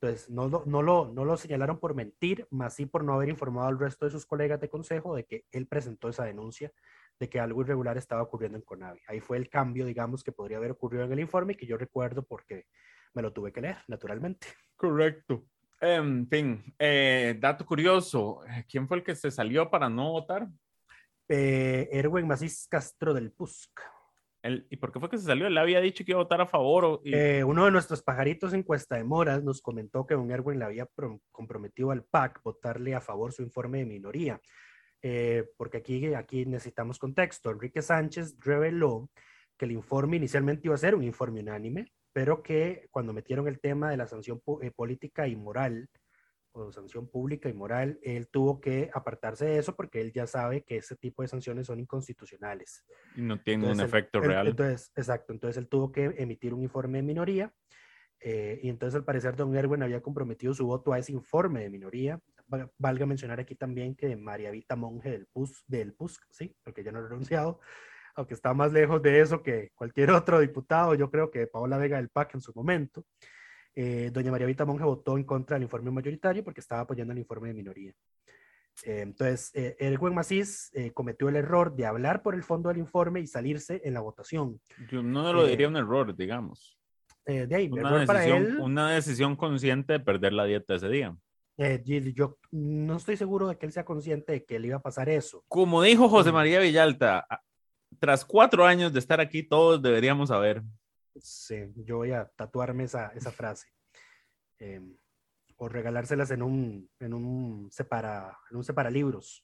Entonces, 0.00 0.28
no, 0.28 0.48
no, 0.66 0.82
lo, 0.82 1.10
no 1.12 1.24
lo 1.24 1.36
señalaron 1.36 1.80
por 1.80 1.94
mentir, 1.94 2.46
más 2.50 2.74
sí 2.74 2.84
por 2.84 3.02
no 3.02 3.14
haber 3.14 3.30
informado 3.30 3.68
al 3.68 3.78
resto 3.78 4.04
de 4.04 4.10
sus 4.10 4.26
colegas 4.26 4.60
de 4.60 4.68
consejo 4.68 5.16
de 5.16 5.24
que 5.24 5.44
él 5.50 5.66
presentó 5.66 6.08
esa 6.08 6.24
denuncia 6.24 6.70
de 7.18 7.28
que 7.28 7.40
algo 7.40 7.62
irregular 7.62 7.96
estaba 7.96 8.22
ocurriendo 8.22 8.58
en 8.58 8.64
Conavi. 8.64 9.00
Ahí 9.08 9.20
fue 9.20 9.38
el 9.38 9.48
cambio, 9.48 9.86
digamos, 9.86 10.22
que 10.22 10.32
podría 10.32 10.58
haber 10.58 10.72
ocurrido 10.72 11.04
en 11.04 11.12
el 11.12 11.20
informe 11.20 11.54
y 11.54 11.56
que 11.56 11.66
yo 11.66 11.76
recuerdo 11.76 12.24
porque 12.24 12.66
me 13.14 13.22
lo 13.22 13.32
tuve 13.32 13.52
que 13.52 13.62
leer, 13.62 13.78
naturalmente. 13.88 14.48
Correcto. 14.76 15.46
En 15.80 16.26
fin, 16.28 16.74
eh, 16.78 17.36
dato 17.38 17.66
curioso, 17.66 18.40
¿quién 18.68 18.88
fue 18.88 18.98
el 18.98 19.02
que 19.04 19.14
se 19.14 19.30
salió 19.30 19.70
para 19.70 19.88
no 19.88 20.12
votar? 20.12 20.48
Eh, 21.28 21.88
Erwin 21.92 22.26
Macís 22.26 22.66
Castro 22.68 23.12
del 23.12 23.32
PUSC. 23.32 23.80
¿Y 24.70 24.76
por 24.76 24.92
qué 24.92 25.00
fue 25.00 25.10
que 25.10 25.18
se 25.18 25.24
salió? 25.24 25.46
Él 25.46 25.58
había 25.58 25.80
dicho 25.80 26.04
que 26.04 26.12
iba 26.12 26.20
a 26.20 26.22
votar 26.22 26.40
a 26.40 26.46
favor. 26.46 27.00
Eh, 27.04 27.42
uno 27.42 27.64
de 27.64 27.72
nuestros 27.72 28.02
pajaritos 28.02 28.52
en 28.52 28.62
Cuesta 28.62 28.96
de 28.96 29.04
Moras 29.04 29.42
nos 29.42 29.60
comentó 29.60 30.06
que 30.06 30.14
don 30.14 30.30
Erwin 30.30 30.60
le 30.60 30.64
había 30.64 30.88
comprometido 31.32 31.90
al 31.90 32.04
PAC 32.04 32.42
votarle 32.44 32.94
a 32.94 33.00
favor 33.00 33.32
su 33.32 33.42
informe 33.42 33.78
de 33.78 33.86
minoría. 33.86 34.40
Eh, 35.02 35.44
porque 35.56 35.78
aquí, 35.78 36.14
aquí 36.14 36.46
necesitamos 36.46 36.98
contexto. 36.98 37.50
Enrique 37.50 37.82
Sánchez 37.82 38.36
reveló 38.40 39.10
que 39.56 39.64
el 39.64 39.72
informe 39.72 40.16
inicialmente 40.16 40.66
iba 40.66 40.74
a 40.74 40.78
ser 40.78 40.94
un 40.94 41.04
informe 41.04 41.40
unánime, 41.40 41.92
pero 42.12 42.42
que 42.42 42.88
cuando 42.90 43.12
metieron 43.12 43.46
el 43.48 43.60
tema 43.60 43.90
de 43.90 43.96
la 43.96 44.06
sanción 44.06 44.40
eh, 44.62 44.70
política 44.70 45.28
y 45.28 45.36
moral, 45.36 45.88
o 46.52 46.72
sanción 46.72 47.08
pública 47.08 47.48
y 47.48 47.52
moral, 47.52 47.98
él 48.02 48.28
tuvo 48.28 48.60
que 48.60 48.90
apartarse 48.92 49.44
de 49.44 49.58
eso 49.58 49.76
porque 49.76 50.00
él 50.00 50.12
ya 50.12 50.26
sabe 50.26 50.62
que 50.62 50.78
ese 50.78 50.96
tipo 50.96 51.22
de 51.22 51.28
sanciones 51.28 51.66
son 51.66 51.80
inconstitucionales. 51.80 52.84
Y 53.14 53.20
no 53.20 53.40
tienen 53.40 53.70
un 53.70 53.80
efecto 53.80 54.20
real. 54.20 54.48
Entonces, 54.48 54.90
exacto, 54.96 55.32
entonces 55.34 55.58
él 55.58 55.68
tuvo 55.68 55.92
que 55.92 56.14
emitir 56.16 56.54
un 56.54 56.62
informe 56.62 56.98
de 56.98 57.02
minoría 57.02 57.52
eh, 58.20 58.60
y 58.62 58.68
entonces 58.68 58.96
al 58.96 59.04
parecer 59.04 59.36
don 59.36 59.54
Erwin 59.56 59.82
había 59.82 60.00
comprometido 60.00 60.54
su 60.54 60.66
voto 60.66 60.92
a 60.92 60.98
ese 60.98 61.12
informe 61.12 61.60
de 61.60 61.70
minoría 61.70 62.20
valga 62.78 63.06
mencionar 63.06 63.40
aquí 63.40 63.54
también 63.54 63.94
que 63.94 64.14
María 64.16 64.50
Vita 64.50 64.76
Monge 64.76 65.10
del 65.10 65.26
PUS, 65.26 65.64
del 65.66 65.94
PUSC, 65.94 66.22
sí, 66.30 66.54
porque 66.62 66.84
ya 66.84 66.92
no 66.92 67.00
he 67.00 67.02
renunciado, 67.02 67.60
aunque 68.14 68.34
está 68.34 68.54
más 68.54 68.72
lejos 68.72 69.02
de 69.02 69.20
eso 69.20 69.42
que 69.42 69.70
cualquier 69.74 70.10
otro 70.10 70.40
diputado, 70.40 70.94
yo 70.94 71.10
creo 71.10 71.30
que 71.30 71.46
Paola 71.46 71.78
Vega 71.78 71.96
del 71.96 72.08
PAC 72.08 72.34
en 72.34 72.40
su 72.40 72.52
momento. 72.54 73.04
Eh, 73.74 74.10
doña 74.10 74.30
María 74.30 74.46
Vita 74.46 74.64
Monge 74.64 74.84
votó 74.84 75.18
en 75.18 75.24
contra 75.24 75.56
del 75.56 75.64
informe 75.64 75.90
mayoritario 75.90 76.42
porque 76.42 76.60
estaba 76.60 76.82
apoyando 76.82 77.12
el 77.12 77.18
informe 77.18 77.48
de 77.48 77.54
minoría. 77.54 77.92
Eh, 78.84 79.00
entonces, 79.00 79.50
eh, 79.54 79.76
Erwin 79.78 80.14
Macís 80.14 80.70
eh, 80.74 80.92
cometió 80.92 81.28
el 81.28 81.36
error 81.36 81.74
de 81.74 81.86
hablar 81.86 82.22
por 82.22 82.34
el 82.34 82.42
fondo 82.42 82.68
del 82.68 82.78
informe 82.78 83.20
y 83.20 83.26
salirse 83.26 83.80
en 83.84 83.94
la 83.94 84.00
votación. 84.00 84.60
Yo 84.90 85.02
no 85.02 85.32
lo 85.32 85.46
diría 85.46 85.68
un 85.68 85.76
error, 85.76 86.14
digamos. 86.14 86.75
De 87.26 87.54
ahí, 87.54 87.68
una, 87.68 87.90
decisión, 87.90 88.06
para 88.06 88.26
él, 88.26 88.58
una 88.60 88.90
decisión 88.90 89.36
consciente 89.36 89.94
de 89.94 90.00
perder 90.00 90.32
la 90.32 90.44
dieta 90.44 90.74
ese 90.74 90.88
día. 90.88 91.16
Eh, 91.58 91.82
yo 92.14 92.38
no 92.50 92.96
estoy 92.96 93.16
seguro 93.16 93.48
de 93.48 93.56
que 93.56 93.66
él 93.66 93.72
sea 93.72 93.84
consciente 93.84 94.32
de 94.32 94.44
que 94.44 94.58
le 94.58 94.68
iba 94.68 94.76
a 94.76 94.82
pasar 94.82 95.08
eso. 95.08 95.42
Como 95.48 95.82
dijo 95.82 96.08
José 96.08 96.30
María 96.30 96.60
Villalta, 96.60 97.26
tras 97.98 98.24
cuatro 98.24 98.66
años 98.66 98.92
de 98.92 98.98
estar 98.98 99.20
aquí, 99.20 99.42
todos 99.42 99.80
deberíamos 99.80 100.28
saber. 100.28 100.62
Sí, 101.18 101.56
yo 101.76 101.96
voy 101.96 102.12
a 102.12 102.26
tatuarme 102.36 102.84
esa, 102.84 103.08
esa 103.14 103.30
frase. 103.30 103.68
Em, 104.58 104.96
o 105.56 105.68
regalárselas 105.68 106.30
en 106.30 106.42
un, 106.42 106.90
en 107.00 107.14
un 107.14 107.70
separa, 107.70 108.38
en 108.50 108.56
un 108.56 108.64
separa 108.64 108.90
libros. 108.90 109.42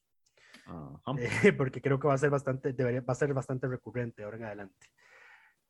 Eh, 1.19 1.53
porque 1.55 1.81
creo 1.81 1.99
que 1.99 2.07
va 2.07 2.15
a 2.15 2.19
ser 2.19 2.31
bastante, 2.31 2.73
debería, 2.73 3.01
va 3.01 3.13
a 3.13 3.17
ser 3.17 3.35
bastante 3.35 3.67
recurrente 3.67 4.23
ahora 4.23 4.37
en 4.37 4.45
adelante. 4.45 4.87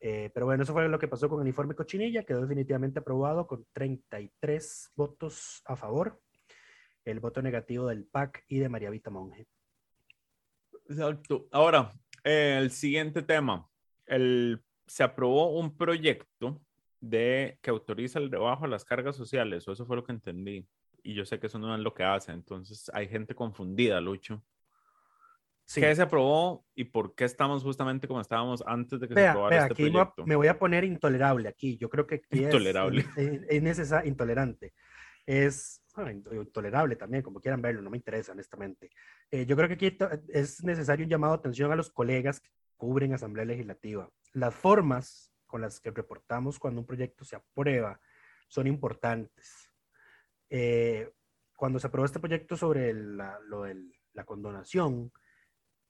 Eh, 0.05 0.31
pero 0.35 0.47
bueno, 0.47 0.65
eso 0.65 0.73
fue 0.73 0.89
lo 0.89 0.99
que 0.99 1.07
pasó 1.07 1.29
con 1.29 1.41
el 1.43 1.47
informe 1.47 1.77
Cochinilla, 1.77 2.25
quedó 2.25 2.41
definitivamente 2.41 2.99
aprobado 2.99 3.47
con 3.47 3.65
33 3.73 4.91
votos 4.97 5.63
a 5.65 5.77
favor 5.77 6.21
el 7.05 7.21
voto 7.21 7.41
negativo 7.41 7.87
del 7.87 8.05
PAC 8.05 8.45
y 8.49 8.59
de 8.59 8.69
María 8.69 8.91
Vita 8.91 9.11
Monge. 9.11 9.47
Exacto. 10.89 11.47
Ahora, 11.53 11.93
el 12.25 12.71
siguiente 12.71 13.23
tema. 13.23 13.69
El, 14.07 14.63
se 14.87 15.05
aprobó 15.05 15.59
un 15.59 15.77
proyecto 15.77 16.61
de 17.01 17.59
que 17.63 17.71
autoriza 17.71 18.19
el 18.19 18.31
rebajo 18.31 18.65
a 18.65 18.69
las 18.69 18.85
cargas 18.85 19.17
sociales, 19.17 19.67
o 19.67 19.73
eso 19.73 19.87
fue 19.87 19.97
lo 19.97 20.05
que 20.05 20.13
entendí. 20.13 20.67
Y 21.05 21.15
yo 21.15 21.25
sé 21.25 21.41
que 21.41 21.47
eso 21.47 21.59
no 21.59 21.75
es 21.75 21.81
lo 21.81 21.95
que 21.95 22.05
hace, 22.05 22.33
entonces 22.33 22.91
hay 22.93 23.09
gente 23.09 23.35
confundida, 23.35 24.01
Lucho. 24.01 24.43
¿Qué 25.75 25.95
se 25.95 26.03
aprobó 26.03 26.67
y 26.75 26.85
por 26.85 27.15
qué 27.15 27.25
estamos 27.25 27.63
justamente 27.63 28.07
como 28.07 28.21
estábamos 28.21 28.63
antes 28.67 29.01
de 29.01 29.09
que 29.09 29.15
se 29.15 29.27
aprobara 29.27 29.57
este 29.59 29.73
aquí 29.73 29.91
proyecto? 29.91 30.27
Me 30.27 30.37
voy 30.37 30.49
a 30.49 30.59
poner 30.59 30.85
intolerable 30.85 31.49
aquí. 31.49 31.77
Yo 31.79 31.89
creo 31.89 32.07
que 32.07 32.17
aquí 32.17 32.45
intolerable. 32.45 33.07
es, 33.17 33.41
es, 33.49 33.63
necesario, 33.63 34.09
intolerante. 34.09 34.75
Es 35.25 35.83
intolerable 36.33 36.97
también, 36.97 37.23
como 37.23 37.41
quieran 37.41 37.63
verlo, 37.63 37.83
no 37.83 37.91
me 37.91 37.97
interesa 37.97 38.33
honestamente. 38.33 38.91
Eh, 39.31 39.47
yo 39.47 39.57
creo 39.57 39.69
que 39.69 39.75
aquí 39.75 39.99
es 40.29 40.65
necesario 40.65 41.05
un 41.05 41.11
llamado 41.11 41.35
de 41.35 41.41
atención 41.41 41.71
a 41.71 41.77
los 41.77 41.91
colegas 41.91 42.41
que 42.41 42.51
cubren 42.77 43.13
Asamblea 43.15 43.45
Legislativa. 43.45 44.09
Las 44.33 44.55
formas 44.55 45.33
con 45.47 45.61
las 45.61 45.81
que 45.81 45.91
reportamos 45.91 46.59
cuando 46.59 46.81
un 46.81 46.87
proyecto 46.87 47.25
se 47.25 47.37
aprueba 47.37 48.01
son 48.49 48.67
importantes. 48.67 49.71
Eh, 50.49 51.13
cuando 51.57 51.79
se 51.79 51.87
aprobó 51.87 52.07
este 52.07 52.21
proyecto 52.21 52.57
sobre 52.57 52.93
la, 52.93 53.39
lo 53.47 53.63
de 53.63 53.77
la 54.15 54.25
condonación, 54.25 55.13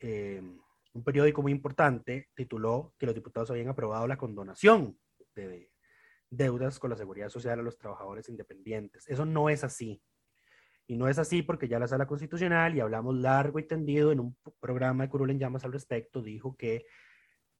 eh, 0.02 0.42
un 0.94 1.04
periódico 1.04 1.42
muy 1.42 1.52
importante 1.52 2.28
tituló 2.34 2.92
que 2.98 3.06
los 3.06 3.14
diputados 3.14 3.50
habían 3.50 3.68
aprobado 3.68 4.06
la 4.06 4.18
condonación 4.18 4.98
de 5.34 5.70
deudas 6.28 6.78
con 6.78 6.90
la 6.90 6.96
seguridad 6.96 7.28
social 7.28 7.60
a 7.60 7.62
los 7.62 7.78
trabajadores 7.78 8.28
independientes. 8.28 9.08
Eso 9.08 9.24
no 9.24 9.48
es 9.48 9.64
así. 9.64 10.02
Y 10.86 10.96
no 10.96 11.08
es 11.08 11.18
así 11.18 11.42
porque 11.42 11.68
ya 11.68 11.78
la 11.78 11.86
sala 11.86 12.06
constitucional, 12.06 12.76
y 12.76 12.80
hablamos 12.80 13.14
largo 13.14 13.58
y 13.58 13.66
tendido 13.66 14.12
en 14.12 14.20
un 14.20 14.36
programa 14.60 15.04
de 15.04 15.10
Curul 15.10 15.30
en 15.30 15.38
Llamas 15.38 15.64
al 15.64 15.72
respecto, 15.72 16.20
dijo 16.20 16.56
que 16.56 16.84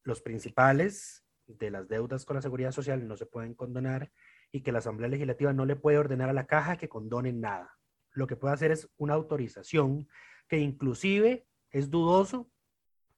los 0.02 0.20
principales 0.20 1.24
de 1.46 1.70
las 1.70 1.88
deudas 1.88 2.24
con 2.24 2.36
la 2.36 2.42
seguridad 2.42 2.72
social 2.72 3.06
no 3.06 3.16
se 3.16 3.26
pueden 3.26 3.54
condonar 3.54 4.10
y 4.50 4.62
que 4.62 4.72
la 4.72 4.78
Asamblea 4.78 5.08
Legislativa 5.08 5.52
no 5.52 5.64
le 5.64 5.76
puede 5.76 5.98
ordenar 5.98 6.28
a 6.28 6.34
la 6.34 6.46
caja 6.46 6.76
que 6.76 6.88
condone 6.88 7.32
nada. 7.32 7.78
Lo 8.10 8.26
que 8.26 8.36
puede 8.36 8.54
hacer 8.54 8.72
es 8.72 8.90
una 8.96 9.14
autorización 9.14 10.08
que 10.48 10.58
inclusive 10.58 11.46
es 11.72 11.90
dudoso 11.90 12.50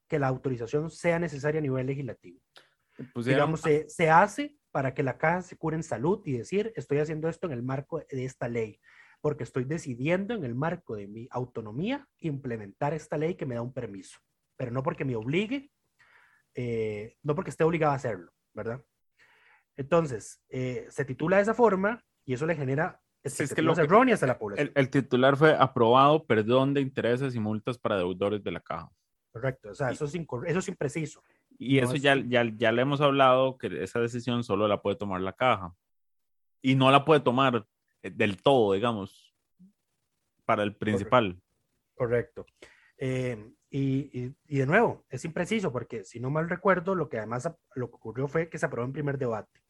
que 0.09 0.19
la 0.19 0.29
autorización 0.29 0.91
sea 0.91 1.19
necesaria 1.19 1.59
a 1.59 1.63
nivel 1.63 1.87
legislativo. 1.87 2.41
Pues 3.13 3.27
Digamos, 3.27 3.61
se, 3.61 3.89
se 3.89 4.09
hace 4.09 4.57
para 4.71 4.95
que 4.95 5.03
la 5.03 5.19
caja 5.19 5.43
se 5.43 5.57
cure 5.57 5.77
en 5.77 5.83
salud 5.83 6.23
y 6.25 6.39
decir, 6.39 6.73
estoy 6.77 6.99
haciendo 6.99 7.29
esto 7.29 7.47
en 7.47 7.53
el 7.53 7.63
marco 7.63 7.99
de 7.99 8.25
esta 8.25 8.49
ley, 8.49 8.81
porque 9.21 9.45
estoy 9.45 9.65
decidiendo 9.65 10.35
en 10.35 10.45
el 10.45 10.55
marco 10.55 10.97
de 10.97 11.07
mi 11.07 11.29
autonomía 11.31 12.09
implementar 12.19 12.93
esta 12.93 13.17
ley 13.17 13.35
que 13.35 13.47
me 13.47 13.55
da 13.55 13.63
un 13.63 13.73
permiso, 13.73 14.19
pero 14.57 14.71
no 14.71 14.83
porque 14.83 15.05
me 15.05 15.17
obligue, 15.17 15.71
eh, 16.55 17.17
no 17.23 17.35
porque 17.35 17.51
esté 17.51 17.65
obligado 17.65 17.93
a 17.93 17.97
hacerlo, 17.97 18.33
¿verdad? 18.53 18.85
Entonces, 19.77 20.41
eh, 20.49 20.87
se 20.91 21.05
titula 21.05 21.37
de 21.37 21.43
esa 21.43 21.55
forma 21.55 22.05
y 22.25 22.35
eso 22.35 22.47
le 22.47 22.55
genera 22.55 23.01
es 23.25 23.37
que 23.37 23.43
expectativas 23.45 23.79
lo 23.79 23.83
que- 23.83 23.87
erróneas 23.87 24.23
a 24.23 24.27
la 24.27 24.39
población. 24.39 24.69
el, 24.75 24.81
el 24.81 24.91
titular 24.91 25.37
fue 25.37 25.57
aprobado 25.59 26.25
perdón 26.27 26.75
de 26.75 26.81
intereses 26.83 27.35
y 27.35 27.41
multas 27.41 27.79
para 27.79 27.97
deudores 27.97 28.43
de 28.45 28.51
la 28.53 28.61
caja. 28.61 28.91
Correcto, 29.33 29.71
o 29.71 29.75
sea, 29.75 29.91
eso 29.91 30.05
es, 30.05 30.15
eso 30.15 30.59
es 30.61 30.69
impreciso. 30.69 31.23
Y 31.59 31.79
No 31.81 31.87
eso 31.87 31.95
es- 31.97 32.03
ya, 32.03 32.17
ya, 32.17 32.45
ya 32.57 32.71
le 32.73 32.83
hemos 32.83 33.01
hablado 33.01 33.59
que 33.59 33.83
esa 33.83 33.99
decisión 34.01 34.45
solo 34.45 34.69
la 34.69 34.81
puede 34.83 34.97
tomar 34.97 35.21
la 35.21 35.33
caja. 35.33 35.75
Y 36.63 36.77
no 36.77 36.91
la 36.91 37.05
puede 37.05 37.21
tomar 37.21 37.67
eh, 38.03 38.11
del 38.11 38.41
todo, 38.43 38.75
digamos, 38.75 39.35
para 40.45 40.63
el 40.63 40.75
principal. 40.77 41.41
Correcto. 41.95 42.47
Eh, 42.99 43.53
y, 43.71 44.21
y- 44.21 44.37
y 44.47 44.59
de 44.59 44.67
nuevo, 44.67 45.05
es 45.09 45.25
impreciso 45.25 45.73
porque 45.73 46.05
si 46.05 46.21
no 46.21 46.31
mal 46.31 46.49
recuerdo, 46.49 46.95
lo 46.95 47.09
que 47.09 47.19
además 47.19 47.51
lo 47.75 47.89
que 47.91 47.97
ocurrió 47.97 48.29
fue 48.29 48.49
que 48.49 48.59
se 48.59 48.67
aprobó 48.67 48.87
en 48.87 48.93
primer 48.93 49.19
debate. 49.19 49.64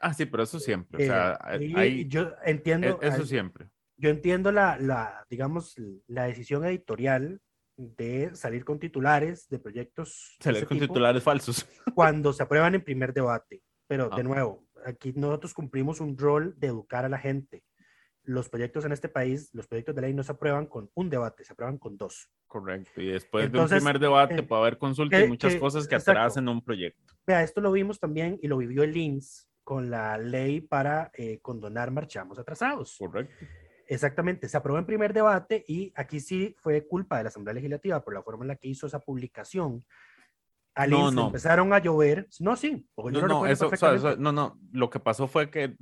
Ah, 0.00 0.14
sí, 0.14 0.26
pero 0.26 0.42
eso 0.44 0.58
siempre. 0.60 0.98
O 0.98 1.00
Eh, 1.02 1.06
sea, 1.06 1.38
y 1.60 1.74
hay- 1.76 2.08
yo 2.08 2.32
entiendo, 2.44 2.98
e- 3.02 3.06
eso 3.08 3.16
al- 3.22 3.26
siempre. 3.26 3.68
yo 3.96 4.10
entiendo 4.10 4.52
la, 4.52 4.78
la, 4.78 5.26
digamos, 5.28 5.74
la 6.06 6.24
decisión 6.24 6.64
editorial 6.64 7.40
de 7.76 8.34
salir 8.34 8.64
con 8.64 8.78
titulares 8.78 9.48
de 9.48 9.58
proyectos 9.58 10.36
de 10.44 10.50
ese 10.50 10.66
con 10.66 10.78
tipo 10.78 10.92
titulares 10.92 11.22
falsos. 11.22 11.66
cuando 11.94 12.32
se 12.32 12.42
aprueban 12.42 12.74
en 12.74 12.82
primer 12.82 13.12
debate. 13.12 13.62
Pero 13.86 14.08
Ah. 14.12 14.16
de 14.16 14.22
nuevo, 14.24 14.66
aquí 14.84 15.12
nosotros 15.16 15.54
cumplimos 15.54 16.00
un 16.00 16.16
rol 16.18 16.54
de 16.58 16.66
educar 16.68 17.04
a 17.04 17.08
la 17.08 17.18
gente. 17.18 17.64
Los 18.24 18.48
proyectos 18.50 18.84
en 18.84 18.92
este 18.92 19.08
país, 19.08 19.48
los 19.54 19.66
proyectos 19.66 19.94
de 19.94 20.02
ley 20.02 20.12
no 20.12 20.22
se 20.22 20.32
aprueban 20.32 20.66
con 20.66 20.90
un 20.94 21.08
debate, 21.08 21.44
se 21.44 21.52
aprueban 21.54 21.78
con 21.78 21.96
dos. 21.96 22.28
Correcto. 22.46 23.00
Y 23.00 23.06
después 23.06 23.46
Entonces, 23.46 23.70
de 23.70 23.76
un 23.76 23.80
primer 23.84 23.98
debate 24.00 24.34
eh, 24.40 24.42
puede 24.42 24.60
haber 24.62 24.76
consultas 24.76 25.24
y 25.24 25.28
muchas 25.28 25.54
que- 25.54 25.60
cosas 25.60 25.88
que 25.88 25.94
exacto. 25.94 26.20
atrasen 26.20 26.46
un 26.48 26.62
proyecto. 26.62 27.14
Vea, 27.26 27.42
esto 27.42 27.60
lo 27.62 27.72
vimos 27.72 27.98
también 27.98 28.38
y 28.42 28.48
lo 28.48 28.58
vivió 28.58 28.82
el 28.82 28.94
INS 28.96 29.48
con 29.68 29.90
la 29.90 30.16
ley 30.16 30.62
para 30.62 31.10
eh, 31.12 31.40
condonar 31.42 31.90
marchamos 31.90 32.38
atrasados. 32.38 32.96
Correcto. 32.98 33.44
Exactamente, 33.86 34.48
se 34.48 34.56
aprobó 34.56 34.78
en 34.78 34.86
primer 34.86 35.12
debate 35.12 35.62
y 35.68 35.92
aquí 35.94 36.20
sí 36.20 36.56
fue 36.58 36.86
culpa 36.86 37.18
de 37.18 37.24
la 37.24 37.28
Asamblea 37.28 37.52
Legislativa 37.52 38.02
por 38.02 38.14
la 38.14 38.22
forma 38.22 38.44
en 38.44 38.48
la 38.48 38.56
que 38.56 38.68
hizo 38.68 38.86
esa 38.86 38.98
publicación. 38.98 39.84
Al 40.74 40.88
No, 40.88 41.10
no. 41.10 41.26
empezaron 41.26 41.70
a 41.74 41.80
llover. 41.80 42.28
No, 42.40 42.56
sí, 42.56 42.88
yo 42.96 43.10
No, 43.10 43.20
no, 43.20 43.26
recuerdo 43.26 43.46
eso, 43.52 43.66
o 43.66 43.68
sea, 43.68 43.90
perfectamente. 43.90 44.08
eso- 44.08 44.16
no, 44.22 44.32
no, 44.32 44.58
lo 44.72 44.88
que 44.88 45.00
pasó 45.00 45.28
fue 45.28 45.50
que 45.50 45.76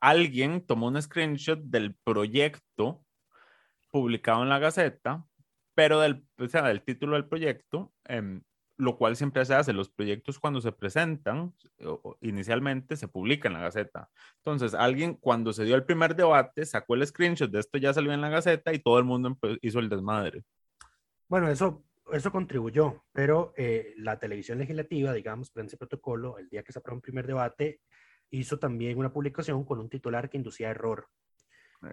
alguien 0.00 0.64
tomó 0.66 0.86
un 0.86 1.02
screenshot 1.02 1.60
del 1.64 1.94
proyecto 2.02 3.04
publicado 3.90 4.42
en 4.42 4.48
la 4.48 4.58
Gaceta, 4.58 5.22
pero 5.74 6.00
del, 6.00 6.26
o 6.38 6.48
sea, 6.48 6.62
del 6.62 6.80
título 6.82 7.12
del 7.16 7.28
proyecto, 7.28 7.92
em, 8.06 8.40
lo 8.76 8.96
cual 8.96 9.16
siempre 9.16 9.44
se 9.44 9.54
hace. 9.54 9.72
Los 9.72 9.88
proyectos 9.88 10.38
cuando 10.38 10.60
se 10.60 10.72
presentan, 10.72 11.54
inicialmente 12.20 12.96
se 12.96 13.08
publica 13.08 13.48
en 13.48 13.54
la 13.54 13.60
Gaceta. 13.60 14.10
Entonces, 14.38 14.74
alguien 14.74 15.14
cuando 15.14 15.52
se 15.52 15.64
dio 15.64 15.74
el 15.76 15.84
primer 15.84 16.16
debate 16.16 16.64
sacó 16.66 16.94
el 16.94 17.06
screenshot 17.06 17.50
de 17.50 17.60
esto 17.60 17.78
ya 17.78 17.92
salió 17.94 18.12
en 18.12 18.20
la 18.20 18.30
Gaceta 18.30 18.72
y 18.72 18.78
todo 18.80 18.98
el 18.98 19.04
mundo 19.04 19.38
hizo 19.62 19.78
el 19.78 19.88
desmadre. 19.88 20.42
Bueno, 21.28 21.48
eso, 21.48 21.84
eso 22.12 22.30
contribuyó, 22.32 23.04
pero 23.12 23.54
eh, 23.56 23.94
la 23.96 24.18
televisión 24.18 24.58
legislativa, 24.58 25.12
digamos, 25.12 25.50
Prensa 25.50 25.76
y 25.76 25.78
Protocolo, 25.78 26.38
el 26.38 26.48
día 26.48 26.62
que 26.62 26.72
se 26.72 26.78
aprobó 26.80 26.96
en 26.98 27.02
primer 27.02 27.26
debate, 27.26 27.80
hizo 28.30 28.58
también 28.58 28.98
una 28.98 29.12
publicación 29.12 29.64
con 29.64 29.78
un 29.78 29.88
titular 29.88 30.28
que 30.28 30.36
inducía 30.36 30.70
error. 30.70 31.08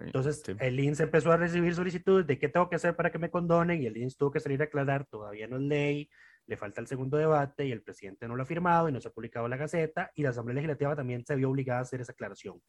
Entonces, 0.00 0.42
Sí. 0.44 0.52
el 0.58 0.80
INS 0.80 1.00
empezó 1.00 1.30
a 1.32 1.36
recibir 1.36 1.74
solicitudes 1.74 2.26
de 2.26 2.38
qué 2.38 2.48
tengo 2.48 2.68
que 2.70 2.76
hacer 2.76 2.96
para 2.96 3.12
que 3.12 3.18
me 3.18 3.30
condonen 3.30 3.82
y 3.82 3.86
el 3.86 3.96
INS 3.96 4.16
tuvo 4.16 4.30
que 4.30 4.40
salir 4.40 4.60
a 4.62 4.64
aclarar, 4.64 5.04
todavía 5.04 5.46
no 5.46 5.56
es 5.56 5.62
ley, 5.62 6.10
le 6.46 6.56
falta 6.56 6.80
el 6.80 6.86
segundo 6.86 7.16
debate 7.16 7.66
y 7.66 7.72
el 7.72 7.82
presidente 7.82 8.26
no 8.26 8.36
lo 8.36 8.42
ha 8.42 8.46
firmado 8.46 8.88
y 8.88 8.92
no 8.92 9.00
se 9.00 9.08
ha 9.08 9.12
publicado 9.12 9.48
la 9.48 9.56
Gaceta 9.56 10.10
y 10.14 10.22
la 10.22 10.30
Asamblea 10.30 10.56
Legislativa 10.56 10.96
también 10.96 11.24
se 11.24 11.36
vio 11.36 11.50
obligada 11.50 11.80
a 11.80 11.82
hacer 11.82 12.00
esa 12.00 12.12
aclaración. 12.12 12.60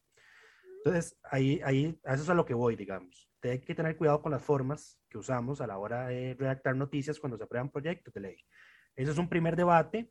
Entonces, 0.84 1.16
ahí, 1.30 1.60
ahí, 1.64 1.98
a 2.04 2.14
eso 2.14 2.24
es 2.24 2.28
a 2.28 2.34
lo 2.34 2.44
que 2.44 2.52
voy, 2.52 2.76
digamos. 2.76 3.30
Hay 3.42 3.60
que 3.60 3.74
tener 3.74 3.96
cuidado 3.96 4.20
con 4.20 4.32
las 4.32 4.42
formas 4.42 4.98
que 5.08 5.18
usamos 5.18 5.60
a 5.60 5.66
la 5.66 5.78
hora 5.78 6.08
de 6.08 6.34
redactar 6.38 6.76
noticias 6.76 7.18
cuando 7.18 7.38
se 7.38 7.44
aprueban 7.44 7.70
proyectos 7.70 8.12
de 8.12 8.20
ley. 8.20 8.36
Ese 8.94 9.10
es 9.10 9.18
un 9.18 9.28
primer 9.28 9.56
debate 9.56 10.10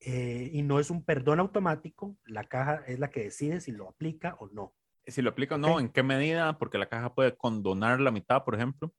eh, 0.00 0.50
y 0.52 0.62
no 0.62 0.80
es 0.80 0.90
un 0.90 1.04
perdón 1.04 1.40
automático. 1.40 2.16
La 2.24 2.44
caja 2.44 2.82
es 2.86 2.98
la 2.98 3.10
que 3.10 3.24
decide 3.24 3.60
si 3.60 3.72
lo 3.72 3.88
aplica 3.88 4.36
o 4.40 4.48
no. 4.48 4.74
Si 5.06 5.22
lo 5.22 5.30
aplica 5.30 5.56
o 5.56 5.58
no, 5.58 5.80
en 5.80 5.90
qué 5.90 6.02
medida, 6.02 6.58
porque 6.58 6.78
la 6.78 6.88
caja 6.88 7.14
puede 7.14 7.36
condonar 7.36 8.00
la 8.00 8.10
mitad, 8.10 8.44
por 8.44 8.54
ejemplo. 8.54 8.92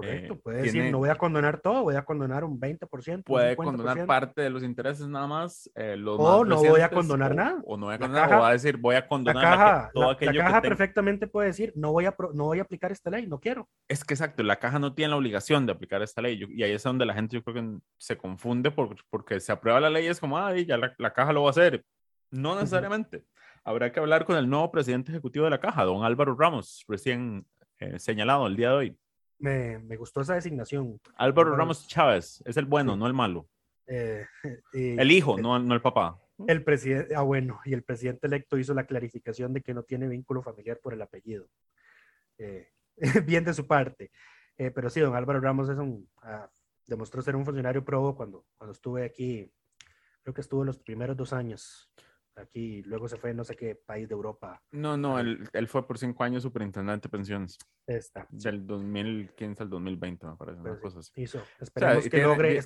Correcto. 0.00 0.34
Eh, 0.34 0.40
puede 0.42 0.62
tiene- 0.62 0.78
decir, 0.78 0.92
no 0.92 0.98
voy 0.98 1.08
a 1.08 1.14
condonar 1.16 1.60
todo, 1.60 1.82
voy 1.82 1.96
a 1.96 2.04
condonar 2.04 2.44
un 2.44 2.58
20%. 2.60 3.16
un 3.16 3.22
puede 3.24 3.56
50%. 3.56 3.56
condonar 3.56 4.06
parte 4.06 4.42
de 4.42 4.50
los 4.50 4.62
intereses 4.62 5.08
nada 5.08 5.26
más. 5.26 5.70
eh, 5.74 5.96
los 5.96 6.18
O 6.18 6.40
más 6.44 6.48
no 6.48 6.56
voy 6.70 6.80
a 6.80 6.88
condonar 6.90 7.32
o- 7.32 7.34
nada. 7.34 7.62
O 7.64 7.76
no 7.76 7.86
voy 7.86 7.94
a 7.94 7.98
La 7.98 8.06
condonar, 8.06 8.28
caja- 8.28 8.38
o 8.38 8.42
va 8.42 8.48
a 8.48 8.52
decir, 8.52 8.76
voy 8.76 8.94
a 8.96 9.00
La 9.00 9.08
condonar 9.08 9.42
la 9.44 9.50
caja, 9.50 9.86
que- 9.86 9.92
todo 9.94 10.04
la- 10.04 10.12
aquello 10.12 10.32
la 10.32 10.32
que 10.32 10.38
caja 10.38 10.60
tenga. 10.62 10.76
perfectamente 10.76 11.26
puede 11.26 11.48
decir, 11.48 11.72
no 11.76 11.92
voy, 11.92 12.06
a 12.06 12.14
no 12.34 12.44
voy 12.44 12.58
a 12.58 12.62
aplicar 12.62 12.92
esta 12.92 13.10
ley, 13.10 13.26
no 13.26 13.40
quiero. 13.40 13.68
Es 13.88 14.04
que 14.04 14.14
exacto, 14.14 14.42
la 14.42 14.56
caja 14.56 14.78
no 14.78 14.94
tiene 14.94 15.10
la 15.10 15.16
obligación 15.16 15.66
de 15.66 15.72
aplicar 15.72 16.02
esta 16.02 16.22
ley. 16.22 16.38
yo- 16.38 16.46
y 16.50 16.62
ahí 16.62 16.72
es 16.72 16.82
donde 16.82 17.04
la 17.06 17.14
gente 17.14 17.36
yo 17.36 17.42
creo 17.42 17.54
que 17.56 17.78
se 17.96 18.16
confunde 18.16 18.70
por- 18.70 18.96
porque 19.10 19.40
se 19.40 19.50
aprueba 19.52 19.80
la 19.80 19.90
ley 19.90 20.04
y 20.04 20.08
es 20.08 20.20
como, 20.20 20.38
ah, 20.38 20.54
ya 20.56 20.76
la, 20.76 20.94
la 20.98 21.12
caja 21.12 21.32
lo 21.32 21.42
va 21.42 21.48
a 21.48 21.50
hacer. 21.50 21.84
No 22.30 22.54
necesariamente. 22.54 23.24
Habrá 23.64 23.90
que 23.92 24.00
hablar 24.00 24.24
con 24.24 24.36
el 24.36 24.48
nuevo 24.48 24.70
presidente 24.70 25.10
ejecutivo 25.12 25.44
de 25.44 25.50
la 25.50 25.60
caja, 25.60 25.84
don 25.84 26.04
Álvaro 26.04 26.34
Ramos, 26.38 26.84
recién 26.88 27.44
eh, 27.80 27.98
señalado 27.98 28.46
el 28.46 28.56
día 28.56 28.70
de 28.70 28.74
hoy. 28.74 28.98
Me, 29.38 29.78
me 29.78 29.96
gustó 29.96 30.20
esa 30.20 30.34
designación. 30.34 31.00
Álvaro 31.16 31.54
Ramos 31.54 31.86
Chávez 31.86 32.42
es 32.44 32.56
el 32.56 32.64
bueno, 32.66 32.92
Sí. 32.92 32.98
no 32.98 33.06
el 33.06 33.14
malo. 33.14 33.48
Eh, 33.86 34.26
y 34.72 34.98
El 34.98 35.10
hijo, 35.10 35.38
no, 35.38 35.58
no 35.58 35.74
el 35.74 35.80
papá. 35.80 36.20
El 36.46 36.62
presidente, 36.62 37.14
ah, 37.14 37.22
bueno, 37.22 37.60
y 37.64 37.74
el 37.74 37.82
presidente 37.82 38.26
electo 38.26 38.58
hizo 38.58 38.74
la 38.74 38.86
clarificación 38.86 39.52
de 39.52 39.60
que 39.60 39.74
no 39.74 39.82
tiene 39.82 40.08
vínculo 40.08 40.42
familiar 40.42 40.78
por 40.80 40.92
el 40.92 41.02
apellido. 41.02 41.48
Eh, 42.38 42.68
bien 43.26 43.44
de 43.44 43.54
su 43.54 43.66
parte. 43.66 44.10
Eh, 44.56 44.70
pero 44.70 44.90
sí, 44.90 45.00
don 45.00 45.14
Álvaro 45.14 45.40
Ramos 45.40 45.68
es 45.68 45.78
un, 45.78 46.08
ah, 46.22 46.48
demostró 46.86 47.22
ser 47.22 47.36
un 47.36 47.44
funcionario 47.44 47.84
probo 47.84 48.16
cuando, 48.16 48.44
cuando 48.56 48.72
estuve 48.72 49.04
aquí, 49.04 49.52
creo 50.22 50.34
que 50.34 50.40
estuvo 50.40 50.64
los 50.64 50.78
primeros 50.78 51.16
dos 51.16 51.32
años 51.32 51.90
aquí, 52.38 52.82
luego 52.82 53.08
se 53.08 53.16
fue 53.16 53.34
no 53.34 53.44
sé 53.44 53.56
qué 53.56 53.74
país 53.74 54.08
de 54.08 54.14
Europa. 54.14 54.62
No, 54.70 54.96
no, 54.96 55.18
él, 55.18 55.48
él 55.52 55.68
fue 55.68 55.86
por 55.86 55.98
cinco 55.98 56.24
años 56.24 56.42
superintendente 56.42 57.08
de 57.08 57.10
pensiones. 57.10 57.58
Está. 57.86 58.26
Del 58.30 58.66
2015 58.66 59.62
al 59.62 59.70
2020, 59.70 60.26
me 60.26 60.36
parece. 60.36 60.60
Una 60.60 60.70
Pues, 60.70 60.80
cosa 60.80 60.98
así. 61.00 61.12
hizo. 61.16 61.42
Esperemos 61.60 62.04
que 62.04 62.10
tiene- 62.10 62.26
logre, 62.26 62.60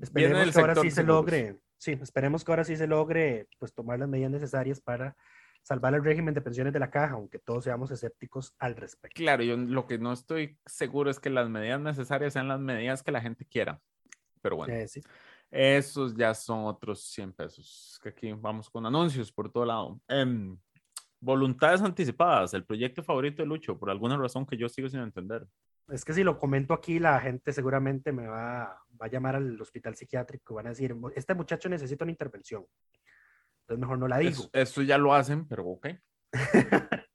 esperemos 0.00 0.52
que 0.54 0.60
ahora 0.60 0.74
sí 0.76 0.90
se 0.90 0.96
seguros. 0.96 1.16
logre, 1.16 1.60
sí, 1.78 1.92
esperemos 2.00 2.44
que 2.44 2.52
ahora 2.52 2.64
sí 2.64 2.76
se 2.76 2.86
logre, 2.86 3.48
pues 3.58 3.74
tomar 3.74 3.98
las 3.98 4.08
medidas 4.08 4.30
necesarias 4.30 4.80
para 4.80 5.16
salvar 5.62 5.94
el 5.94 6.02
régimen 6.04 6.34
de 6.34 6.40
pensiones 6.40 6.72
de 6.72 6.80
la 6.80 6.90
caja, 6.90 7.14
aunque 7.14 7.38
todos 7.38 7.64
seamos 7.64 7.90
escépticos 7.92 8.54
al 8.58 8.74
respecto. 8.74 9.14
Claro, 9.16 9.44
yo 9.44 9.56
lo 9.56 9.86
que 9.86 9.96
no 9.98 10.12
estoy 10.12 10.58
seguro 10.66 11.08
es 11.10 11.20
que 11.20 11.30
las 11.30 11.48
medidas 11.48 11.80
necesarias 11.80 12.32
sean 12.32 12.48
las 12.48 12.58
medidas 12.60 13.02
que 13.04 13.12
la 13.12 13.20
gente 13.20 13.44
quiera. 13.44 13.80
Pero 14.40 14.56
bueno, 14.56 14.74
Eh, 14.74 14.88
sí. 14.88 15.00
Esos 15.52 16.16
ya 16.16 16.32
son 16.34 16.64
otros 16.64 17.04
100 17.04 17.32
pesos. 17.34 18.00
Que 18.02 18.08
aquí 18.08 18.32
vamos 18.32 18.70
con 18.70 18.86
anuncios 18.86 19.30
por 19.30 19.52
todo 19.52 19.66
lado. 19.66 20.00
Em, 20.08 20.58
voluntades 21.20 21.82
anticipadas, 21.82 22.54
el 22.54 22.64
proyecto 22.64 23.02
favorito 23.04 23.42
de 23.42 23.46
Lucho, 23.46 23.78
por 23.78 23.90
alguna 23.90 24.16
razón 24.16 24.46
que 24.46 24.56
yo 24.56 24.68
sigo 24.68 24.88
sin 24.88 25.00
entender. 25.00 25.46
Es 25.88 26.04
que 26.04 26.14
si 26.14 26.24
lo 26.24 26.38
comento 26.38 26.72
aquí, 26.72 26.98
la 26.98 27.20
gente 27.20 27.52
seguramente 27.52 28.12
me 28.12 28.26
va, 28.26 28.80
va 29.00 29.06
a 29.06 29.10
llamar 29.10 29.36
al 29.36 29.60
hospital 29.60 29.94
psiquiátrico, 29.94 30.54
van 30.54 30.66
a 30.66 30.70
decir, 30.70 30.96
este 31.14 31.34
muchacho 31.34 31.68
necesita 31.68 32.04
una 32.04 32.12
intervención. 32.12 32.64
Entonces 33.60 33.80
mejor 33.80 33.98
no 33.98 34.08
la 34.08 34.18
digo. 34.18 34.30
Eso, 34.30 34.50
eso 34.52 34.82
ya 34.82 34.96
lo 34.96 35.14
hacen, 35.14 35.46
pero 35.46 35.66
ok. 35.66 35.88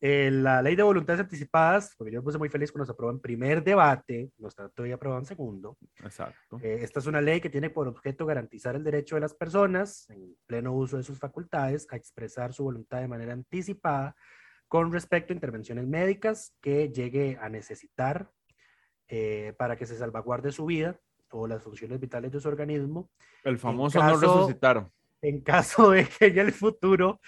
Eh, 0.00 0.30
la 0.30 0.62
ley 0.62 0.76
de 0.76 0.84
voluntades 0.84 1.20
anticipadas, 1.20 1.94
porque 1.98 2.12
yo 2.12 2.20
me 2.20 2.24
puse 2.24 2.38
muy 2.38 2.48
feliz 2.48 2.70
cuando 2.70 2.86
se 2.86 2.92
aprobó 2.92 3.10
en 3.10 3.18
primer 3.20 3.64
debate, 3.64 4.30
no 4.38 4.46
está 4.46 4.68
todavía 4.68 4.94
aprobado 4.94 5.20
en 5.20 5.26
segundo. 5.26 5.76
Exacto. 6.04 6.60
Eh, 6.62 6.78
esta 6.82 7.00
es 7.00 7.06
una 7.06 7.20
ley 7.20 7.40
que 7.40 7.50
tiene 7.50 7.68
por 7.70 7.88
objeto 7.88 8.24
garantizar 8.24 8.76
el 8.76 8.84
derecho 8.84 9.16
de 9.16 9.22
las 9.22 9.34
personas, 9.34 10.08
en 10.10 10.36
pleno 10.46 10.72
uso 10.72 10.98
de 10.98 11.02
sus 11.02 11.18
facultades, 11.18 11.88
a 11.90 11.96
expresar 11.96 12.52
su 12.52 12.62
voluntad 12.62 13.00
de 13.00 13.08
manera 13.08 13.32
anticipada 13.32 14.14
con 14.68 14.92
respecto 14.92 15.32
a 15.32 15.34
intervenciones 15.34 15.86
médicas 15.86 16.54
que 16.60 16.90
llegue 16.90 17.36
a 17.40 17.48
necesitar 17.48 18.30
eh, 19.08 19.54
para 19.58 19.76
que 19.76 19.86
se 19.86 19.96
salvaguarde 19.96 20.52
su 20.52 20.66
vida 20.66 21.00
o 21.30 21.46
las 21.48 21.62
funciones 21.62 21.98
vitales 21.98 22.30
de 22.30 22.38
su 22.40 22.46
organismo. 22.48 23.10
El 23.42 23.58
famoso 23.58 23.98
caso- 23.98 24.20
no 24.26 24.34
resucitar. 24.42 24.88
En 25.22 25.40
caso 25.40 25.90
de 25.90 26.06
que 26.06 26.26
en 26.26 26.38
el 26.38 26.52
futuro 26.52 27.18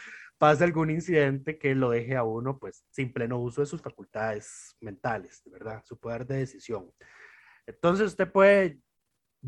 pase 0.41 0.65
algún 0.65 0.89
incidente 0.89 1.59
que 1.59 1.75
lo 1.75 1.91
deje 1.91 2.17
a 2.17 2.25
uno 2.25 2.59
pues 2.59 2.83
sin 2.89 3.13
pleno 3.13 3.39
uso 3.39 3.61
de 3.61 3.67
sus 3.67 3.83
facultades 3.83 4.75
mentales, 4.81 5.43
verdad, 5.45 5.85
su 5.85 5.99
poder 5.99 6.27
de 6.27 6.39
decisión. 6.39 6.91
Entonces 7.67 8.07
usted 8.07 8.33
puede, 8.33 8.81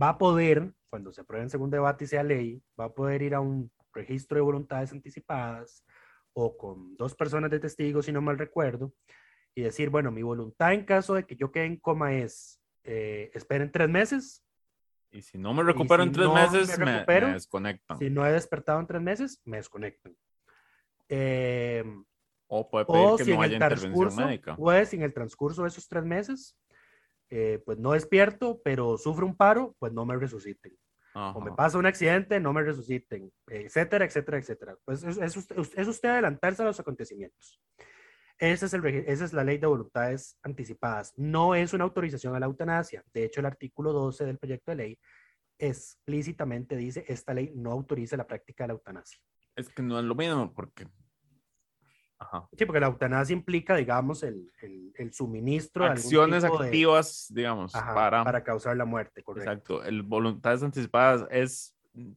va 0.01 0.11
a 0.11 0.19
poder, 0.19 0.71
cuando 0.91 1.11
se 1.11 1.23
apruebe 1.23 1.45
en 1.45 1.51
segundo 1.51 1.77
debate 1.77 2.05
y 2.05 2.09
sea 2.09 2.23
ley, 2.23 2.63
va 2.79 2.85
a 2.85 2.93
poder 2.93 3.23
ir 3.23 3.35
a 3.35 3.41
un 3.41 3.73
registro 3.95 4.37
de 4.37 4.43
voluntades 4.43 4.93
anticipadas 4.93 5.83
o 6.35 6.59
con 6.59 6.95
dos 6.99 7.15
personas 7.15 7.51
de 7.51 7.61
testigos, 7.61 8.05
si 8.05 8.13
no 8.13 8.21
mal 8.21 8.39
recuerdo, 8.39 8.93
y 9.55 9.63
decir, 9.63 9.89
bueno, 9.89 10.11
mi 10.11 10.23
voluntad 10.23 10.75
en 10.75 10.85
caso 10.85 11.15
de 11.15 11.25
que 11.25 11.37
yo 11.37 11.51
quede 11.51 11.65
en 11.65 11.77
coma 11.79 12.13
es, 12.13 12.61
eh, 12.85 13.31
esperen 13.33 13.73
tres 13.73 13.89
meses, 13.89 14.45
Y 15.11 15.23
si 15.23 15.39
no 15.39 15.55
me 15.55 15.63
recupero 15.63 16.03
si 16.03 16.09
en 16.09 16.13
tres 16.13 16.27
no 16.27 16.35
meses, 16.35 16.79
me 16.79 16.85
me, 16.85 16.93
recupero, 16.97 17.29
me 17.29 17.33
desconectan. 17.33 17.99
si 17.99 18.11
no 18.11 18.27
he 18.27 18.33
despertado 18.33 18.79
en 18.79 18.87
tres 18.87 19.01
meses, 19.01 19.41
me 19.47 19.57
desconectan. 19.57 20.15
Eh, 21.15 21.85
O 22.47 22.71
puede 22.71 22.87
pedir 22.87 23.07
o 23.07 23.17
que 23.19 23.25
si 23.25 23.35
no 23.35 23.43
haya 23.43 23.55
intervención 23.55 24.17
médica. 24.17 24.57
pues 24.57 24.95
en 24.95 25.03
el 25.03 25.13
transcurso 25.13 25.63
de 25.63 25.69
esos 25.69 25.87
tres 25.87 26.05
meses, 26.05 26.57
eh, 27.29 27.63
pues 27.67 27.79
no 27.79 27.93
despierto, 27.93 28.63
pero 28.65 28.97
sufro 28.97 29.27
un 29.27 29.37
paro, 29.37 29.77
pues 29.79 29.93
no 29.93 30.07
me 30.07 30.17
resuciten. 30.17 30.75
O 31.15 31.41
me 31.43 31.49
Ajá. 31.49 31.57
pasa 31.57 31.77
un 31.77 31.85
accidente, 31.85 32.41
no 32.41 32.55
me 32.55 32.63
resuciten, 32.63 33.31
etcétera, 33.47 34.07
etcétera, 34.07 34.39
etcétera. 34.39 34.77
Pues 34.87 35.03
es, 35.05 35.19
es 35.19 35.37
usted, 35.37 35.57
es 35.77 35.87
usted 35.87 36.09
adelantarse 36.09 36.63
a 36.63 36.65
los 36.65 36.81
acontecimientos. 36.81 37.61
Ese 38.39 38.65
es 38.65 38.73
el, 38.73 38.83
esa 38.87 39.25
es 39.27 39.35
la 39.35 39.45
ley 39.45 39.59
de 39.59 39.67
voluntades 39.67 40.39
anticipadas. 40.43 41.13
No 41.19 41.55
es 41.55 41.75
una 41.75 41.85
autorización 41.85 42.35
a 42.35 42.41
la 42.41 42.47
eutanasia. 42.47 43.05
De 43.13 43.25
hecho, 43.25 43.41
el 43.41 43.47
artículo 43.47 43.93
12 43.93 44.25
del 44.25 44.39
proyecto 44.39 44.71
de 44.71 44.77
ley 44.77 44.99
explícitamente 45.59 46.75
dice, 46.77 47.05
esta 47.07 47.35
ley 47.35 47.53
no 47.55 47.71
autoriza 47.71 48.17
la 48.17 48.27
práctica 48.27 48.65
de 48.65 48.69
la 48.69 48.75
eutanasia. 48.75 49.21
Es 49.55 49.69
que 49.69 49.83
no 49.83 49.99
es 49.99 50.05
lo 50.07 50.15
mismo 50.15 50.51
porque... 50.55 50.87
Ajá. 52.23 52.49
Sí, 52.57 52.65
porque 52.67 52.81
la 52.81 52.87
eutanasia 52.87 53.35
implica, 53.35 53.77
digamos, 53.77 54.23
el, 54.23 54.51
el, 54.63 54.93
el 54.97 55.13
suministro 55.13 55.85
de 55.85 55.91
Acciones 55.91 56.43
de- 56.43 56.49
activas, 56.49 57.27
digamos, 57.31 57.75
Ajá, 57.75 57.95
para... 57.95 58.25
para 58.25 58.45
causar 58.45 58.77
la 58.77 58.85
muerte, 58.85 59.23
correcto. 59.23 59.51
Exacto. 59.51 59.85
El 59.85 60.03
voluntades 60.03 60.63
anticipadas 60.63 61.27
es 61.31 61.75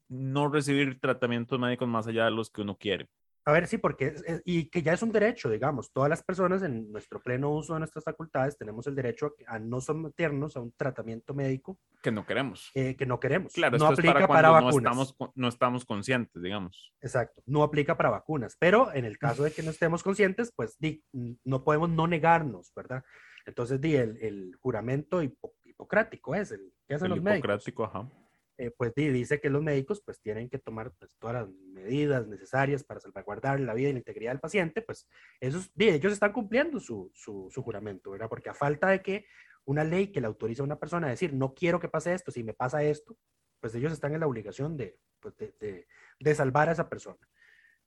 no 0.07 0.49
recibir 0.49 0.99
tratamientos 0.99 1.59
médicos 1.59 1.87
más 1.87 2.07
allá 2.07 2.25
de 2.25 2.31
los 2.31 2.49
que 2.49 2.61
uno 2.61 2.77
quiere. 2.77 3.07
A 3.47 3.51
ver, 3.51 3.67
sí, 3.67 3.77
porque, 3.77 4.07
es- 4.07 4.23
es- 4.25 4.41
y 4.43 4.69
que 4.69 4.81
ya 4.81 4.93
es 4.93 5.03
un 5.03 5.11
derecho, 5.11 5.49
digamos, 5.51 5.91
todas 5.93 6.09
las 6.09 6.23
personas 6.23 6.63
en 6.63 6.91
nuestro 6.91 7.21
pleno 7.21 7.51
uso 7.51 7.73
de 7.73 7.79
nuestras 7.79 8.03
facultades 8.03 8.57
tenemos 8.57 8.87
el 8.87 8.95
derecho 8.95 9.35
a, 9.47 9.55
a 9.55 9.59
no 9.59 9.81
someternos 9.81 10.57
a 10.57 10.61
un 10.61 10.71
tratamiento 10.71 11.35
médico 11.35 11.77
Que 12.01 12.11
no 12.11 12.25
queremos. 12.25 12.71
eh, 12.73 12.95
que 12.95 13.05
no 13.05 13.19
queremos. 13.19 13.53
Claro, 13.53 13.77
no 13.77 13.85
esto 13.85 13.93
es 13.93 13.99
aplica 13.99 14.13
para 14.13 14.27
para, 14.27 14.49
cuando 14.49 14.59
no 14.61 14.65
vacunas. 14.67 14.91
estamos, 15.09 15.31
no 15.35 15.47
estamos 15.47 15.85
conscientes, 15.85 16.41
digamos. 16.41 16.91
Exacto, 17.01 17.43
no 17.45 17.61
aplica 17.61 17.95
para 17.95 18.09
vacunas, 18.09 18.55
pero 18.59 18.91
en 18.93 19.05
el 19.05 19.19
caso 19.19 19.43
de 19.43 19.51
que 19.51 19.61
no 19.61 19.69
estemos 19.69 20.01
conscientes, 20.01 20.51
pues 20.55 20.75
di, 20.79 21.03
no 21.43 21.63
podemos 21.63 21.89
no 21.91 22.07
negarnos, 22.07 22.73
¿verdad? 22.75 23.03
Entonces, 23.45 23.79
di, 23.79 23.95
el, 23.95 24.17
el 24.23 24.55
juramento 24.59 25.21
hipo- 25.21 25.53
hipocrático 25.63 26.33
es 26.33 26.51
el 26.51 26.73
que 26.87 26.95
hacen 26.95 27.11
El 27.11 27.17
los 27.17 27.23
médicos. 27.23 27.37
hipocrático, 27.67 27.83
ajá. 27.85 28.09
Eh, 28.57 28.71
pues 28.71 28.93
di- 28.95 29.09
dice 29.09 29.41
que 29.41 29.49
los 29.49 29.61
médicos 29.61 30.01
pues 30.01 30.21
tienen 30.21 30.49
que 30.49 30.59
tomar 30.59 30.91
pues, 30.97 31.11
todas 31.19 31.35
las 31.35 31.49
medidas 31.49 32.25
necesarias 32.27 32.83
para 32.83 32.99
salvaguardar 33.01 33.59
la 33.59 33.73
vida 33.73 33.89
y 33.89 33.93
la 33.93 33.99
integridad 33.99 34.31
del 34.31 34.39
paciente, 34.39 34.81
pues 34.81 35.07
esos, 35.41 35.71
ellos 35.77 36.13
están 36.13 36.31
cumpliendo 36.31 36.79
su, 36.79 37.11
su, 37.13 37.49
juramento, 37.61 38.11
¿verdad? 38.11 38.29
Porque 38.29 38.49
a 38.49 38.53
falta 38.53 38.87
de 38.89 39.01
que 39.01 39.25
una 39.65 39.83
ley 39.83 40.11
que 40.11 40.21
le 40.21 40.27
autoriza 40.27 40.61
a 40.61 40.65
una 40.65 40.79
persona 40.79 41.07
a 41.07 41.09
decir, 41.09 41.33
no 41.33 41.53
quiero 41.53 41.79
que 41.79 41.89
pase 41.89 42.13
esto, 42.13 42.31
si 42.31 42.43
me 42.43 42.53
pasa 42.53 42.83
esto, 42.83 43.17
pues 43.59 43.75
ellos 43.75 43.91
están 43.91 44.13
en 44.13 44.19
la 44.21 44.27
obligación 44.27 44.77
de, 44.77 44.97
pues, 45.19 45.35
de, 45.37 45.85
de- 46.19 46.35
salvar 46.35 46.69
a 46.69 46.73
esa 46.73 46.87
persona. 46.87 47.19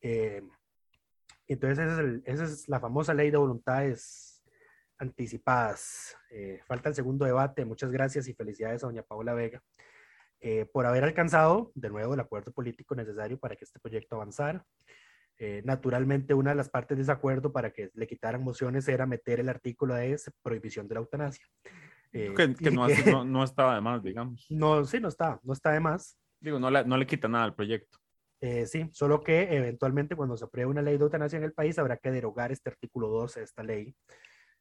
Eh, 0.01 0.43
entonces 1.47 1.79
esa 1.79 1.93
es, 1.95 1.99
el- 1.99 2.23
esa 2.27 2.45
es 2.45 2.69
la 2.69 2.81
famosa 2.81 3.15
ley 3.15 3.31
de 3.31 3.37
voluntades 3.39 4.43
anticipadas. 4.99 6.17
Eh, 6.31 6.61
falta 6.67 6.89
el 6.89 6.95
segundo 6.95 7.25
debate. 7.25 7.65
Muchas 7.65 7.91
gracias 7.91 8.29
y 8.29 8.35
felicidades 8.35 8.83
a 8.83 8.89
doña 8.89 9.03
Paola 9.03 9.33
Vega 9.35 9.63
eh, 10.41 10.67
por 10.73 10.87
haber 10.87 11.05
alcanzado 11.05 11.73
de 11.75 11.91
nuevo 11.91 12.15
el 12.15 12.21
acuerdo 12.21 12.53
político 12.53 12.95
necesario 12.95 13.39
para 13.39 13.57
que 13.57 13.65
este 13.65 13.81
proyecto 13.81 14.17
avanzara. 14.17 14.65
Eh, 15.41 15.63
naturalmente, 15.65 16.35
una 16.35 16.51
de 16.51 16.57
las 16.57 16.69
partes 16.69 16.97
de 16.97 17.03
ese 17.03 17.13
acuerdo 17.13 17.53
para 17.53 17.71
que 17.73 17.91
le 17.95 18.07
quitaran 18.07 18.43
mociones 18.43 18.89
era 18.89 19.07
meter 19.07 19.39
el 19.41 19.49
artículo 19.49 19.95
de 19.95 20.13
ese, 20.13 20.33
prohibición 20.43 20.89
de 20.89 20.95
la 20.95 21.01
eutanasia. 21.01 21.45
Eh, 22.13 22.33
Que, 22.37 22.55
que 22.55 22.71
no, 22.71 22.85
hace- 22.85 23.11
no, 23.11 23.25
no 23.25 23.45
estaba 23.45 23.75
de 23.75 23.81
más, 23.81 24.03
digamos. 24.03 24.47
no, 24.51 24.85
sí, 24.85 24.99
no 25.01 25.09
está, 25.09 25.39
no 25.43 25.53
está 25.53 25.73
de 25.73 25.81
más. 25.81 26.19
Digo, 26.41 26.59
no 26.59 26.71
le, 26.71 26.85
no 26.85 26.97
le 26.97 27.07
quita 27.07 27.29
nada 27.29 27.45
al 27.45 27.55
proyecto. 27.55 27.99
Eh, 28.41 28.67
sí, 28.67 28.89
solo 28.93 29.21
que 29.23 29.43
eventualmente 29.57 30.15
cuando 30.15 30.37
se 30.37 30.45
apruebe 30.45 30.71
una 30.71 30.83
ley 30.83 30.97
de 30.97 31.03
eutanasia 31.05 31.39
en 31.39 31.45
el 31.45 31.53
país 31.53 31.77
habrá 31.79 31.97
que 31.97 32.11
derogar 32.13 32.53
este 32.53 32.71
artículo 32.71 33.09
12 33.09 33.41
de 33.41 33.45
esta 33.45 33.63
ley, 33.63 33.95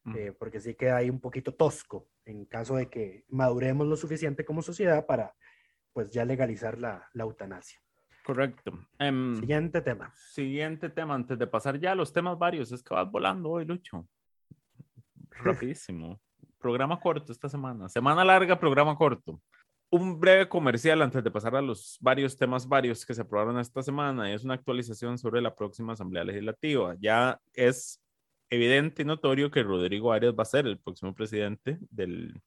Mm. 0.03 0.15
eh, 0.15 0.31
porque 0.31 0.61
sí 0.61 0.73
queda 0.75 0.97
ahí 0.97 1.09
un 1.09 1.19
poquito 1.19 1.53
tosco 1.53 2.07
en 2.23 2.45
caso 2.45 2.75
de 2.77 2.87
que 2.87 3.25
maduremos 3.27 3.85
lo 3.87 3.97
suficiente 3.97 4.45
como 4.45 4.61
sociedad 4.61 5.05
para 5.05 5.35
pues 5.97 6.11
ya 6.11 6.23
legalizar 6.25 6.77
la, 6.77 7.09
la 7.13 7.23
eutanasia. 7.23 7.81
Correcto. 8.23 8.71
Em, 8.99 9.35
Siguiente 9.39 9.81
tema. 9.81 10.13
Siguiente 10.15 10.91
tema, 10.91 11.15
antes 11.15 11.39
de 11.39 11.47
pasar 11.47 11.79
ya 11.79 11.93
a 11.93 11.95
los 11.95 12.13
temas 12.13 12.37
varios, 12.37 12.71
es 12.71 12.83
que 12.83 12.93
vas 12.93 13.09
volando 13.09 13.49
hoy, 13.49 13.65
Lucho. 13.65 14.07
Rapidísimo. 15.31 16.19
programa 16.59 16.99
corto 16.99 17.31
esta 17.31 17.49
semana. 17.49 17.89
Semana 17.89 18.23
larga, 18.23 18.59
programa 18.59 18.95
corto. 18.95 19.41
Un 19.89 20.19
breve 20.19 20.47
comercial 20.47 21.01
antes 21.01 21.23
de 21.23 21.31
pasar 21.31 21.55
a 21.55 21.63
los 21.63 21.97
varios 21.99 22.37
temas 22.37 22.67
varios 22.67 23.03
que 23.03 23.15
se 23.15 23.23
aprobaron 23.23 23.57
esta 23.57 23.81
semana. 23.81 24.31
Es 24.31 24.43
una 24.43 24.53
actualización 24.53 25.17
sobre 25.17 25.41
la 25.41 25.55
próxima 25.55 25.93
Asamblea 25.93 26.25
Legislativa. 26.25 26.95
Ya 26.99 27.41
es 27.55 27.99
evidente 28.51 29.01
y 29.01 29.05
notorio 29.05 29.49
que 29.49 29.63
Rodrigo 29.63 30.13
Arias 30.13 30.35
va 30.37 30.43
a 30.43 30.45
ser 30.45 30.67
el 30.67 30.77
próximo 30.77 31.15
presidente 31.15 31.79
del, 31.89 32.39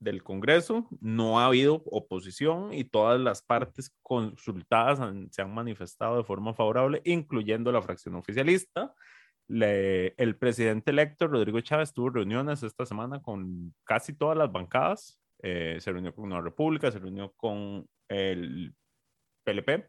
del 0.00 0.24
Congreso. 0.24 0.88
No 1.00 1.38
ha 1.38 1.46
habido 1.46 1.82
oposición 1.86 2.72
y 2.74 2.84
todas 2.84 3.20
las 3.20 3.42
partes 3.42 3.94
consultadas 4.02 4.98
se 5.30 5.42
han 5.42 5.54
manifestado 5.54 6.16
de 6.16 6.24
forma 6.24 6.54
favorable, 6.54 7.02
incluyendo 7.04 7.70
la 7.70 7.82
fracción 7.82 8.16
oficialista. 8.16 8.94
El 9.48 10.36
presidente 10.36 10.90
electo, 10.90 11.28
Rodrigo 11.28 11.60
Chávez, 11.60 11.92
tuvo 11.92 12.10
reuniones 12.10 12.62
esta 12.62 12.86
semana 12.86 13.20
con 13.20 13.74
casi 13.84 14.12
todas 14.12 14.36
las 14.36 14.50
bancadas. 14.50 15.20
Eh, 15.42 15.78
se 15.80 15.92
reunió 15.92 16.14
con 16.14 16.28
Nueva 16.28 16.44
República, 16.44 16.90
se 16.90 16.98
reunió 16.98 17.32
con 17.32 17.88
el 18.08 18.74
PLP, 19.44 19.88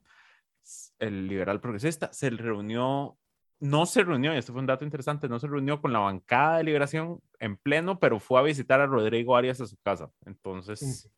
el 1.00 1.28
liberal 1.28 1.60
progresista, 1.60 2.12
se 2.14 2.30
reunió, 2.30 3.18
no 3.62 3.86
se 3.86 4.04
reunió, 4.04 4.34
y 4.34 4.38
este 4.38 4.52
fue 4.52 4.60
un 4.60 4.68
dato 4.68 4.84
interesante, 4.84 5.30
no 5.30 5.40
se 5.40 5.48
reunió 5.48 5.80
con 5.82 5.94
la 5.94 6.00
bancada 6.00 6.58
de 6.58 6.64
liberación 6.66 7.22
en 7.40 7.56
pleno, 7.58 8.00
pero 8.00 8.20
fue 8.20 8.40
a 8.40 8.44
visitar 8.44 8.82
a 8.82 8.88
Rodrigo 8.88 9.36
Arias 9.38 9.62
a 9.62 9.68
su 9.68 9.78
casa. 9.78 10.12
Entonces, 10.26 11.10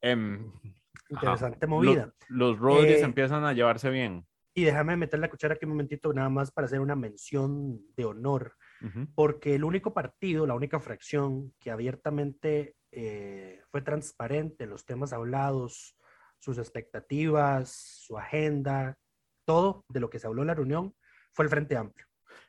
em, 0.00 0.50
ajá, 0.50 0.68
Interesante 1.08 1.66
los- 1.66 1.70
movida. 1.70 2.12
Los, 2.28 2.58
Rodríguez 2.58 3.00
Eh, 3.02 3.04
empiezan 3.04 3.44
a 3.44 3.52
llevarse 3.52 3.90
bien. 3.90 4.26
Y 4.54 4.64
déjame 4.64 4.96
meter 4.96 5.18
la 5.18 5.30
cuchara 5.30 5.54
aquí 5.54 5.64
un 5.64 5.70
momentito, 5.70 6.12
nada 6.12 6.28
más 6.28 6.50
para 6.50 6.66
hacer 6.66 6.80
una 6.80 6.94
mención 6.96 7.80
de 7.96 8.04
honor, 8.04 8.54
Ujú. 8.82 9.06
porque 9.14 9.54
el 9.54 9.64
único 9.64 9.94
partido, 9.94 10.46
la 10.46 10.54
única 10.54 10.78
fracción 10.80 11.54
que 11.60 11.70
abiertamente 11.70 12.74
eh, 12.94 13.62
fue 13.70 13.80
transparente 13.80 14.64
en 14.64 14.70
los 14.70 14.84
temas 14.84 15.14
hablados, 15.14 15.96
sus 16.38 16.58
expectativas, 16.58 17.70
su 17.70 18.18
agenda, 18.18 18.98
todo 19.46 19.86
de 19.88 20.00
lo 20.00 20.10
que 20.10 20.18
se 20.18 20.26
habló 20.26 20.42
en 20.42 20.48
la 20.48 20.54
reunión, 20.54 20.94
fue 21.32 21.44
el 21.44 21.50
Frente 21.50 21.76
Amplio. 21.76 22.06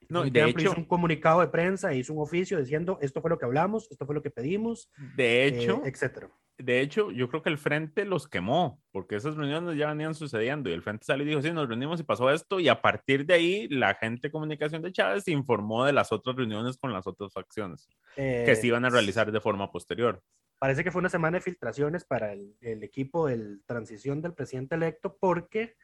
No, 0.09 0.21
Frente 0.21 0.39
de 0.39 0.45
Amplio 0.45 0.61
hecho- 0.65 0.71
hizo 0.73 0.79
un 0.81 0.87
comunicado 0.87 1.41
de 1.41 1.47
prensa, 1.47 1.93
hizo 1.93 2.13
un 2.13 2.21
oficio 2.21 2.59
diciendo 2.59 2.99
esto 3.01 3.21
fue 3.21 3.29
lo 3.29 3.37
que 3.39 3.45
hablamos, 3.45 3.87
esto 3.89 4.05
fue 4.05 4.13
lo 4.15 4.21
que 4.21 4.29
pedimos, 4.31 4.91
De 5.15 5.43
eh, 5.43 5.47
hecho, 5.47 5.81
etcétera. 5.85 6.29
de 6.57 6.81
hecho, 6.81 7.09
yo 7.11 7.29
creo 7.29 7.41
que 7.41 7.49
el 7.49 7.57
frente 7.57 8.03
los 8.05 8.27
quemó, 8.27 8.81
porque 8.91 9.15
esas 9.15 9.35
reuniones 9.37 9.77
ya 9.77 9.87
venían 9.87 10.13
sucediendo 10.13 10.69
y 10.69 10.73
el 10.73 10.81
frente 10.83 11.05
salió 11.05 11.25
y 11.25 11.29
dijo, 11.29 11.41
sí, 11.41 11.51
nos 11.51 11.67
reunimos 11.67 11.99
y 11.99 12.03
pasó 12.03 12.29
esto, 12.29 12.59
y 12.59 12.67
a 12.67 12.81
partir 12.81 13.25
de 13.25 13.33
ahí 13.33 13.67
la 13.69 13.95
gente 13.95 14.27
de 14.27 14.31
comunicación 14.31 14.81
de 14.81 14.91
Chávez 14.91 15.27
informó 15.29 15.85
de 15.85 15.93
las 15.93 16.11
otras 16.11 16.35
reuniones 16.35 16.77
con 16.77 16.91
las 16.93 17.07
otras 17.07 17.31
facciones, 17.33 17.87
que 18.15 18.43
Eh, 18.51 18.55
se 18.55 18.67
iban 18.67 18.83
a 18.85 18.89
realizar 18.89 19.31
de 19.31 19.39
forma 19.41 19.71
posterior. 19.71 20.21
Parece 20.59 20.83
que 20.83 20.91
fue 20.91 20.99
una 20.99 21.09
semana 21.09 21.37
de 21.37 21.41
filtraciones 21.41 22.05
para 22.05 22.33
el, 22.33 22.55
el 22.61 22.83
equipo 22.83 23.27
de 23.27 23.57
transición 23.65 24.21
del 24.21 24.33
presidente 24.33 24.75
electo 24.75 25.17
porque 25.19 25.75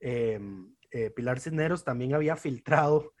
eh, 0.00 0.38
eh, 0.90 1.10
Pilar 1.10 1.40
Cisneros 1.40 1.84
también 1.84 2.14
había 2.14 2.36
filtrado 2.36 3.12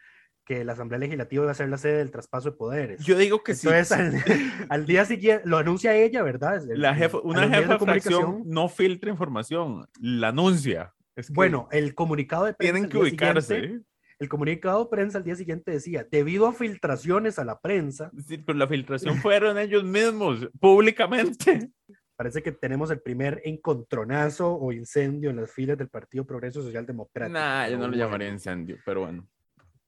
que 0.44 0.64
la 0.64 0.72
Asamblea 0.72 0.98
Legislativa 0.98 1.42
iba 1.42 1.50
a 1.50 1.54
ser 1.54 1.68
la 1.68 1.76
sede 1.76 1.98
del 1.98 2.10
traspaso 2.10 2.50
de 2.50 2.56
poderes. 2.56 3.04
Yo 3.04 3.18
digo 3.18 3.42
que 3.42 3.54
sí. 3.54 3.68
Entonces, 3.68 3.92
al, 3.92 4.14
al 4.70 4.86
día 4.86 5.04
siguiente, 5.04 5.46
lo 5.46 5.58
anuncia 5.58 5.94
ella, 5.94 6.22
¿verdad? 6.22 6.62
La 6.68 6.94
jefa, 6.94 7.18
una 7.18 7.48
jefa 7.48 7.74
de 7.74 7.78
comunicación. 7.78 8.42
no 8.46 8.68
filtra 8.70 9.10
información, 9.10 9.86
la 10.00 10.28
anuncia. 10.28 10.94
Es 11.14 11.26
que 11.28 11.34
Bueno, 11.34 11.68
el 11.70 11.94
comunicado 11.94 12.46
de 12.46 12.54
prensa 12.54 12.72
tienen 12.72 12.90
que 12.90 12.96
ubicarse. 12.96 13.80
el 14.18 14.28
comunicado 14.30 14.84
de 14.84 14.90
prensa 14.90 15.18
al 15.18 15.24
día 15.24 15.34
siguiente 15.36 15.70
decía, 15.70 16.06
debido 16.10 16.46
a 16.46 16.54
filtraciones 16.54 17.38
a 17.38 17.44
la 17.44 17.60
prensa, 17.60 18.10
Sí, 18.26 18.38
pero 18.38 18.58
la 18.58 18.66
filtración 18.66 19.18
fueron 19.18 19.58
ellos 19.58 19.84
mismos, 19.84 20.48
públicamente. 20.58 21.70
parece 22.18 22.42
que 22.42 22.50
tenemos 22.50 22.90
el 22.90 23.00
primer 23.00 23.40
encontronazo 23.44 24.52
o 24.52 24.72
incendio 24.72 25.30
en 25.30 25.36
las 25.36 25.52
filas 25.52 25.78
del 25.78 25.88
Partido 25.88 26.26
Progreso 26.26 26.60
Social 26.60 26.84
Democrático. 26.84 27.38
Nah, 27.38 27.68
yo 27.68 27.76
no 27.76 27.84
lo 27.84 27.88
bueno, 27.90 28.04
llamaría 28.04 28.28
incendio, 28.28 28.76
pero 28.84 29.02
bueno. 29.02 29.28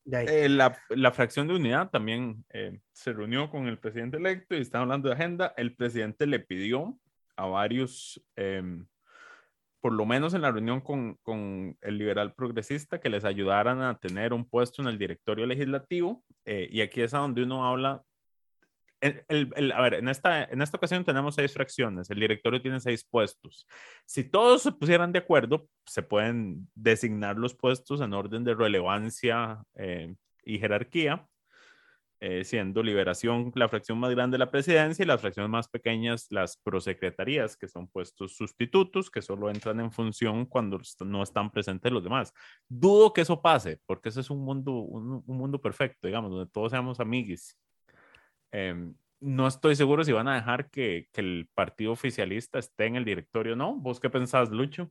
Eh, 0.06 0.48
la, 0.48 0.78
la 0.90 1.10
fracción 1.10 1.48
de 1.48 1.56
unidad 1.56 1.90
también 1.90 2.44
eh, 2.50 2.78
se 2.92 3.12
reunió 3.12 3.50
con 3.50 3.66
el 3.66 3.80
presidente 3.80 4.18
electo 4.18 4.54
y 4.54 4.60
están 4.60 4.82
hablando 4.82 5.08
de 5.08 5.16
agenda. 5.16 5.52
El 5.56 5.74
presidente 5.74 6.24
le 6.28 6.38
pidió 6.38 6.96
a 7.34 7.46
varios, 7.46 8.24
em, 8.36 8.86
por 9.80 9.92
lo 9.92 10.06
menos 10.06 10.32
en 10.32 10.42
la 10.42 10.52
reunión 10.52 10.82
con, 10.82 11.16
con 11.24 11.76
el 11.80 11.98
liberal 11.98 12.32
progresista, 12.34 13.00
que 13.00 13.10
les 13.10 13.24
ayudaran 13.24 13.82
a 13.82 13.98
tener 13.98 14.32
un 14.32 14.48
puesto 14.48 14.82
en 14.82 14.88
el 14.88 14.98
directorio 14.98 15.46
legislativo. 15.46 16.24
eh, 16.44 16.68
y 16.70 16.80
aquí 16.80 17.00
es 17.00 17.12
a 17.12 17.18
donde 17.18 17.42
uno 17.42 17.66
habla. 17.66 18.04
A 19.02 19.80
ver, 19.82 19.94
en 19.94 20.08
esta, 20.08 20.48
ocasión 20.74 21.04
tenemos 21.04 21.34
seis 21.34 21.52
fracciones, 21.52 22.10
el 22.10 22.20
directorio 22.20 22.60
tiene 22.60 22.80
seis 22.80 23.04
puestos. 23.04 23.66
Si 24.04 24.24
todos 24.24 24.62
se 24.62 24.72
pusieran 24.72 25.12
de 25.12 25.20
acuerdo, 25.20 25.68
se 25.86 26.02
pueden 26.02 26.68
designar 26.74 27.36
los 27.36 27.54
puestos 27.54 28.00
en 28.00 28.12
orden 28.12 28.44
de 28.44 28.54
relevancia 28.54 29.62
eh, 29.74 30.14
y 30.44 30.58
jerarquía, 30.58 31.26
eh, 32.22 32.44
siendo 32.44 32.82
Liberación 32.82 33.50
la 33.54 33.70
fracción 33.70 33.98
más 33.98 34.10
grande 34.10 34.34
de 34.34 34.40
la 34.40 34.50
presidencia 34.50 35.02
y 35.02 35.06
las 35.06 35.22
fracciones 35.22 35.50
más 35.50 35.68
pequeñas 35.68 36.26
las 36.28 36.58
prosecretarías, 36.58 37.56
que 37.56 37.66
son 37.66 37.88
puestos 37.88 38.36
sustitutos 38.36 39.10
que 39.10 39.22
solo 39.22 39.48
entran 39.48 39.80
en 39.80 39.90
función 39.90 40.44
cuando 40.44 40.78
no 41.00 41.22
están 41.22 41.50
presentes 41.50 41.90
los 41.90 42.04
demás. 42.04 42.34
Dudo 42.68 43.14
que 43.14 43.22
eso 43.22 43.40
pase, 43.40 43.80
porque 43.86 44.10
ese 44.10 44.20
es 44.20 44.28
un 44.28 44.44
mundo, 44.44 44.72
un, 44.72 45.22
un 45.26 45.36
mundo 45.38 45.58
perfecto, 45.58 46.06
digamos, 46.06 46.30
donde 46.30 46.50
todos 46.52 46.70
seamos 46.72 47.00
amiguis. 47.00 47.56
Em, 48.52 48.94
no 49.20 49.46
estoy 49.46 49.76
seguro 49.76 50.04
si 50.04 50.12
van 50.12 50.28
a 50.28 50.34
dejar 50.34 50.70
que, 50.70 51.08
que 51.12 51.20
el 51.20 51.48
partido 51.54 51.92
oficialista 51.92 52.58
esté 52.58 52.86
en 52.86 52.96
el 52.96 53.04
directorio 53.04 53.52
o 53.52 53.56
no. 53.56 53.76
¿Vos 53.76 54.00
qué 54.00 54.10
pensás, 54.10 54.50
Lucho? 54.50 54.90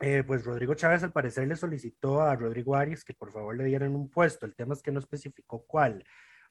Eh, 0.00 0.24
pues 0.26 0.44
Rodrigo 0.44 0.74
Chávez 0.74 1.02
al 1.02 1.12
parecer 1.12 1.48
le 1.48 1.56
solicitó 1.56 2.20
a 2.20 2.36
Rodrigo 2.36 2.76
Arias 2.76 3.02
que 3.02 3.14
por 3.14 3.32
favor 3.32 3.56
le 3.56 3.64
dieran 3.64 3.94
un 3.94 4.10
puesto. 4.10 4.44
El 4.44 4.54
tema 4.54 4.74
es 4.74 4.82
que 4.82 4.92
no 4.92 4.98
especificó 4.98 5.64
cuál. 5.66 6.04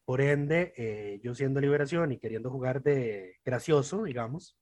Por 0.04 0.22
ende, 0.22 0.74
eh, 0.78 1.20
yo 1.24 1.36
siendo 1.36 1.62
liberación 1.62 2.12
y 2.12 2.18
queriendo 2.18 2.50
jugar 2.50 2.82
de 2.82 3.38
gracioso, 3.44 4.04
digamos, 4.04 4.58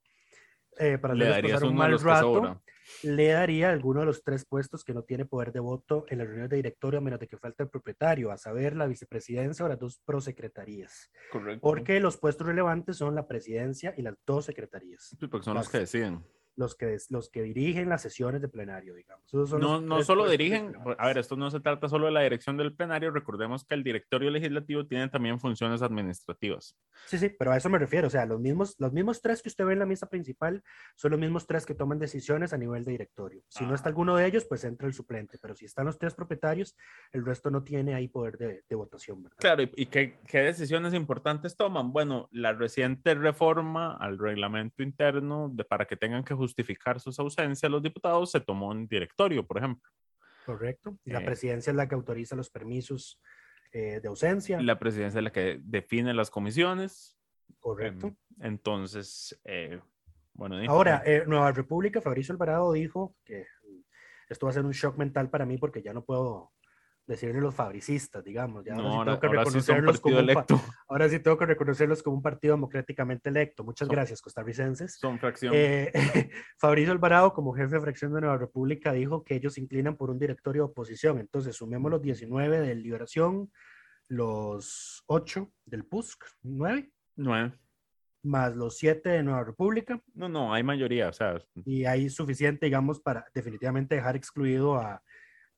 eh, 0.77 0.97
para 0.97 1.13
Le 1.13 1.29
darías 1.29 1.61
un 1.61 1.75
mal 1.75 1.97
rato. 1.99 2.61
Le 3.03 3.27
daría 3.29 3.69
alguno 3.69 4.01
de 4.01 4.05
los 4.05 4.23
tres 4.23 4.45
puestos 4.45 4.83
que 4.83 4.93
no 4.93 5.03
tiene 5.03 5.25
poder 5.25 5.51
de 5.51 5.59
voto 5.59 6.05
en 6.09 6.17
las 6.19 6.27
reuniones 6.27 6.49
de 6.49 6.57
directorio, 6.57 6.99
a 6.99 7.01
menos 7.01 7.19
de 7.19 7.27
que 7.27 7.37
falte 7.37 7.63
el 7.63 7.69
propietario, 7.69 8.31
a 8.31 8.37
saber, 8.37 8.75
la 8.75 8.87
vicepresidencia 8.87 9.65
o 9.65 9.67
las 9.67 9.79
dos 9.79 9.99
prosecretarías. 10.05 11.09
Correcto. 11.31 11.61
Porque 11.61 11.99
los 11.99 12.17
puestos 12.17 12.47
relevantes 12.47 12.97
son 12.97 13.15
la 13.15 13.27
presidencia 13.27 13.93
y 13.97 14.01
las 14.01 14.15
dos 14.25 14.45
secretarías. 14.45 15.15
Sí, 15.19 15.27
porque 15.27 15.45
son 15.45 15.55
los 15.55 15.65
las- 15.65 15.71
que 15.71 15.79
deciden. 15.79 16.23
Los 16.55 16.75
que, 16.75 16.95
los 17.09 17.29
que 17.31 17.41
dirigen 17.41 17.89
las 17.89 18.03
sesiones 18.03 18.39
de 18.41 18.47
plenario, 18.47 18.93
digamos. 18.93 19.27
Son 19.27 19.59
No, 19.59 19.81
no 19.81 20.03
solo 20.03 20.29
dirigen, 20.29 20.67
relevantes. 20.67 20.95
a 20.99 21.07
ver, 21.07 21.17
esto 21.17 21.35
no 21.35 21.49
se 21.49 21.59
trata 21.59 21.89
solo 21.89 22.05
de 22.05 22.11
la 22.11 22.21
dirección 22.21 22.57
del 22.57 22.75
plenario, 22.75 23.09
recordemos 23.09 23.65
que 23.65 23.73
el 23.73 23.83
directorio 23.83 24.29
legislativo 24.29 24.85
tiene 24.85 25.09
también 25.09 25.39
funciones 25.39 25.81
administrativas. 25.81 26.77
Sí, 27.07 27.17
sí, 27.17 27.29
pero 27.29 27.51
a 27.51 27.57
eso 27.57 27.69
me 27.69 27.79
refiero. 27.79 28.07
O 28.07 28.09
sea, 28.11 28.25
los 28.27 28.39
mismos, 28.39 28.75
los 28.77 28.93
mismos 28.93 29.21
tres 29.21 29.41
que 29.41 29.49
usted 29.49 29.65
ve 29.65 29.73
en 29.73 29.79
la 29.79 29.85
mesa 29.87 30.07
principal 30.07 30.61
son 30.95 31.11
los 31.11 31.19
mismos 31.19 31.47
tres 31.47 31.65
que 31.65 31.73
toman 31.73 31.97
decisiones 31.97 32.53
a 32.53 32.57
nivel 32.57 32.85
de 32.85 32.91
directorio. 32.91 33.41
Si 33.47 33.65
no 33.65 33.73
está 33.73 33.89
Ah. 33.89 33.91
alguno 33.93 34.15
de 34.15 34.25
ellos, 34.27 34.45
pues 34.45 34.63
entra 34.63 34.87
el 34.87 34.93
suplente. 34.93 35.39
Pero 35.41 35.55
si 35.55 35.65
están 35.65 35.85
los 35.87 35.97
tres 35.97 36.13
propietarios, 36.13 36.75
el 37.11 37.25
resto 37.25 37.49
no 37.49 37.63
tiene 37.63 37.95
ahí 37.95 38.07
poder 38.07 38.37
de, 38.37 38.63
de 38.69 38.75
votación, 38.75 39.23
¿verdad? 39.23 39.37
Claro, 39.39 39.63
¿y, 39.63 39.71
y 39.75 39.85
qué, 39.87 40.19
qué 40.27 40.39
decisiones 40.39 40.93
importantes 40.93 41.57
toman? 41.57 41.91
Bueno, 41.91 42.29
la 42.31 42.53
reciente 42.53 43.15
reforma 43.15 43.97
al 43.97 44.17
reglamento 44.19 44.83
interno 44.83 45.49
de, 45.51 45.63
para 45.65 45.85
que 45.85 45.97
tengan 45.97 46.23
que 46.23 46.35
justificar 46.43 46.99
sus 46.99 47.17
ausencias 47.19 47.71
los 47.71 47.81
diputados 47.81 48.31
se 48.31 48.39
tomó 48.41 48.71
en 48.73 48.87
directorio, 48.87 49.45
por 49.45 49.57
ejemplo. 49.57 49.89
Correcto. 50.45 50.97
Y 51.05 51.11
la 51.11 51.21
Eh. 51.21 51.25
presidencia 51.25 51.71
es 51.71 51.75
la 51.77 51.87
que 51.87 51.95
autoriza 51.95 52.35
los 52.35 52.49
permisos 52.49 53.19
eh, 53.71 53.99
de 54.01 54.07
ausencia. 54.07 54.61
La 54.61 54.77
presidencia 54.77 55.17
es 55.19 55.23
la 55.23 55.31
que 55.31 55.59
define 55.63 56.13
las 56.13 56.29
comisiones. 56.29 57.17
Correcto. 57.59 58.07
Em, 58.07 58.15
entonces, 58.41 59.39
eh, 59.45 59.79
bueno. 60.33 60.59
di- 60.59 60.67
Ahora, 60.67 61.01
Nueva 61.25 61.51
República, 61.51 61.99
Fabricio 62.01 62.33
Alvarado 62.33 62.71
dijo 62.73 63.15
que 63.25 63.47
esto 64.29 64.45
va 64.45 64.51
a 64.51 64.53
ser 64.53 64.65
un 64.65 64.71
shock 64.73 64.97
mental 64.97 65.29
para 65.29 65.45
mí 65.45 65.57
porque 65.57 65.81
ya 65.81 65.91
no 65.93 66.03
puedo 66.05 66.51
decirle 67.05 67.41
los 67.41 67.53
fabricistas, 67.53 68.23
digamos. 68.23 68.63
Ya 68.63 68.75
no, 68.75 68.87
ahora, 68.87 69.15
sí 69.15 69.19
tengo 69.19 69.19
que 69.19 69.27
ahora 69.27 69.39
sí 69.51 69.57
reconocerlos 69.59 69.99
como 69.99 70.15
partido 70.15 70.23
un 70.23 70.29
electo, 70.29 70.61
ahora 70.87 71.09
sí 71.09 71.19
tengo 71.19 71.37
que 71.37 71.45
reconocerlos 71.45 72.03
como 72.03 72.15
un 72.17 72.21
partido 72.23 72.53
democráticamente 72.55 73.29
electo. 73.29 73.63
Muchas 73.63 73.87
Son- 73.87 73.95
gracias, 73.95 74.21
costarricenses. 74.21 74.95
son 74.99 75.19
fracción. 75.19 75.53
Eh, 75.55 75.91
Fabricio 76.57 76.91
Alvarado, 76.93 77.33
como 77.33 77.53
jefe 77.53 77.75
de 77.75 77.81
fracción 77.81 78.13
de 78.13 78.21
Nueva 78.21 78.37
República, 78.37 78.93
dijo 78.93 79.23
que 79.23 79.35
ellos 79.35 79.53
se 79.55 79.61
inclinan 79.61 79.97
por 79.97 80.09
un 80.09 80.19
directorio 80.19 80.63
de 80.63 80.71
oposición. 80.71 81.19
Entonces, 81.19 81.55
sumemos 81.55 81.91
los 81.91 82.01
19 82.01 82.61
de 82.61 82.75
Liberación, 82.75 83.51
los 84.07 85.03
8 85.07 85.51
del 85.65 85.85
PUSC, 85.85 86.23
9, 86.43 86.91
Nueve. 87.15 87.53
más 88.23 88.55
los 88.55 88.77
7 88.77 89.09
de 89.09 89.23
Nueva 89.23 89.43
República. 89.43 89.99
No, 90.13 90.29
no, 90.29 90.53
hay 90.53 90.63
mayoría, 90.63 91.09
o 91.09 91.13
sea, 91.13 91.41
y 91.65 91.85
hay 91.85 92.09
suficiente, 92.09 92.65
digamos, 92.65 93.01
para 93.01 93.25
definitivamente 93.33 93.95
dejar 93.95 94.15
excluido 94.15 94.75
a, 94.75 95.01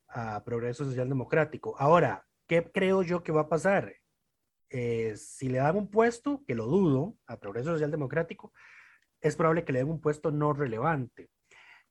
a 0.08 0.44
Progreso 0.44 0.86
Social 0.86 1.10
Democrático. 1.10 1.76
Ahora, 1.80 2.26
¿qué 2.48 2.64
creo 2.72 3.02
yo 3.04 3.24
que 3.24 3.32
va 3.32 3.42
a 3.42 3.50
pasar? 3.50 3.94
Eh, 4.70 5.14
si 5.18 5.50
le 5.50 5.60
dan 5.60 5.76
un 5.78 5.90
puesto, 5.90 6.44
que 6.46 6.56
lo 6.56 6.66
dudo, 6.66 7.18
a 7.28 7.40
Progreso 7.40 7.72
Social 7.74 7.92
Democrático, 7.92 8.54
es 9.22 9.36
probable 9.36 9.64
que 9.64 9.74
le 9.74 9.80
den 9.80 9.90
un 9.90 10.02
puesto 10.02 10.32
no 10.32 10.54
relevante. 10.54 11.30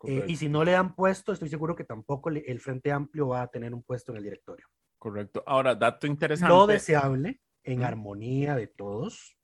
Eh, 0.07 0.25
y 0.29 0.37
si 0.37 0.49
no 0.49 0.65
le 0.65 0.73
dan 0.73 0.95
puesto, 0.95 1.33
estoy 1.33 1.49
seguro 1.49 1.75
que 1.75 1.85
tampoco 1.85 2.29
le- 2.29 2.41
el 2.41 2.61
Frente 2.61 2.93
Amplio 2.93 3.29
va 3.29 3.43
a 3.43 3.49
tener 3.49 3.73
un 3.73 3.83
puesto 3.83 4.13
en 4.13 4.19
el 4.19 4.25
directorio. 4.25 4.67
correcto. 4.99 5.43
Ahora, 5.47 5.75
dato 5.75 6.07
interesante. 6.07 6.49
Lo 6.55 6.67
deseable, 6.67 7.41
en 7.63 7.79
Ujú. 7.81 7.87
armonía 7.89 8.55
de 8.57 8.67
todos, 8.67 9.39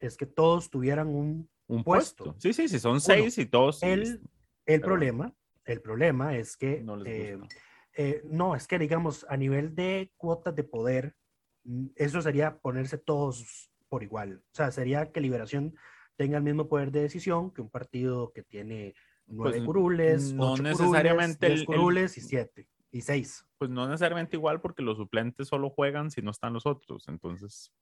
es 0.00 0.16
que 0.16 0.26
todos 0.26 0.70
tuvieran 0.70 1.08
un 1.08 1.50
un 1.66 1.84
puesto. 1.84 2.24
puesto. 2.24 2.40
Sí, 2.40 2.52
sí, 2.54 2.68
sí, 2.68 2.78
son 2.78 3.00
seis 3.00 3.36
y 3.38 3.46
todos. 3.46 3.82
El, 3.82 4.00
el 4.02 4.20
Pero 4.64 4.80
problema, 4.82 5.34
el 5.64 5.80
problema 5.82 6.36
es 6.36 6.56
que 6.56 6.80
No 6.82 6.96
les 6.96 7.06
eh, 7.12 7.36
gusta. 7.36 7.54
Eh, 8.00 8.22
no, 8.24 8.54
es 8.54 8.68
que 8.68 8.78
digamos 8.78 9.26
a 9.28 9.36
nivel 9.36 9.74
de 9.74 10.12
cuotas 10.16 10.54
de 10.54 10.62
poder, 10.62 11.16
mm, 11.64 11.86
eso 11.96 12.22
sería 12.22 12.56
ponerse 12.58 12.96
todos 12.96 13.72
por 13.88 14.04
igual. 14.04 14.44
O 14.52 14.54
sea, 14.54 14.70
sería 14.70 15.10
que 15.10 15.20
Liberación 15.20 15.74
tenga 16.16 16.36
el 16.38 16.44
mismo 16.44 16.68
poder 16.68 16.92
de 16.92 17.02
decisión 17.02 17.50
que 17.52 17.60
un 17.60 17.70
partido 17.70 18.32
que 18.32 18.44
tiene 18.44 18.94
nueve 19.26 19.56
Pues, 19.58 19.66
curules, 19.66 20.32
no 20.32 20.52
ocho 20.52 20.62
necesariamente 20.62 21.64
curules, 21.64 22.16
el- 22.16 22.22
y 22.24 22.26
siete 22.28 22.68
y 22.92 23.00
seis. 23.00 23.44
Pues 23.58 23.68
no 23.68 23.88
necesariamente 23.88 24.36
igual 24.36 24.60
porque 24.60 24.82
los 24.84 24.96
suplentes 24.96 25.48
solo 25.48 25.68
juegan 25.68 26.12
si 26.12 26.22
no 26.22 26.30
están 26.30 26.52
los 26.52 26.66
otros, 26.66 27.08
entonces 27.08 27.72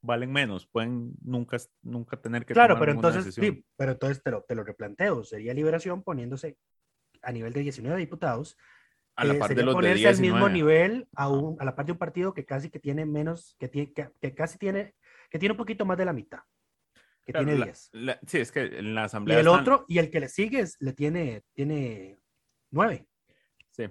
valen 0.00 0.32
menos, 0.32 0.66
pueden 0.66 1.12
nunca, 1.22 1.58
nunca 1.82 2.16
tener 2.16 2.46
que 2.46 2.54
Claro, 2.54 2.74
tomar 2.74 2.80
pero 2.80 2.92
entonces, 2.92 3.24
decisión. 3.24 3.56
sí, 3.56 3.66
pero 3.76 3.92
entonces 3.92 4.22
te 4.22 4.30
lo, 4.30 4.42
te 4.42 4.54
lo 4.54 4.64
replanteo. 4.64 5.22
Sería 5.22 5.52
Liberación 5.52 6.02
poniéndose 6.02 6.56
a 7.20 7.30
nivel 7.32 7.52
de 7.52 7.60
19 7.60 7.98
diputados 7.98 8.56
a 9.16 9.24
la 9.24 9.34
eh, 9.34 9.38
par 9.38 9.54
de 9.54 9.62
los 9.62 9.72
de 9.74 9.76
ponerse 9.76 9.98
10 9.98 10.08
al 10.08 10.18
y 10.18 10.22
mismo 10.22 10.38
9. 10.40 10.52
nivel 10.54 11.08
a, 11.16 11.28
un- 11.28 11.56
a 11.60 11.64
la 11.64 11.74
par 11.74 11.86
de 11.86 11.92
un 11.92 11.98
partido 11.98 12.34
que 12.34 12.44
casi 12.44 12.70
que 12.70 12.78
tiene 12.78 13.06
menos, 13.06 13.56
que, 13.58 13.68
tiene, 13.68 13.92
que, 13.92 14.10
que 14.20 14.34
casi 14.34 14.58
tiene, 14.58 14.94
que 15.30 15.38
tiene 15.38 15.52
un 15.52 15.56
poquito 15.58 15.84
más 15.86 15.96
de 15.96 16.04
la 16.04 16.12
mitad, 16.12 16.40
que 17.24 17.32
Claro, 17.32 17.46
tiene 17.46 17.58
la- 17.60 17.64
10. 17.66 17.88
la- 17.92 18.20
sí, 18.26 18.38
es 18.38 18.52
que 18.52 18.60
en 18.78 18.94
la 18.94 19.02
Y 19.02 19.04
asamblea 19.04 19.40
el 19.40 19.46
están- 19.46 19.60
otro, 19.60 19.84
y 19.88 19.98
el 19.98 20.10
que 20.10 20.20
le 20.20 20.28
sigue, 20.28 20.60
es- 20.60 20.76
le 20.80 20.92
tiene, 20.92 21.42
tiene 21.54 22.18
9. 22.70 23.06
sí, 23.70 23.84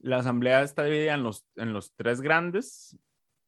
la 0.00 0.18
asamblea 0.18 0.62
está 0.62 0.82
dividida 0.84 1.14
en 1.14 1.22
los, 1.22 1.46
en 1.56 1.72
los 1.72 1.94
tres 1.94 2.20
grandes, 2.20 2.98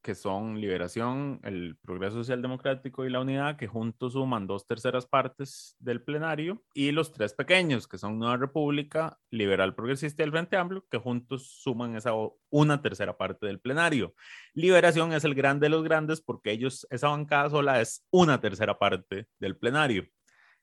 que 0.04 0.14
son 0.14 0.60
Liberación, 0.60 1.40
el 1.44 1.78
Progreso 1.80 2.16
Social 2.16 2.42
Democrático 2.42 3.06
y 3.06 3.10
la 3.10 3.20
Unidad, 3.20 3.56
que 3.56 3.66
juntos 3.66 4.12
suman 4.12 4.46
dos 4.46 4.66
terceras 4.66 5.06
partes 5.06 5.76
del 5.78 6.02
plenario, 6.02 6.62
y 6.74 6.92
los 6.92 7.10
tres 7.10 7.32
pequeños, 7.32 7.88
que 7.88 7.96
son 7.96 8.18
Nueva 8.18 8.36
República, 8.36 9.18
Liberal 9.30 9.74
Progresista 9.74 10.22
y 10.22 10.26
el 10.26 10.30
Frente 10.30 10.58
Amplio, 10.58 10.84
que 10.90 10.98
juntos 10.98 11.48
suman 11.62 11.96
esa 11.96 12.12
una 12.50 12.82
tercera 12.82 13.16
parte 13.16 13.46
del 13.46 13.60
plenario. 13.60 14.14
Liberación 14.52 15.14
es 15.14 15.24
el 15.24 15.34
grande 15.34 15.64
de 15.64 15.70
los 15.70 15.82
grandes 15.82 16.20
porque 16.20 16.52
ellos, 16.52 16.86
esa 16.90 17.08
bancada 17.08 17.48
sola 17.48 17.80
es 17.80 18.06
una 18.10 18.38
tercera 18.42 18.78
parte 18.78 19.26
del 19.38 19.56
plenario. 19.56 20.06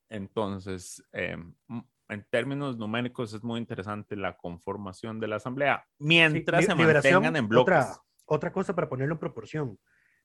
Entonces, 0.08 1.04
eh, 1.14 1.36
en 2.10 2.28
términos 2.30 2.78
numéricos 2.78 3.34
es 3.34 3.44
muy 3.44 3.60
interesante 3.60 4.16
la 4.16 4.38
conformación 4.38 5.20
de 5.20 5.28
la 5.28 5.38
asamblea, 5.38 5.84
mientras 5.98 6.64
se 6.64 6.76
mantengan 6.76 7.36
en 7.38 7.48
bloques. 7.48 7.74
Otra, 7.74 8.02
otra 8.34 8.52
cosa 8.54 8.74
para 8.74 8.88
ponerlo 8.88 9.16
en 9.16 9.20
proporción. 9.20 9.78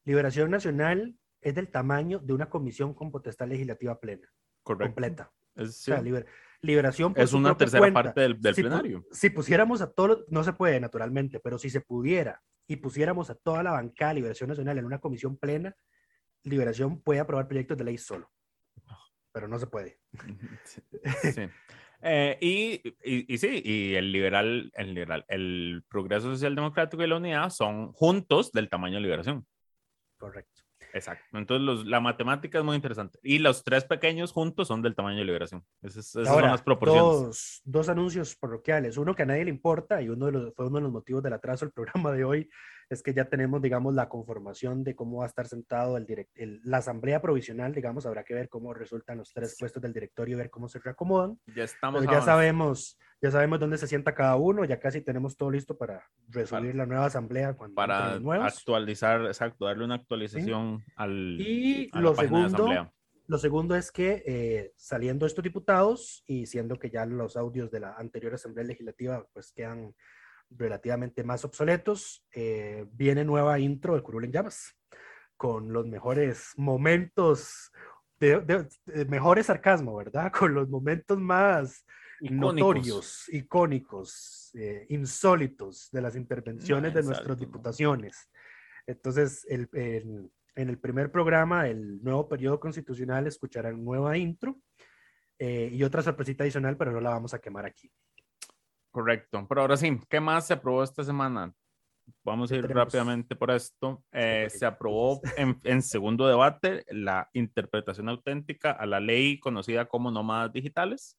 Liberación 0.05 0.51
Nacional 0.51 1.19
es 1.41 1.55
del 1.57 1.69
tamaño 1.69 2.21
de 2.21 2.33
una 2.35 2.49
comisión 2.49 2.95
con 2.95 3.11
potestad 3.11 3.49
legislativa 3.49 3.99
plena, 3.99 4.29
Correcto. 4.63 4.87
completa. 4.95 5.33
Es, 5.57 5.69
O 5.69 5.73
sea, 5.73 5.99
sí, 5.99 6.05
liber- 6.05 6.27
liberación 6.61 7.15
por 7.15 7.23
es 7.25 7.33
una 7.33 7.57
tercera 7.57 7.81
cuenta. 7.81 8.03
parte 8.05 8.21
del, 8.21 8.41
del 8.41 8.55
si, 8.55 8.61
pu- 8.63 8.65
plenario. 8.69 9.07
si 9.11 9.31
pusiéramos 9.31 9.81
a 9.81 9.91
todos, 9.91 10.25
no 10.29 10.45
se 10.45 10.53
puede 10.53 10.79
naturalmente, 10.79 11.41
pero 11.41 11.59
si 11.59 11.69
se 11.69 11.81
pudiera 11.81 12.43
y 12.69 12.77
pusiéramos 12.77 13.29
a 13.31 13.35
toda 13.35 13.63
la 13.65 13.73
bancada 13.73 14.11
de 14.11 14.15
Liberación 14.17 14.49
Nacional 14.51 14.79
en 14.79 14.85
una 14.85 15.01
comisión 15.01 15.37
plena, 15.37 15.77
Liberación 16.45 17.01
puede 17.03 17.19
aprobar 17.21 17.49
proyectos 17.49 17.77
de 17.77 17.85
ley 17.85 17.99
solo, 17.99 18.31
pero 19.33 19.49
no 19.49 19.59
se 19.59 19.67
puede. 19.67 19.99
Sí. 20.65 20.81
sí. 21.35 21.49
Eh, 22.09 22.39
y, 22.41 22.89
y, 23.05 23.35
y 23.35 23.39
sí, 23.39 23.61
y 23.65 23.95
el 23.95 24.13
liberal, 24.13 24.71
el 24.75 24.95
liberal, 24.95 25.25
el 25.29 25.83
progreso 25.89 26.31
social 26.31 26.55
democrático 26.55 27.03
y 27.03 27.09
la 27.09 27.17
unidad 27.17 27.51
son 27.51 27.93
juntos 27.93 28.53
del 28.53 28.69
tamaño 28.69 28.95
de 28.95 29.01
liberación. 29.01 29.45
Correcto. 30.17 30.63
Exacto. 30.93 31.37
Entonces, 31.37 31.65
los- 31.67 31.85
la 31.87 32.01
matemática 32.01 32.59
es 32.59 32.65
muy 32.65 32.77
interesante. 32.77 33.19
Y 33.23 33.39
los 33.39 33.65
tres 33.65 33.85
pequeños 33.85 34.33
juntos 34.33 34.69
son 34.69 34.83
del 34.83 34.95
tamaño 34.95 35.19
de 35.19 35.25
liberación. 35.25 35.65
Esas, 35.83 36.07
esas 36.07 36.25
son 36.25 36.29
Ahora, 36.29 36.51
las 36.53 36.63
proporciones. 36.63 37.03
dos, 37.03 37.61
dos 37.65 37.89
anuncios 37.89 38.37
parroquiales. 38.37 38.97
Uno 38.97 39.15
que 39.15 39.25
a 39.25 39.27
nadie 39.27 39.45
le 39.45 39.51
importa 39.51 40.01
y 40.01 40.09
uno 40.09 40.27
de 40.27 40.33
los, 40.33 40.55
fue 40.55 40.67
uno 40.69 40.77
de 40.77 40.83
los 40.83 40.93
motivos 40.93 41.23
del 41.23 41.33
atraso 41.33 41.65
del 41.67 41.73
programa 41.73 42.13
de 42.13 42.25
hoy 42.25 42.49
es 42.89 43.03
que 43.03 43.13
ya 43.13 43.25
tenemos, 43.29 43.61
digamos, 43.61 43.95
la 43.95 44.09
conformación 44.09 44.85
de 44.85 44.95
cómo 44.95 45.19
va 45.19 45.25
a 45.25 45.29
estar 45.29 45.47
sentado 45.49 45.97
el, 45.97 46.07
direct- 46.07 46.31
el- 46.35 46.61
la 46.65 46.79
asamblea 46.79 47.21
provisional, 47.21 47.73
digamos, 47.75 48.07
habrá 48.07 48.23
que 48.25 48.35
ver 48.35 48.49
cómo 48.49 48.73
resultan 48.75 49.19
los 49.19 49.33
tres 49.33 49.57
puestos 49.59 49.83
del 49.83 49.93
directorio 49.93 50.35
y 50.37 50.39
ver 50.39 50.51
cómo 50.51 50.69
se 50.69 50.79
reacomodan. 50.79 51.39
Ya 51.55 51.65
estamos 51.65 52.01
Pero 52.01 52.13
ya 52.13 52.23
sabemos, 52.23 52.99
ya 53.21 53.31
sabemos 53.31 53.59
dónde 53.59 53.79
se 53.79 53.87
sienta 53.89 54.15
cada 54.15 54.37
uno, 54.37 54.65
ya 54.65 54.79
casi 54.79 55.01
tenemos 55.01 55.37
todo 55.37 55.51
listo 55.51 55.77
para 55.77 56.05
resumir 56.29 56.75
la 56.77 56.87
nueva 56.87 57.07
asamblea 57.07 57.55
cuando 57.55 57.75
para 57.75 58.15
actualizar, 58.45 59.25
exacto, 59.27 59.65
darle 59.65 59.85
una 59.85 59.97
actualización 59.97 60.85
al, 60.95 61.37
Y 61.41 61.89
a 61.93 61.97
la 61.97 62.03
lo 62.03 62.11
de 62.11 62.17
segundo, 62.17 62.47
asamblea. 62.47 62.93
lo 63.27 63.39
segundo 63.39 63.75
es 63.75 63.91
que 63.91 64.23
eh, 64.27 64.73
saliendo 64.77 65.27
estos 65.27 65.43
diputados 65.43 66.23
y 66.27 66.47
siendo 66.47 66.79
que 66.79 66.91
ya 66.91 67.05
los 67.05 67.37
audios 67.37 67.71
de 67.73 67.81
la 67.81 67.95
anterior 67.95 68.35
Asamblea 68.35 68.65
Legislativa 68.65 69.27
pues 69.33 69.51
quedan 69.53 69.95
relativamente 70.51 71.25
más 71.25 71.45
obsoletos, 71.45 72.25
eh, 72.33 72.87
viene 72.93 73.25
nueva 73.25 73.59
intro 73.59 73.95
de 73.95 74.03
Curul 74.03 74.25
en 74.25 74.33
Llamas 74.33 74.75
con 75.37 75.73
los 75.73 75.87
mejores 75.87 76.53
momentos, 76.57 77.71
de, 78.19 78.41
de- 78.41 78.69
de 78.87 79.05
mejores 79.05 79.47
sarcasmo, 79.47 79.95
¿verdad? 79.97 80.33
Con 80.39 80.55
los 80.55 80.69
momentos 80.71 81.19
más 81.19 81.85
Icónicos. 82.21 82.55
notorios, 82.57 83.29
icónicos, 83.29 84.51
eh, 84.55 84.87
insólitos 84.89 85.91
de 85.93 86.01
las 86.01 86.17
intervenciones 86.17 86.95
de 86.95 87.03
nuestras 87.03 87.39
diputaciones. 87.39 88.31
Entonces, 88.87 89.45
el, 89.51 89.69
el- 89.75 90.31
en 90.55 90.69
el 90.71 90.79
primer 90.79 91.13
programa, 91.13 91.69
el 91.69 92.03
nuevo 92.03 92.27
periodo 92.27 92.59
constitucional, 92.59 93.27
escucharán 93.27 93.85
nueva 93.85 94.17
intro 94.17 94.57
eh, 95.39 95.69
y 95.71 95.83
otra 95.85 96.01
sorpresita 96.01 96.45
adicional, 96.45 96.79
pero 96.79 96.93
no 96.93 97.01
la 97.03 97.11
vamos 97.11 97.35
a 97.35 97.39
quemar 97.39 97.67
aquí. 97.67 97.93
Correcto. 98.97 99.45
Pero 99.47 99.61
ahora 99.61 99.77
sí, 99.77 100.01
¿qué 100.09 100.21
más 100.21 100.47
se 100.47 100.55
aprobó 100.55 100.83
esta 100.83 101.05
semana? 101.05 101.53
Vamos 102.25 102.51
a 102.51 102.55
ir 102.57 102.63
Tenemos- 102.63 102.85
rápidamente 102.85 103.37
por 103.37 103.51
esto. 103.51 104.03
Eh, 104.11 104.47
se 104.49 104.65
aprobó 104.65 105.21
en, 105.37 105.61
en 105.65 105.83
segundo 105.83 106.27
debate 106.27 106.83
la 106.89 107.29
interpretación 107.35 108.09
auténtica 108.09 108.71
a 108.71 108.87
la 108.87 108.99
ley 108.99 109.39
conocida 109.39 109.85
como 109.85 110.11
nómadas 110.11 110.51
digitales, 110.51 111.19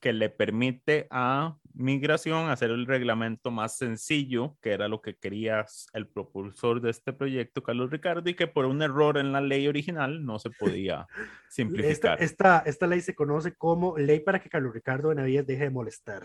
que 0.00 0.14
le 0.14 0.30
permite 0.30 1.06
a 1.10 1.58
migración 1.74 2.48
hacer 2.48 2.70
el 2.70 2.86
reglamento 2.86 3.50
más 3.50 3.76
sencillo, 3.76 4.56
que 4.62 4.70
era 4.72 4.88
lo 4.88 5.02
que 5.02 5.16
quería 5.16 5.66
el 5.92 6.08
propulsor 6.08 6.80
de 6.80 6.90
este 6.92 7.12
proyecto, 7.12 7.62
Carlos 7.62 7.90
Ricardo, 7.90 8.30
y 8.30 8.34
que 8.34 8.46
por 8.46 8.64
un 8.64 8.80
error 8.80 9.18
en 9.18 9.32
la 9.32 9.42
ley 9.42 9.68
original 9.68 10.24
no 10.24 10.38
se 10.38 10.48
podía 10.48 11.06
Esta, 11.18 11.50
simplificar. 11.50 12.22
esta, 12.22 12.58
esta 12.60 12.86
ley 12.86 13.02
se 13.02 13.14
conoce 13.14 13.54
como 13.54 13.98
Ley 13.98 14.20
para 14.20 14.38
que 14.40 14.48
Carlos 14.48 14.72
Ricardo 14.72 15.10
Benavides 15.10 15.46
deje 15.46 15.64
de 15.64 15.70
molestar. 15.70 16.22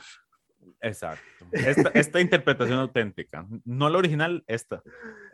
Exacto. 0.81 1.23
Esta, 1.51 1.89
esta 1.93 2.19
interpretación 2.19 2.79
auténtica, 2.79 3.45
no 3.65 3.89
la 3.89 3.97
original, 3.97 4.43
esta. 4.47 4.81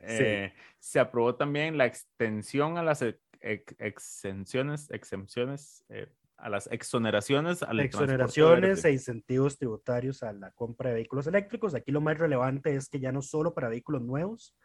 Eh, 0.01 0.53
Se 0.79 0.99
aprobó 0.99 1.35
también 1.35 1.77
la 1.77 1.85
extensión 1.85 2.77
a 2.77 2.83
las 2.83 3.01
ex- 3.01 3.19
ex- 3.41 3.75
exenciones, 3.79 4.89
exempciones, 4.91 5.83
eh, 5.89 6.11
a 6.37 6.47
las 6.49 6.67
exoneraciones 6.71 7.63
al 7.63 7.75
transporte 7.77 8.13
Exoneraciones 8.13 8.85
e 8.85 8.91
incentivos 8.91 9.57
tributarios 9.57 10.23
a 10.23 10.31
la 10.31 10.51
compra 10.51 10.89
de 10.89 10.95
vehículos 10.95 11.27
eléctricos. 11.27 11.75
Aquí 11.75 11.91
lo 11.91 11.99
más 11.99 12.17
relevante 12.17 12.73
es 12.75 12.87
que 12.87 12.99
ya 12.99 13.11
no 13.11 13.21
solo 13.21 13.53
para 13.53 13.67
vehículos 13.67 14.01
nuevos, 14.01 14.55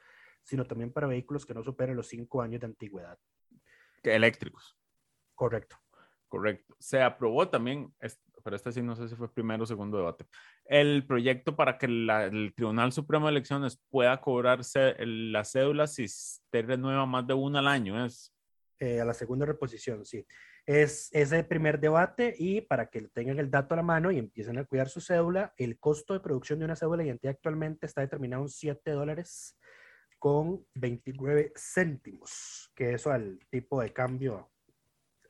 sino 0.44 0.66
también 0.66 0.92
para 0.92 1.08
vehículos 1.08 1.44
que 1.46 1.54
no 1.54 1.64
superen 1.64 1.96
los 1.96 2.06
cinco 2.06 2.42
años 2.42 2.60
de 2.60 2.66
antigüedad. 2.66 3.18
Eléctricos, 4.02 4.76
Correcto. 5.34 5.76
correcto. 6.28 6.76
Se 6.78 7.00
aprobó 7.02 7.48
también, 7.48 7.92
pero 8.44 8.54
este 8.56 8.70
sí 8.70 8.82
no 8.82 8.94
sé 8.94 9.08
si 9.08 9.16
fue 9.16 9.32
primero 9.32 9.64
o 9.64 9.66
segundo 9.66 9.96
debate, 9.96 10.26
el 10.66 11.06
proyecto 11.06 11.56
para 11.56 11.78
que 11.78 11.88
la- 11.88 12.26
el 12.26 12.52
Tribunal 12.54 12.92
Supremo 12.92 13.26
de 13.26 13.32
Elecciones 13.32 13.82
pueda 13.90 14.20
cobrarse 14.20 14.90
el- 14.98 15.32
la 15.32 15.44
cédula 15.44 15.86
si 15.86 16.06
se 16.06 16.62
renueva 16.62 17.06
más 17.06 17.26
de 17.26 17.34
una 17.34 17.58
al 17.58 17.68
año. 17.68 18.04
Es 18.04 18.30
Eh, 18.80 19.00
a 19.00 19.04
la 19.04 19.14
segunda 19.14 19.46
reposición, 19.46 20.04
sí. 20.04 20.26
Es 20.66 21.08
ese 21.12 21.44
primer 21.44 21.78
debate 21.78 22.34
y 22.36 22.60
para 22.60 22.90
que 22.90 23.02
tengan 23.02 23.38
el 23.38 23.48
dato 23.48 23.74
a 23.74 23.76
la 23.76 23.82
mano 23.84 24.10
y 24.10 24.18
empiecen 24.18 24.58
a 24.58 24.64
cuidar 24.64 24.88
su 24.88 25.00
cédula, 25.00 25.54
el 25.56 25.78
costo 25.78 26.12
de 26.12 26.20
producción 26.20 26.58
de 26.58 26.64
una 26.64 26.74
cédula 26.74 26.98
de 27.02 27.08
identidad 27.08 27.34
actualmente 27.34 27.86
está 27.86 28.00
determinado 28.00 28.42
en 28.42 28.48
7 28.48 28.90
dólares 28.90 29.56
con 30.18 30.66
29 30.74 31.52
céntimos, 31.56 32.72
que 32.74 32.94
eso 32.94 33.12
al 33.12 33.38
tipo 33.48 33.80
de 33.80 33.92
cambio 33.92 34.50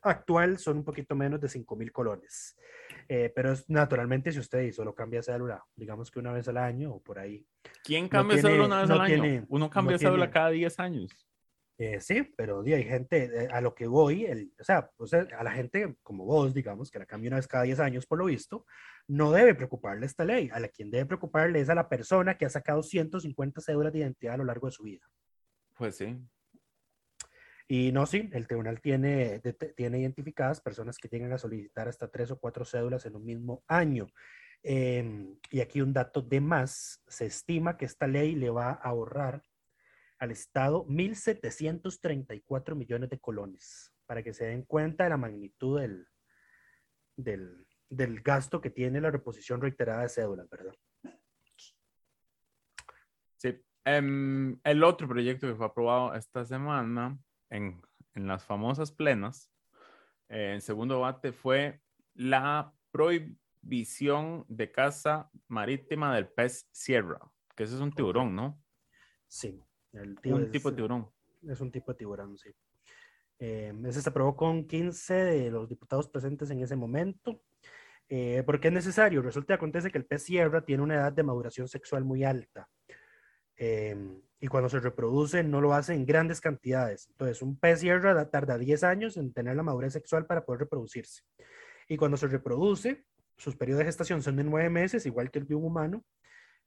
actual 0.08 0.58
son 0.58 0.78
un 0.78 0.84
poquito 0.84 1.14
menos 1.14 1.40
de 1.40 1.48
5 1.48 1.76
mil 1.76 1.92
colones. 1.92 2.56
Eh, 3.08 3.32
pero 3.34 3.52
es 3.52 3.68
naturalmente 3.68 4.32
si 4.32 4.38
usted 4.38 4.70
solo 4.72 4.94
cambia 4.94 5.22
cédula, 5.22 5.64
digamos 5.74 6.10
que 6.10 6.18
una 6.18 6.32
vez 6.32 6.46
al 6.48 6.56
año 6.58 6.92
o 6.94 7.02
por 7.02 7.18
ahí. 7.18 7.46
¿Quién 7.82 8.04
No 8.04 8.10
cambia 8.10 8.36
tiene- 8.36 8.48
cédula 8.50 8.66
una 8.66 8.80
vez 8.80 8.88
no 8.88 8.94
al 8.94 9.00
año? 9.00 9.22
tiene- 9.22 9.44
Uno 9.48 9.64
no 9.66 9.70
cambia 9.70 9.98
cédula 9.98 10.16
tiene- 10.26 10.32
cada 10.32 10.50
10 10.50 10.78
años. 10.80 11.10
Eh, 11.76 12.00
sí, 12.00 12.22
pero 12.36 12.60
hay 12.62 12.84
gente, 12.84 13.24
eh, 13.24 13.48
a 13.50 13.60
lo 13.60 13.74
que 13.74 13.88
voy, 13.88 14.24
el, 14.26 14.52
o, 14.60 14.62
sea, 14.62 14.88
o 14.96 15.08
sea, 15.08 15.26
a 15.36 15.42
la 15.42 15.50
gente 15.50 15.96
como 16.04 16.24
vos, 16.24 16.54
digamos, 16.54 16.88
que 16.88 17.00
la 17.00 17.06
cambia 17.06 17.28
una 17.30 17.36
vez 17.38 17.48
cada 17.48 17.64
10 17.64 17.80
años, 17.80 18.06
por 18.06 18.18
lo 18.20 18.26
visto, 18.26 18.64
no 19.08 19.32
debe 19.32 19.56
preocuparle 19.56 20.06
esta 20.06 20.24
ley. 20.24 20.50
A 20.52 20.60
la 20.60 20.68
quien 20.68 20.88
debe 20.92 21.06
preocuparle 21.06 21.58
es 21.60 21.68
a 21.68 21.74
la 21.74 21.88
persona 21.88 22.38
que 22.38 22.46
ha 22.46 22.50
sacado 22.50 22.80
150 22.84 23.60
cédulas 23.60 23.92
de 23.92 23.98
identidad 24.00 24.34
a 24.34 24.38
lo 24.38 24.44
largo 24.44 24.68
de 24.68 24.72
su 24.72 24.84
vida. 24.84 25.04
Pues 25.74 25.96
sí. 25.96 26.16
Y 27.66 27.92
no, 27.92 28.04
sí, 28.04 28.28
el 28.32 28.46
tribunal 28.46 28.80
tiene, 28.80 29.38
de- 29.40 29.52
tiene 29.52 29.98
identificadas 30.00 30.60
personas 30.60 30.98
que 30.98 31.08
llegan 31.08 31.32
a 31.32 31.38
solicitar 31.38 31.88
hasta 31.88 32.10
tres 32.10 32.30
o 32.30 32.38
cuatro 32.38 32.64
cédulas 32.64 33.06
en 33.06 33.16
un 33.16 33.24
mismo 33.24 33.64
año. 33.66 34.06
Em, 34.62 35.38
y 35.50 35.60
aquí 35.60 35.80
un 35.80 35.92
dato 35.92 36.22
de 36.22 36.40
más, 36.40 37.02
se 37.06 37.26
estima 37.26 37.76
que 37.76 37.84
esta 37.84 38.06
ley 38.06 38.34
le 38.34 38.50
va 38.50 38.70
a 38.70 38.74
ahorrar 38.74 39.44
al 40.18 40.30
Estado 40.30 40.84
1.734 40.88 42.74
millones 42.74 43.10
de 43.10 43.18
colones, 43.18 43.92
para 44.06 44.22
que 44.22 44.32
se 44.32 44.46
den 44.46 44.62
cuenta 44.62 45.04
de 45.04 45.10
la 45.10 45.16
magnitud 45.16 45.80
del, 45.80 46.06
del, 47.16 47.66
del 47.90 48.20
gasto 48.20 48.60
que 48.60 48.70
tiene 48.70 49.00
la 49.00 49.10
reposición 49.10 49.60
reiterada 49.60 50.02
de 50.02 50.08
cédulas, 50.08 50.48
¿verdad? 50.48 50.74
Sí. 53.36 53.60
Em, 53.84 54.58
el 54.64 54.82
otro 54.84 55.08
proyecto 55.08 55.46
que 55.46 55.54
fue 55.54 55.66
aprobado 55.66 56.14
esta 56.14 56.44
semana 56.44 57.18
en, 57.50 57.80
en 58.14 58.26
las 58.26 58.44
famosas 58.44 58.92
plenas, 58.92 59.50
eh, 60.28 60.52
en 60.54 60.60
segundo 60.60 60.94
debate, 60.96 61.32
fue 61.32 61.80
la 62.14 62.72
prohibición 62.90 64.44
de 64.48 64.70
caza 64.70 65.30
marítima 65.48 66.14
del 66.14 66.28
pez 66.28 66.68
sierra, 66.72 67.20
que 67.56 67.64
ese 67.64 67.74
es 67.74 67.80
un 67.80 67.92
tiburón, 67.92 68.34
¿no? 68.34 68.60
Sí. 69.28 69.60
El 69.92 70.18
Un 70.24 70.44
es- 70.44 70.50
tipo 70.50 70.70
de 70.70 70.76
tiburón. 70.76 71.10
Es 71.48 71.60
un 71.60 71.70
tipo 71.70 71.92
de 71.92 71.98
tiburón, 71.98 72.36
sí. 72.38 72.50
Eh, 73.38 73.72
ese 73.86 74.00
se 74.00 74.08
aprobó 74.08 74.36
con 74.36 74.66
15 74.66 75.12
de 75.14 75.50
los 75.50 75.68
diputados 75.68 76.08
presentes 76.08 76.50
en 76.50 76.60
ese 76.62 76.76
momento. 76.76 77.42
Eh, 78.08 78.42
¿Por 78.44 78.60
qué 78.60 78.68
es 78.68 78.74
necesario? 78.74 79.22
Resulta 79.22 79.48
que 79.48 79.54
acontece 79.54 79.90
que 79.90 79.98
el 79.98 80.06
pez 80.06 80.22
sierra 80.22 80.64
tiene 80.64 80.82
una 80.82 80.94
edad 80.94 81.12
de 81.12 81.22
maduración 81.22 81.68
sexual 81.68 82.04
muy 82.04 82.22
alta. 82.24 82.68
Eh, 83.56 83.96
y 84.44 84.46
cuando 84.46 84.68
se 84.68 84.78
reproduce 84.78 85.42
no 85.42 85.62
lo 85.62 85.72
hace 85.72 85.94
en 85.94 86.04
grandes 86.04 86.38
cantidades. 86.38 87.06
Entonces, 87.08 87.40
un 87.40 87.58
pez 87.58 87.80
sierra 87.80 88.12
da- 88.12 88.28
tarda 88.28 88.58
10 88.58 88.84
años 88.84 89.16
en 89.16 89.32
tener 89.32 89.56
la 89.56 89.62
madurez 89.62 89.94
sexual 89.94 90.26
para 90.26 90.44
poder 90.44 90.60
reproducirse. 90.60 91.22
Y 91.88 91.96
cuando 91.96 92.18
se 92.18 92.26
reproduce, 92.26 93.06
sus 93.38 93.56
periodos 93.56 93.78
de 93.78 93.84
gestación 93.86 94.22
son 94.22 94.36
de 94.36 94.44
9 94.44 94.68
meses, 94.68 95.06
igual 95.06 95.30
que 95.30 95.38
el 95.38 95.46
de 95.46 95.54
un 95.54 95.64
humano. 95.64 96.04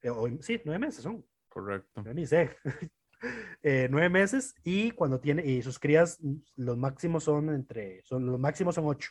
Eh, 0.02 0.10
o- 0.10 0.28
sí, 0.42 0.60
9 0.64 0.80
meses 0.86 1.04
son. 1.04 1.24
Correcto. 1.48 2.02
Yo 2.04 2.12
ni 2.14 2.26
sé. 2.26 2.50
Eh, 3.64 3.88
nueve 3.90 4.08
meses 4.08 4.54
y 4.62 4.92
cuando 4.92 5.18
tiene, 5.18 5.44
y 5.44 5.60
sus 5.60 5.80
crías, 5.80 6.20
los 6.54 6.76
máximos 6.76 7.24
son 7.24 7.52
entre, 7.52 8.00
son, 8.04 8.24
los 8.24 8.38
máximos 8.38 8.76
son 8.76 8.86
ocho, 8.86 9.10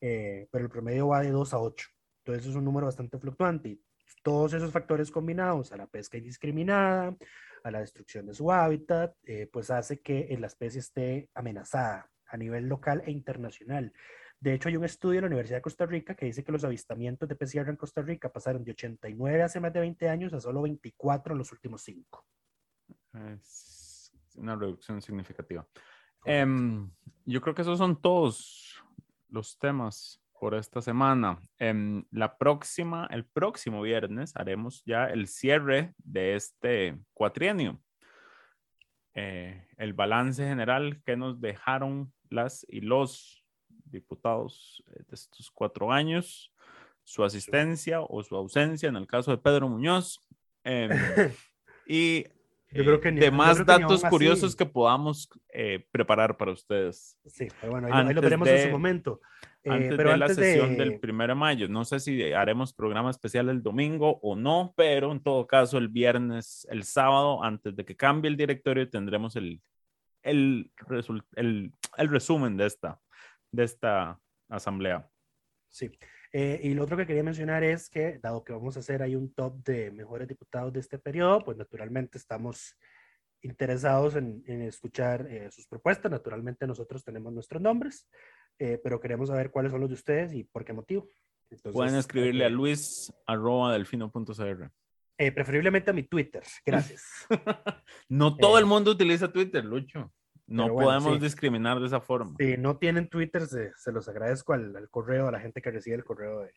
Eh, 0.00 0.46
pero 0.52 0.64
el 0.64 0.70
promedio 0.70 1.08
va 1.08 1.22
de 1.22 1.30
dos 1.32 1.52
a 1.52 1.58
ocho. 1.58 1.88
Entonces 2.24 2.46
es 2.46 2.54
un 2.54 2.64
número 2.64 2.86
bastante 2.86 3.18
fluctuante 3.18 3.70
y 3.70 3.82
todos 4.22 4.52
esos 4.52 4.70
factores 4.70 5.10
combinados 5.10 5.72
a 5.72 5.76
la 5.76 5.88
pesca 5.88 6.16
indiscriminada, 6.16 7.16
a 7.64 7.70
la 7.70 7.80
destrucción 7.80 8.26
de 8.26 8.34
su 8.34 8.50
hábitat, 8.50 9.16
eh, 9.24 9.48
pues 9.52 9.70
hace 9.70 10.00
que 10.00 10.36
la 10.38 10.46
especie 10.46 10.80
esté 10.80 11.28
amenazada 11.34 12.10
a 12.26 12.36
nivel 12.36 12.68
local 12.68 13.02
e 13.04 13.10
internacional. 13.10 13.92
De 14.40 14.54
hecho, 14.54 14.68
hay 14.68 14.76
un 14.76 14.84
estudio 14.84 15.16
de 15.16 15.22
la 15.22 15.26
Universidad 15.28 15.58
de 15.58 15.62
Costa 15.62 15.84
Rica 15.86 16.14
que 16.14 16.26
dice 16.26 16.44
que 16.44 16.52
los 16.52 16.62
avistamientos 16.62 17.28
de 17.28 17.34
pez 17.34 17.54
en 17.56 17.76
Costa 17.76 18.02
Rica 18.02 18.30
pasaron 18.30 18.62
de 18.62 18.70
89 18.70 19.42
hace 19.42 19.58
más 19.58 19.72
de 19.72 19.80
20 19.80 20.08
años 20.08 20.32
a 20.32 20.40
solo 20.40 20.62
24 20.62 21.32
en 21.32 21.38
los 21.38 21.50
últimos 21.50 21.82
5. 21.82 22.24
Es 23.34 24.12
una 24.36 24.54
reducción 24.54 25.02
significativa. 25.02 25.66
Em, 26.24 26.88
yo 27.24 27.40
creo 27.40 27.54
que 27.54 27.62
esos 27.62 27.78
son 27.78 28.00
todos 28.00 28.80
los 29.28 29.58
temas 29.58 30.20
por 30.38 30.54
esta 30.54 30.80
semana. 30.80 31.40
Em, 31.58 32.04
la 32.10 32.38
próxima, 32.38 33.08
el 33.10 33.24
próximo 33.24 33.82
viernes 33.82 34.34
haremos 34.36 34.82
ya 34.84 35.06
el 35.06 35.26
cierre 35.26 35.94
de 35.98 36.34
este 36.34 36.98
cuatrienio. 37.12 37.80
Eh, 39.14 39.66
el 39.76 39.92
balance 39.94 40.46
general 40.46 41.02
que 41.04 41.16
nos 41.16 41.40
dejaron 41.40 42.12
las 42.30 42.64
y 42.68 42.80
los 42.80 43.44
diputados 43.68 44.82
eh, 44.88 45.02
de 45.08 45.14
estos 45.14 45.50
cuatro 45.50 45.90
años, 45.90 46.52
su 47.04 47.24
asistencia 47.24 48.00
o 48.00 48.22
su 48.22 48.36
ausencia 48.36 48.88
en 48.88 48.96
el 48.96 49.06
caso 49.06 49.30
de 49.30 49.38
Pedro 49.38 49.68
Muñoz. 49.68 50.20
Em, 50.62 50.90
y 51.86 52.24
yo 52.70 52.84
creo 52.84 53.00
que 53.00 53.10
de 53.10 53.30
más 53.30 53.64
datos 53.64 54.04
curiosos 54.04 54.54
que 54.54 54.66
podamos 54.66 55.28
eh, 55.52 55.86
preparar 55.90 56.36
para 56.36 56.52
ustedes. 56.52 57.16
Sí, 57.24 57.48
pero 57.60 57.72
bueno, 57.72 57.88
ahí, 57.90 58.12
lo 58.12 58.20
veremos 58.20 58.46
en 58.48 58.64
su 58.64 58.70
momento. 58.70 59.20
Eh, 59.64 59.70
antes 59.70 59.96
pero 59.96 60.10
de 60.10 60.16
la 60.16 60.28
sesión 60.28 60.76
del 60.76 61.00
1 61.02 61.26
de 61.26 61.34
mayo. 61.34 61.68
No 61.68 61.84
sé 61.84 62.00
si 62.00 62.32
haremos 62.32 62.72
programa 62.72 63.10
especial 63.10 63.48
el 63.48 63.62
domingo 63.62 64.18
o 64.22 64.36
no, 64.36 64.72
pero 64.76 65.12
en 65.12 65.22
todo 65.22 65.46
caso 65.46 65.78
el 65.78 65.88
viernes, 65.88 66.66
el 66.70 66.84
sábado, 66.84 67.42
antes 67.42 67.74
de 67.74 67.84
que 67.84 67.96
cambie 67.96 68.30
el 68.30 68.36
directorio, 68.36 68.88
tendremos 68.88 69.36
el, 69.36 69.60
el, 70.22 70.70
el, 71.36 71.72
el 71.96 72.08
resumen 72.08 72.56
de 72.56 72.66
esta, 72.66 73.00
de 73.50 73.64
esta 73.64 74.20
asamblea. 74.48 75.08
Sí. 75.68 75.90
Eh, 76.32 76.60
y 76.62 76.74
lo 76.74 76.84
otro 76.84 76.96
que 76.96 77.06
quería 77.06 77.22
mencionar 77.22 77.64
es 77.64 77.88
que, 77.88 78.18
dado 78.18 78.44
que 78.44 78.52
vamos 78.52 78.76
a 78.76 78.80
hacer 78.80 79.02
ahí 79.02 79.16
un 79.16 79.32
top 79.32 79.64
de 79.64 79.90
mejores 79.90 80.28
diputados 80.28 80.72
de 80.72 80.80
este 80.80 80.98
periodo, 80.98 81.42
pues 81.42 81.56
naturalmente 81.56 82.18
estamos 82.18 82.76
interesados 83.40 84.16
en, 84.16 84.42
en 84.46 84.62
escuchar 84.62 85.26
eh, 85.30 85.50
sus 85.50 85.66
propuestas. 85.66 86.10
Naturalmente 86.10 86.66
nosotros 86.66 87.02
tenemos 87.02 87.32
nuestros 87.32 87.62
nombres, 87.62 88.06
eh, 88.58 88.80
pero 88.82 89.00
queremos 89.00 89.28
saber 89.28 89.50
cuáles 89.50 89.72
son 89.72 89.80
los 89.80 89.90
de 89.90 89.94
ustedes 89.94 90.32
y 90.34 90.44
por 90.44 90.64
qué 90.64 90.72
motivo. 90.72 91.06
Pueden 91.72 91.94
escribirle 91.94 92.44
a 92.44 92.48
luis 92.48 93.12
arroba 93.26 93.72
delfino.cr. 93.72 94.70
preferiblemente 95.16 95.90
a 95.90 95.94
mi 95.94 96.02
Twitter. 96.02 96.42
Gracias. 96.64 97.26
no 98.08 98.36
todo 98.36 98.58
el 98.58 98.66
mundo 98.66 98.90
utiliza 98.90 99.32
Twitter, 99.32 99.64
Lucho. 99.64 100.12
No 100.48 100.68
podemos 100.68 101.20
discriminar 101.20 101.78
de 101.78 101.86
esa 101.86 102.00
forma. 102.00 102.34
Si 102.38 102.56
no 102.56 102.78
tienen 102.78 103.08
Twitter, 103.08 103.46
se, 103.46 103.92
los 103.92 104.08
agradezco 104.08 104.54
al, 104.54 104.88
correo, 104.90 105.28
a 105.28 105.30
la 105.30 105.40
gente 105.40 105.60
que 105.60 105.70
recibe 105.70 105.96
el 105.96 106.04
correo 106.04 106.40
de, 106.40 106.52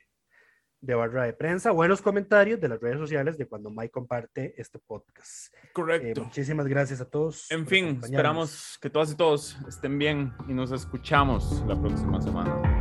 de 0.81 0.95
barra 0.95 1.25
de 1.25 1.33
prensa 1.33 1.71
buenos 1.71 2.01
comentarios 2.01 2.59
de 2.59 2.67
las 2.67 2.81
redes 2.81 2.97
sociales 2.97 3.37
de 3.37 3.47
cuando 3.47 3.69
Mike 3.69 3.91
comparte 3.91 4.53
este 4.57 4.79
podcast. 4.79 5.53
Correcto. 5.73 6.21
Eh, 6.21 6.23
muchísimas 6.23 6.67
gracias 6.67 7.01
a 7.01 7.05
todos. 7.05 7.49
En 7.51 7.67
fin, 7.67 7.99
esperamos 8.03 8.77
que 8.81 8.89
todas 8.89 9.11
y 9.11 9.15
todos 9.15 9.57
estén 9.67 9.97
bien 9.97 10.33
y 10.47 10.53
nos 10.53 10.71
escuchamos 10.71 11.63
la 11.67 11.79
próxima 11.79 12.19
semana. 12.21 12.80